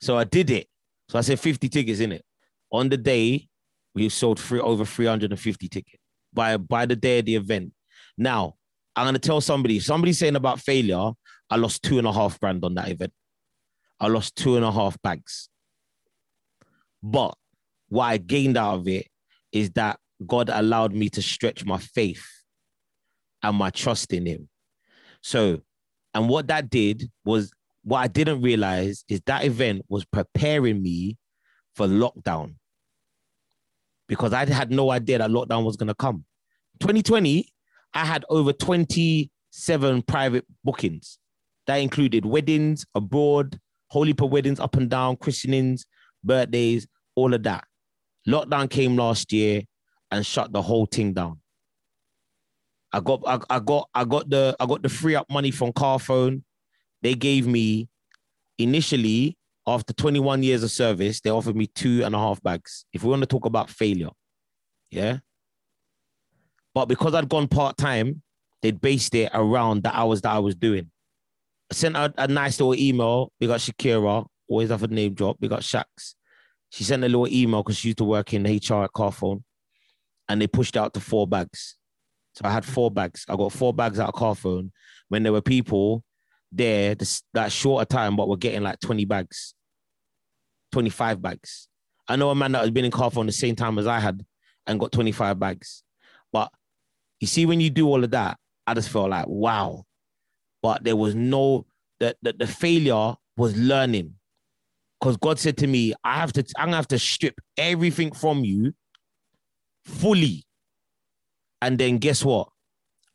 [0.00, 0.68] So I did it.
[1.08, 2.24] So I said 50 tickets in it.
[2.72, 3.48] On the day,
[3.94, 6.02] we sold three, over 350 tickets
[6.32, 7.72] by, by the day of the event.
[8.16, 8.54] Now,
[8.96, 11.12] I'm going to tell somebody, somebody's saying about failure,
[11.50, 13.12] I lost two and a half grand on that event.
[14.00, 15.48] I lost two and a half bags.
[17.02, 17.34] But
[17.88, 19.06] what I gained out of it
[19.52, 22.26] is that God allowed me to stretch my faith
[23.42, 24.48] and my trust in Him.
[25.20, 25.62] So,
[26.12, 27.52] and what that did was
[27.84, 31.18] what I didn't realize is that event was preparing me
[31.76, 32.54] for lockdown
[34.08, 36.24] because I had no idea that lockdown was going to come.
[36.80, 37.46] 2020,
[37.92, 41.18] I had over 27 private bookings.
[41.66, 43.58] That included weddings abroad,
[43.88, 45.86] holy per weddings up and down, christenings,
[46.22, 47.64] birthdays, all of that.
[48.26, 49.62] Lockdown came last year
[50.10, 51.40] and shut the whole thing down.
[52.92, 55.72] I got I, I got I got the I got the free up money from
[55.72, 56.42] Carphone
[57.04, 57.88] they gave me
[58.58, 59.36] initially
[59.66, 62.86] after 21 years of service, they offered me two and a half bags.
[62.92, 64.08] If we want to talk about failure,
[64.90, 65.18] yeah.
[66.74, 68.22] But because I'd gone part time,
[68.62, 70.90] they'd based it around the hours that I was doing.
[71.70, 73.30] I sent out a nice little email.
[73.38, 75.36] We got Shakira, always have a name drop.
[75.40, 76.14] We got Shax.
[76.70, 79.42] She sent a little email because she used to work in HR at Carphone,
[80.28, 81.76] and they pushed out to four bags.
[82.34, 83.26] So I had four bags.
[83.28, 84.70] I got four bags out of Carphone
[85.08, 86.03] when there were people
[86.56, 89.54] there this, that shorter time, but we're getting like 20 bags,
[90.72, 91.68] 25 bags.
[92.08, 94.24] I know a man that has been in Carphone the same time as I had
[94.66, 95.82] and got 25 bags.
[96.32, 96.50] But
[97.20, 99.84] you see, when you do all of that, I just felt like, wow.
[100.62, 101.66] But there was no,
[102.00, 104.14] the, the, the failure was learning.
[105.00, 108.44] Because God said to me, I have to, I'm gonna have to strip everything from
[108.44, 108.72] you
[109.84, 110.44] fully.
[111.60, 112.48] And then guess what?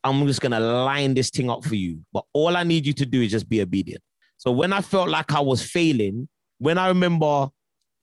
[0.02, 2.00] I'm just gonna line this thing up for you.
[2.12, 4.02] But all I need you to do is just be obedient.
[4.38, 6.28] So when I felt like I was failing,
[6.58, 7.48] when I remember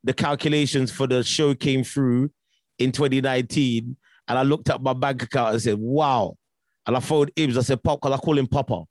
[0.03, 2.29] the calculations for the show came through
[2.77, 3.97] in 2019,
[4.27, 6.35] and I looked at my bank account and said, wow.
[6.85, 7.57] And I phoned Ibs.
[7.57, 8.83] I said, Pop, because I call him Papa.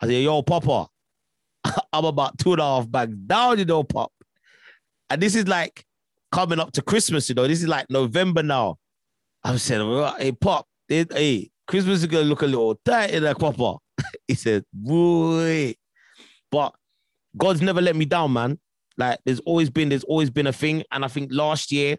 [0.00, 0.88] I said, yo, Papa,
[1.92, 4.12] I'm about two and a half bags down, you know, Pop.
[5.10, 5.84] And this is like
[6.30, 7.46] coming up to Christmas, you know.
[7.46, 8.76] This is like November now.
[9.44, 9.80] I said,
[10.18, 13.76] hey, Pop, hey, Christmas is gonna look a little tight in that papa.
[14.28, 15.74] he said, boy.
[16.50, 16.74] But
[17.36, 18.58] God's never let me down, man.
[18.98, 20.84] Like there's always been, there's always been a thing.
[20.92, 21.96] And I think last year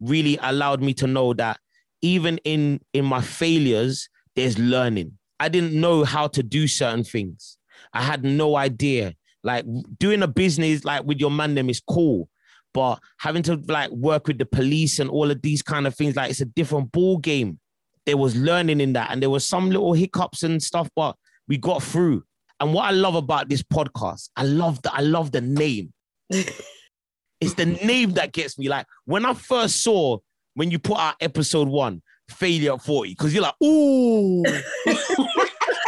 [0.00, 1.58] really allowed me to know that
[2.02, 5.18] even in in my failures, there's learning.
[5.40, 7.56] I didn't know how to do certain things.
[7.92, 9.14] I had no idea.
[9.42, 9.64] Like
[9.98, 12.28] doing a business like with your man them is cool.
[12.72, 16.16] But having to like work with the police and all of these kind of things,
[16.16, 17.60] like it's a different ball game
[18.06, 21.16] there was learning in that and there was some little hiccups and stuff, but
[21.48, 22.24] we got through.
[22.60, 25.92] And what I love about this podcast, I love the I love the name.
[26.30, 28.68] it's the name that gets me.
[28.68, 30.18] Like when I first saw
[30.54, 34.44] when you put out episode one, failure at 40, because you're like, ooh.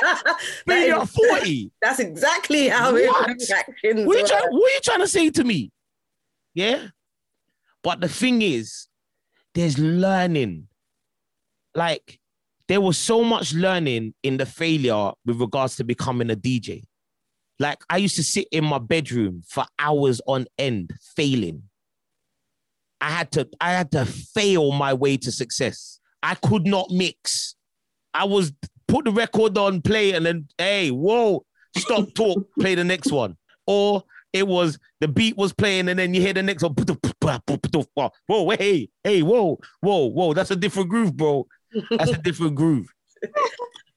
[0.67, 1.71] failure at 40.
[1.81, 3.03] That's exactly how what?
[3.03, 5.71] it what, are you trying, what are you trying to say to me?
[6.55, 6.89] Yeah.
[7.83, 8.89] But the thing is,
[9.55, 10.69] there's learning
[11.77, 12.19] like
[12.69, 16.83] there was so much learning in the failure with regards to becoming a DJ.
[17.59, 21.63] Like I used to sit in my bedroom for hours on end, failing.
[23.01, 26.01] I had to, I had to fail my way to success.
[26.23, 27.55] I could not mix.
[28.13, 28.53] I was
[28.89, 31.45] put the record on, play, and then hey, whoa,
[31.77, 33.37] stop talk, play the next one.
[33.67, 36.75] Or it was the beat was playing, and then you hear the next one.
[38.27, 40.33] Whoa, hey, hey, whoa, whoa, whoa.
[40.33, 41.47] That's a different groove, bro.
[41.91, 42.93] That's a different groove.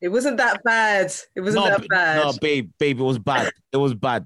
[0.01, 1.11] It wasn't that bad.
[1.35, 2.23] It wasn't no, that bad.
[2.23, 3.51] No, babe, babe, it was bad.
[3.71, 4.25] It was bad.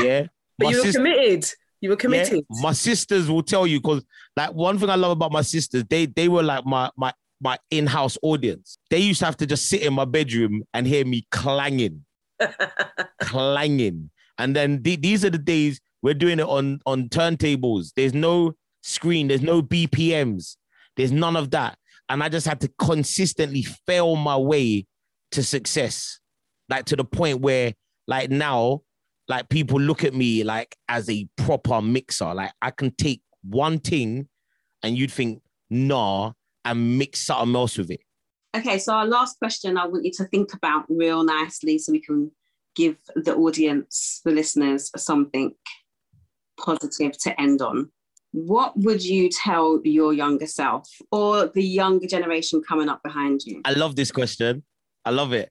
[0.00, 0.26] Yeah.
[0.58, 1.52] but My you were sis- committed.
[1.80, 2.44] You were yeah, committed.
[2.48, 4.04] my sisters will tell you because
[4.36, 7.58] like one thing I love about my sisters, they they were like my my my
[7.72, 8.78] in-house audience.
[8.90, 12.04] They used to have to just sit in my bedroom and hear me clanging,
[13.20, 14.10] clanging.
[14.38, 17.92] And then th- these are the days we're doing it on on turntables.
[17.96, 18.52] There's no
[18.84, 20.56] screen, there's no BPMs,
[20.96, 21.76] there's none of that.
[22.08, 24.86] And I just had to consistently fail my way
[25.32, 26.20] to success,
[26.68, 27.72] like to the point where
[28.06, 28.82] like now,
[29.28, 32.34] like people look at me like as a proper mixer.
[32.34, 34.28] Like I can take one thing
[34.82, 36.32] and you'd think, nah,
[36.64, 38.00] and mix something else with it.
[38.54, 42.00] Okay, so our last question I want you to think about real nicely so we
[42.00, 42.30] can
[42.74, 45.54] give the audience, the listeners, something
[46.60, 47.90] positive to end on.
[48.32, 53.60] What would you tell your younger self or the younger generation coming up behind you?
[53.64, 54.64] I love this question.
[55.04, 55.50] I love it.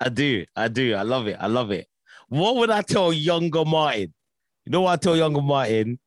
[0.00, 0.44] I do.
[0.56, 0.94] I do.
[0.94, 1.36] I love it.
[1.38, 1.86] I love it.
[2.28, 4.14] What would I tell younger Martin?
[4.64, 5.98] You know what I tell younger Martin?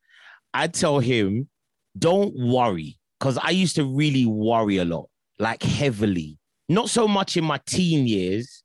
[0.53, 1.49] I tell him,
[1.97, 2.97] don't worry.
[3.19, 5.09] Because I used to really worry a lot,
[5.39, 6.37] like heavily.
[6.67, 8.63] Not so much in my teen years,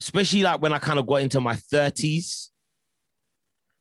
[0.00, 2.48] especially like when I kind of got into my 30s.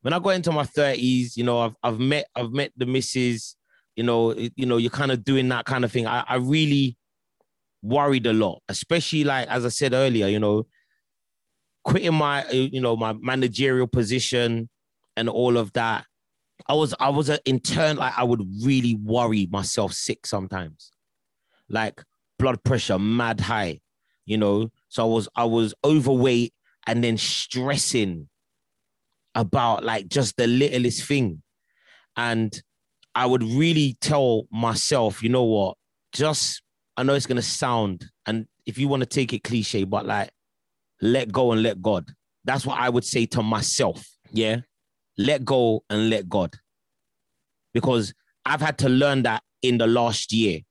[0.06, 3.56] When I got into my 30s, you know, I've I've met I've met the misses,
[3.96, 6.06] you know, you know, you're kind of doing that kind of thing.
[6.06, 6.96] I, I really
[7.82, 10.68] worried a lot, especially like as I said earlier, you know,
[11.84, 14.70] quitting my you know my managerial position
[15.18, 16.06] and all of that.
[16.68, 20.92] I was I was a, in turn like I would really worry myself sick sometimes,
[21.68, 22.04] like
[22.38, 23.80] blood pressure mad high,
[24.28, 24.70] you know.
[24.88, 26.54] So I was I was overweight
[26.86, 28.30] and then stressing
[29.36, 31.42] about like just the littlest thing,
[32.18, 32.62] and
[33.14, 35.78] I would really tell myself, you know what,
[36.12, 36.62] just
[36.98, 40.32] I know it's gonna sound, and if you want to take it cliche, but like
[41.02, 42.10] let go and let God.
[42.46, 44.06] That's what I would say to myself.
[44.32, 44.62] Yeah.
[45.18, 46.54] Let go and let God.
[47.74, 48.14] Because
[48.46, 50.62] I've had to learn that in the last year.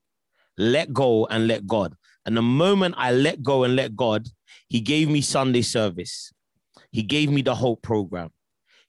[0.56, 1.94] Let go and let God.
[2.26, 4.26] And the moment I let go and let God,
[4.68, 6.32] He gave me Sunday service.
[6.90, 8.30] He gave me the Hope program.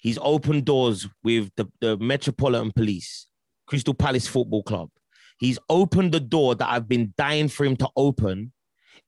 [0.06, 3.26] He's opened doors with the, the Metropolitan Police,
[3.66, 4.92] Crystal Palace Football Club.
[5.40, 8.54] He's opened the door that I've been dying for him to open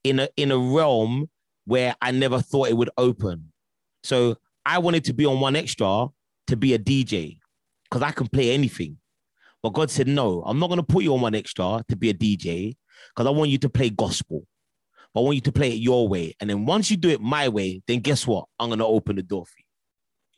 [0.03, 1.29] in a in a realm
[1.65, 3.53] where I never thought it would open.
[4.01, 6.11] So I wanted to be on 1Xtra
[6.47, 7.37] to be a DJ
[7.83, 8.97] because I can play anything.
[9.61, 12.13] But God said, no, I'm not going to put you on 1Xtra to be a
[12.15, 12.75] DJ
[13.15, 14.47] because I want you to play gospel.
[15.15, 16.35] I want you to play it your way.
[16.39, 18.45] And then once you do it my way, then guess what?
[18.59, 19.63] I'm going to open the door for you.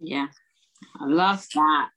[0.01, 0.27] Yeah,
[0.99, 1.89] I love that.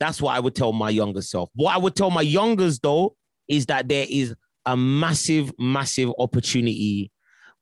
[0.00, 1.50] That's what I would tell my younger self.
[1.54, 3.16] What I would tell my youngers though
[3.48, 4.34] is that there is
[4.66, 7.10] a massive, massive opportunity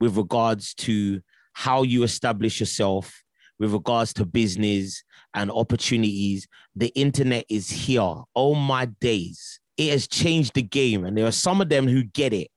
[0.01, 1.20] with regards to
[1.52, 3.22] how you establish yourself,
[3.59, 5.02] with regards to business
[5.34, 6.47] and opportunities.
[6.74, 8.14] The internet is here.
[8.34, 9.60] Oh my days.
[9.76, 11.05] It has changed the game.
[11.05, 12.48] And there are some of them who get it.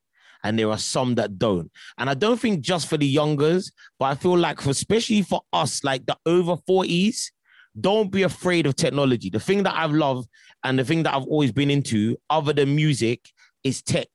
[0.46, 1.72] And there are some that don't.
[1.98, 5.42] And I don't think just for the youngers, but I feel like for especially for
[5.54, 7.32] us, like the over 40s,
[7.80, 9.30] don't be afraid of technology.
[9.30, 10.28] The thing that I've loved
[10.64, 13.30] and the thing that I've always been into, other than music,
[13.64, 14.08] is tech.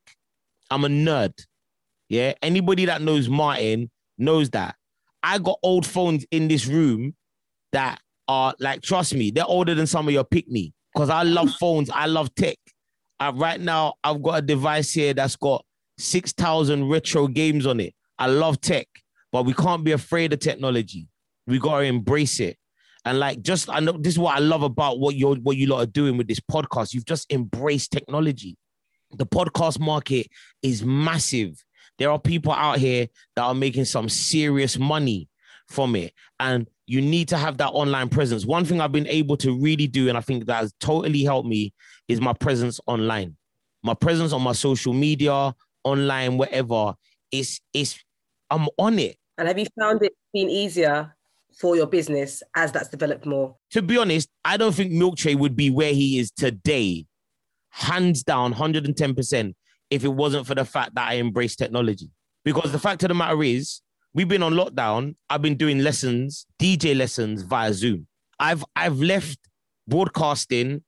[0.71, 1.33] I'm a nerd.
[2.07, 2.33] Yeah.
[2.41, 4.75] Anybody that knows Martin knows that.
[5.21, 7.15] I got old phones in this room
[7.71, 11.23] that are like, trust me, they're older than some of your pick me because I
[11.23, 11.89] love phones.
[11.89, 12.57] I love tech.
[13.33, 15.65] Right now, I've got a device here that's got
[15.97, 17.93] 6,000 retro games on it.
[18.17, 18.87] I love tech,
[19.31, 21.07] but we can't be afraid of technology.
[21.45, 22.57] We got to embrace it.
[23.05, 25.67] And like, just I know this is what I love about what you're what you
[25.67, 26.93] lot are doing with this podcast.
[26.93, 28.57] You've just embraced technology.
[29.11, 30.27] The podcast market
[30.61, 31.63] is massive.
[31.97, 35.27] There are people out here that are making some serious money
[35.67, 36.13] from it.
[36.39, 38.45] And you need to have that online presence.
[38.45, 41.47] One thing I've been able to really do, and I think that has totally helped
[41.47, 41.73] me,
[42.07, 43.37] is my presence online.
[43.83, 45.53] My presence on my social media,
[45.83, 46.95] online, whatever.
[47.31, 48.03] It's it's
[48.49, 49.17] I'm on it.
[49.37, 51.15] And have you found it been easier
[51.59, 53.55] for your business as that's developed more?
[53.71, 57.05] to be honest, I don't think Milk Tray would be where he is today,
[57.69, 59.53] hands down, 110%,
[59.89, 62.09] if it wasn't for the fact that I embrace technology.
[62.45, 63.81] Because the fact of the matter is,
[64.13, 65.15] we've been on lockdown.
[65.29, 68.07] I've been doing lessons, DJ lessons via Zoom.
[68.39, 69.39] I've I've left
[69.87, 70.83] broadcasting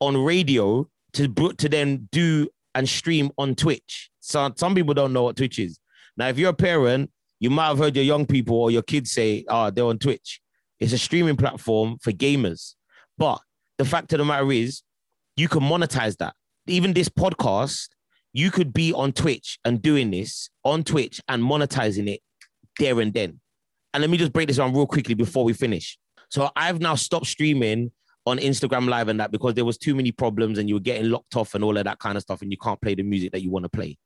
[0.00, 4.10] on radio to to then do and stream on Twitch.
[4.20, 5.78] So some people don't know what Twitch is.
[6.16, 7.10] Now, if you're a parent,
[7.40, 10.40] you might have heard your young people or your kids say, "Oh, they're on Twitch."
[10.78, 12.74] It's a streaming platform for gamers.
[13.18, 13.40] But
[13.78, 14.82] the fact of the matter is,
[15.36, 16.34] you can monetize that.
[16.66, 17.88] Even this podcast,
[18.32, 22.20] you could be on Twitch and doing this on Twitch and monetizing it
[22.78, 23.40] there and then.
[23.92, 25.98] And let me just break this down real quickly before we finish.
[26.30, 27.90] So I've now stopped streaming
[28.26, 31.10] on Instagram Live and that because there was too many problems and you were getting
[31.10, 33.32] locked off and all of that kind of stuff, and you can't play the music
[33.32, 33.98] that you want to play.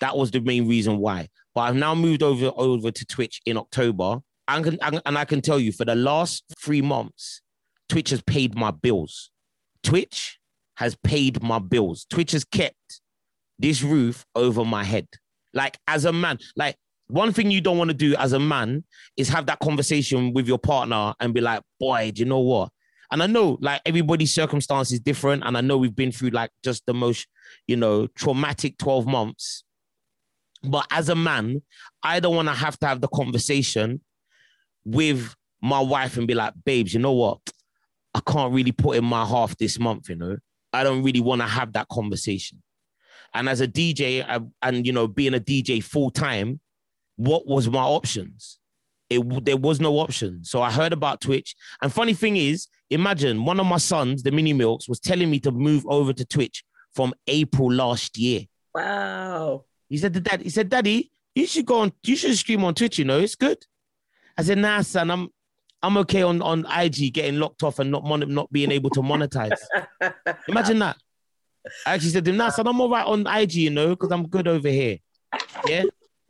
[0.00, 1.28] That was the main reason why.
[1.54, 4.18] But I've now moved over over to Twitch in October,
[4.48, 7.40] and, and I can tell you for the last three months,
[7.88, 9.30] Twitch has paid my bills.
[9.82, 10.38] Twitch
[10.76, 12.06] has paid my bills.
[12.10, 13.00] Twitch has kept
[13.58, 15.06] this roof over my head.
[15.52, 16.76] Like as a man, like
[17.08, 18.84] one thing you don't want to do as a man
[19.16, 22.70] is have that conversation with your partner and be like, boy, do you know what?
[23.10, 25.44] And I know like everybody's circumstance is different.
[25.44, 27.26] And I know we've been through like just the most,
[27.66, 29.63] you know, traumatic 12 months.
[30.64, 31.62] But as a man,
[32.02, 34.00] I don't want to have to have the conversation
[34.84, 37.40] with my wife and be like, babes, you know what?
[38.14, 40.36] I can't really put in my half this month, you know.
[40.72, 42.62] I don't really want to have that conversation.
[43.32, 46.60] And as a DJ, I, and you know, being a DJ full time,
[47.16, 48.58] what was my options?
[49.10, 50.44] It there was no option.
[50.44, 51.54] So I heard about Twitch.
[51.82, 55.40] And funny thing is, imagine one of my sons, the mini milks, was telling me
[55.40, 56.64] to move over to Twitch
[56.94, 58.42] from April last year.
[58.74, 59.64] Wow.
[59.94, 62.74] He said to dad, he said, Daddy, you should go on, you should stream on
[62.74, 63.64] Twitch, you know, it's good.
[64.36, 65.28] I said, nah, son, I'm
[65.84, 69.02] I'm okay on, on IG getting locked off and not mon- not being able to
[69.02, 69.56] monetize.
[70.48, 70.96] Imagine that.
[71.86, 74.10] I actually said to him, nah, son, I'm all right on IG, you know, because
[74.10, 74.98] I'm good over here.
[75.68, 75.84] Yeah.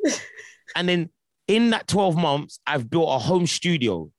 [0.76, 1.08] and then
[1.48, 4.10] in that 12 months, I've built a home studio.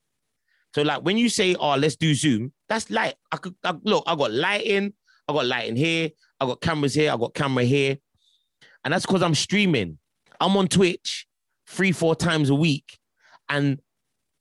[0.74, 3.14] So, like when you say, oh, let's do Zoom, that's light.
[3.30, 4.92] I could I, look, I got lighting,
[5.28, 6.10] I got lighting here,
[6.40, 7.98] I got cameras here, I got camera here.
[8.86, 9.98] And that's because I'm streaming.
[10.40, 11.26] I'm on Twitch
[11.66, 13.00] three, four times a week.
[13.48, 13.80] And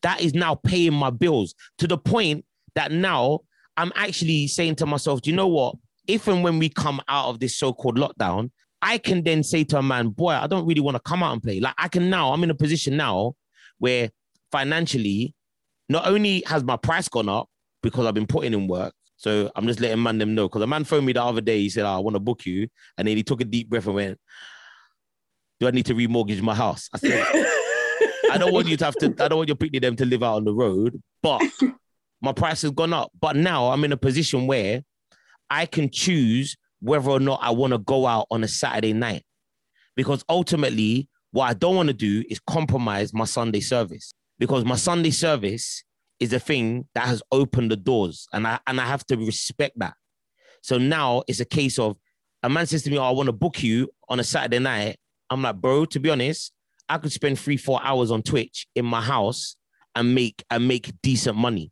[0.03, 2.45] that is now paying my bills to the point
[2.75, 3.39] that now
[3.75, 5.73] I'm actually saying to myself, do you know what?
[6.07, 8.51] If and when we come out of this so called lockdown,
[8.83, 11.33] I can then say to a man, boy, I don't really want to come out
[11.33, 11.59] and play.
[11.59, 13.33] Like I can now, I'm in a position now
[13.79, 14.11] where
[14.51, 15.33] financially,
[15.89, 17.49] not only has my price gone up
[17.81, 20.47] because I've been putting in work, so I'm just letting man them know.
[20.47, 22.45] Because a man phoned me the other day, he said, oh, I want to book
[22.45, 22.67] you.
[22.97, 24.19] And then he took a deep breath and went,
[25.59, 26.89] Do I need to remortgage my house?
[26.93, 27.25] I said,
[28.31, 30.23] I don't want you to have to, I don't want your picnic them to live
[30.23, 31.41] out on the road, but
[32.21, 33.11] my price has gone up.
[33.19, 34.81] But now I'm in a position where
[35.49, 39.23] I can choose whether or not I want to go out on a Saturday night.
[39.95, 44.13] Because ultimately, what I don't want to do is compromise my Sunday service.
[44.39, 45.84] Because my Sunday service
[46.19, 48.27] is a thing that has opened the doors.
[48.33, 49.95] And I and I have to respect that.
[50.61, 51.97] So now it's a case of
[52.43, 54.97] a man says to me, oh, I want to book you on a Saturday night.
[55.29, 56.51] I'm like, bro, to be honest,
[56.87, 59.55] I could spend three, four hours on Twitch in my house
[59.95, 61.71] and make and make decent money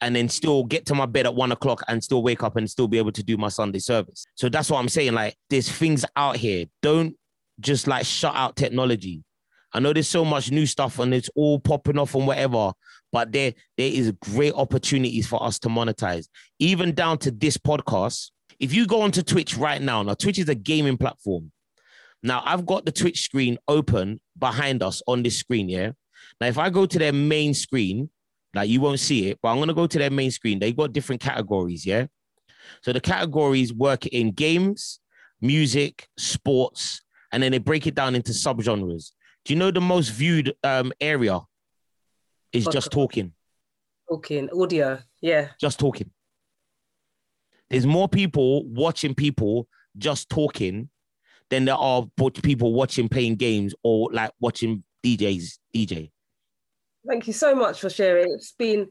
[0.00, 2.70] and then still get to my bed at one o'clock and still wake up and
[2.70, 4.26] still be able to do my Sunday service.
[4.34, 5.14] So that's what I'm saying.
[5.14, 6.66] Like, there's things out here.
[6.82, 7.16] Don't
[7.60, 9.24] just like shut out technology.
[9.72, 12.72] I know there's so much new stuff and it's all popping off and whatever,
[13.14, 16.26] but there there is great opportunities for us to monetize.
[16.58, 18.32] Even down to this podcast.
[18.58, 21.52] If you go onto Twitch right now, now Twitch is a gaming platform.
[22.24, 25.92] Now I've got the Twitch screen open behind us on this screen, yeah.
[26.40, 28.10] Now if I go to their main screen,
[28.52, 30.58] like you won't see it, but I'm gonna go to their main screen.
[30.58, 32.06] They've got different categories, yeah.
[32.82, 34.98] So the categories work in games,
[35.40, 37.00] music, sports,
[37.30, 39.12] and then they break it down into subgenres.
[39.44, 41.40] Do you know the most viewed um, area
[42.54, 43.32] is just talking?
[44.08, 45.48] Talking, audio, yeah.
[45.60, 46.10] Just talking.
[47.70, 49.66] There's more people watching people
[49.98, 50.88] just talking
[51.50, 52.06] than there are
[52.42, 56.10] people watching playing games or like watching DJs DJ.
[57.06, 58.32] Thank you so much for sharing.
[58.32, 58.88] It's been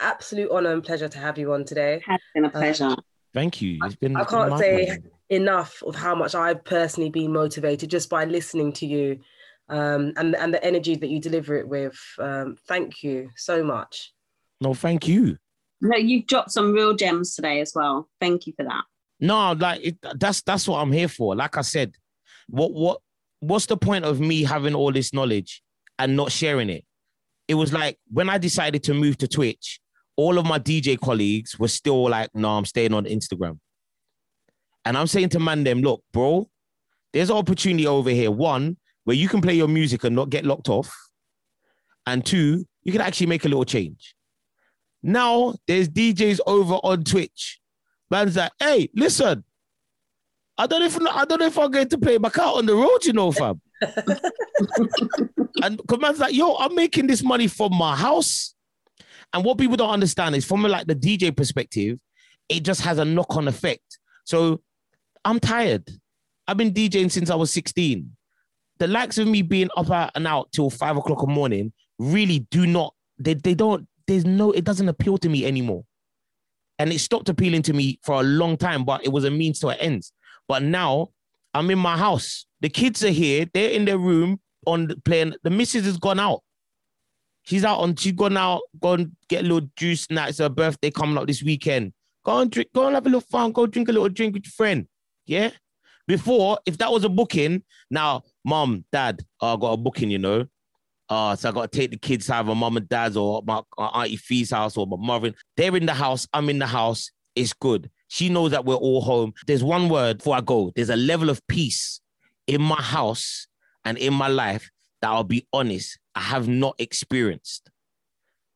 [0.00, 2.02] absolute honor and pleasure to have you on today.
[2.08, 2.84] It's been a pleasure.
[2.86, 2.96] Um,
[3.32, 3.78] Thank you.
[3.84, 4.16] It's been.
[4.16, 5.02] I can't say pleasure.
[5.30, 9.20] enough of how much I've personally been motivated just by listening to you,
[9.68, 11.98] um, and and the energy that you deliver it with.
[12.18, 14.12] Um, thank you so much.
[14.60, 15.36] No, thank you.
[15.80, 18.08] No, you've dropped some real gems today as well.
[18.20, 18.84] Thank you for that.
[19.20, 21.34] No, like it, that's that's what I'm here for.
[21.34, 21.94] Like I said,
[22.48, 23.00] what what
[23.40, 25.62] what's the point of me having all this knowledge
[25.98, 26.84] and not sharing it?
[27.48, 29.80] It was like when I decided to move to Twitch,
[30.16, 33.58] all of my DJ colleagues were still like, "No, I'm staying on Instagram."
[34.86, 36.48] And I'm saying to man them, look, bro,
[37.12, 38.30] there's an opportunity over here.
[38.30, 38.76] One
[39.06, 40.92] where you can play your music and not get locked off.
[42.08, 44.16] and two, you can actually make a little change.
[45.00, 47.60] Now there's DJs over on Twitch.
[48.10, 49.44] Man's like, hey, listen,
[50.58, 52.66] I don't know if I don't know if I'm going to play my car on
[52.66, 53.60] the road, you know, fam.
[55.62, 58.54] and man's like, yo, I'm making this money from my house.
[59.32, 62.00] And what people don't understand is from like the DJ perspective,
[62.48, 64.00] it just has a knock-on effect.
[64.24, 64.62] So
[65.24, 65.88] I'm tired.
[66.48, 68.15] I've been DJing since I was 16.
[68.78, 72.40] The likes of me being up and out till five o'clock in the morning really
[72.50, 75.84] do not, they, they don't, there's no, it doesn't appeal to me anymore.
[76.78, 79.60] And it stopped appealing to me for a long time, but it was a means
[79.60, 80.02] to an end.
[80.46, 81.08] But now
[81.54, 82.44] I'm in my house.
[82.60, 83.46] The kids are here.
[83.52, 85.34] They're in their room on the, playing.
[85.42, 86.42] The missus has gone out.
[87.44, 87.96] She's out on.
[87.96, 88.60] She's gone out.
[88.80, 90.06] Go and get a little juice.
[90.10, 91.92] Now it's her birthday coming up this weekend.
[92.24, 92.70] Go and drink.
[92.74, 93.52] Go and have a little fun.
[93.52, 94.86] Go drink a little drink with your friend.
[95.24, 95.50] Yeah.
[96.06, 100.10] Before, if that was a booking, now mom, dad, oh, I got a booking.
[100.10, 100.46] You know.
[101.08, 104.16] Uh, so I got to take the kids either mom and dad's or my auntie
[104.16, 105.32] Fee's house or my mother.
[105.56, 106.26] They're in the house.
[106.32, 107.12] I'm in the house.
[107.36, 107.90] It's good.
[108.08, 109.32] She knows that we're all home.
[109.46, 110.72] There's one word before I go.
[110.74, 112.00] There's a level of peace
[112.46, 113.46] in my house
[113.84, 114.70] and in my life
[115.00, 117.70] that I'll be honest, I have not experienced.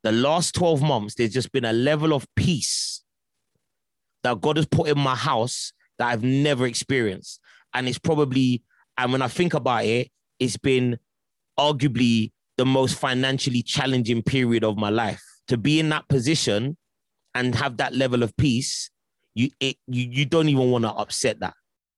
[0.02, 3.02] The last 12 months, there's just been a level of peace
[4.22, 7.39] that God has put in my house that I've never experienced.
[7.74, 8.62] And it's probably,
[8.98, 10.98] and when I think about it, it's been
[11.58, 15.22] arguably the most financially challenging period of my life.
[15.48, 16.76] To be in that position
[17.34, 18.90] and have that level of peace,
[19.34, 21.54] you it, you, you don't even want to upset that.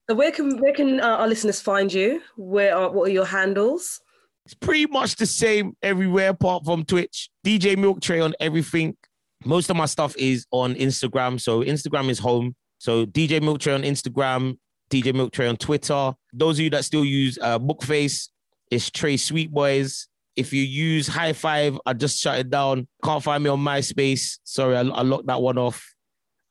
[0.09, 2.21] So where can where can uh, our listeners find you?
[2.37, 4.01] Where are what are your handles?
[4.45, 7.31] It's pretty much the same everywhere apart from Twitch.
[7.47, 8.97] DJ Milk Tray on everything.
[9.45, 11.41] Most of my stuff is on Instagram.
[11.41, 12.57] So Instagram is home.
[12.79, 14.59] So DJ Milk Tray on Instagram,
[14.93, 16.13] DJ Milk Tray on Twitter.
[16.35, 18.29] Those of you that still use uh, Bookface,
[18.71, 20.07] it's Trey Sweet Boys.
[20.37, 22.87] If you use High Five, I just shut it down.
[23.03, 24.39] Can't find me on MySpace.
[24.45, 25.95] Sorry, I, I locked that one off.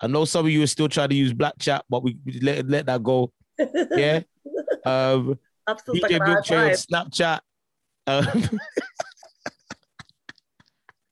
[0.02, 2.68] I know some of you are still trying to use Black Chat, but we let
[2.68, 3.32] let that go.
[3.96, 4.22] Yeah.
[4.84, 5.38] Um,
[5.70, 7.40] DJ Milk Tray on Snapchat.
[8.08, 8.50] Um,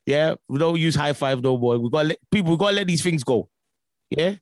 [0.07, 1.77] yeah, we don't use high five no more.
[1.77, 2.51] We got let people.
[2.51, 3.49] We got to let these things go.
[4.09, 4.35] Yeah.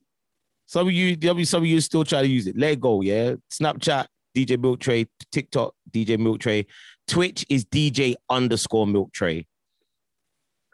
[0.68, 1.16] Some of you,
[1.46, 2.56] some of you still try to use it.
[2.58, 3.00] Let it go.
[3.00, 3.36] Yeah.
[3.50, 5.06] Snapchat, DJ Milk Tray.
[5.32, 6.66] TikTok, DJ Milk Tray.
[7.06, 9.46] Twitch is DJ underscore Milk Tray.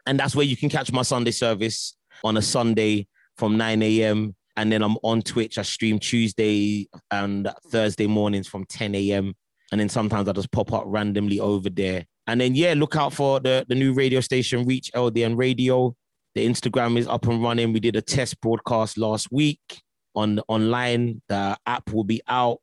[0.05, 1.95] And that's where you can catch my Sunday service
[2.25, 3.07] on a Sunday
[3.37, 4.35] from 9 a.m.
[4.57, 5.57] And then I'm on Twitch.
[5.57, 9.33] I stream Tuesday and Thursday mornings from 10 a.m.
[9.71, 12.05] And then sometimes I just pop up randomly over there.
[12.27, 15.95] And then, yeah, look out for the, the new radio station, Reach LDN Radio.
[16.33, 17.71] The Instagram is up and running.
[17.71, 19.83] We did a test broadcast last week
[20.15, 21.21] on online.
[21.27, 22.59] The app will be out.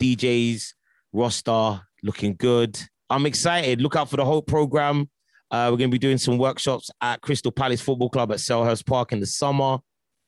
[0.00, 0.74] DJs,
[1.12, 2.78] roster looking good.
[3.10, 3.80] I'm excited.
[3.80, 5.08] Look out for the whole program.
[5.50, 8.86] Uh, we're going to be doing some workshops at Crystal Palace Football Club at Selhurst
[8.86, 9.78] Park in the summer.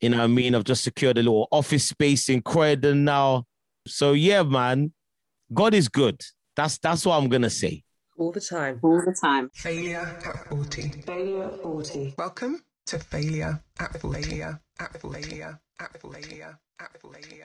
[0.00, 0.54] You know what I mean?
[0.54, 3.44] I've just secured a little office space in Croydon now.
[3.86, 4.92] So yeah, man,
[5.52, 6.20] God is good.
[6.54, 7.82] That's that's what I'm gonna say.
[8.18, 8.78] All the time.
[8.82, 9.50] All the time.
[9.54, 11.02] Failure at 40.
[11.02, 12.14] Failure at 40.
[12.18, 14.22] Welcome to Failure at 40.
[14.22, 15.22] Failure at 40.
[15.22, 16.42] Failure at 40.
[16.78, 17.42] At 40.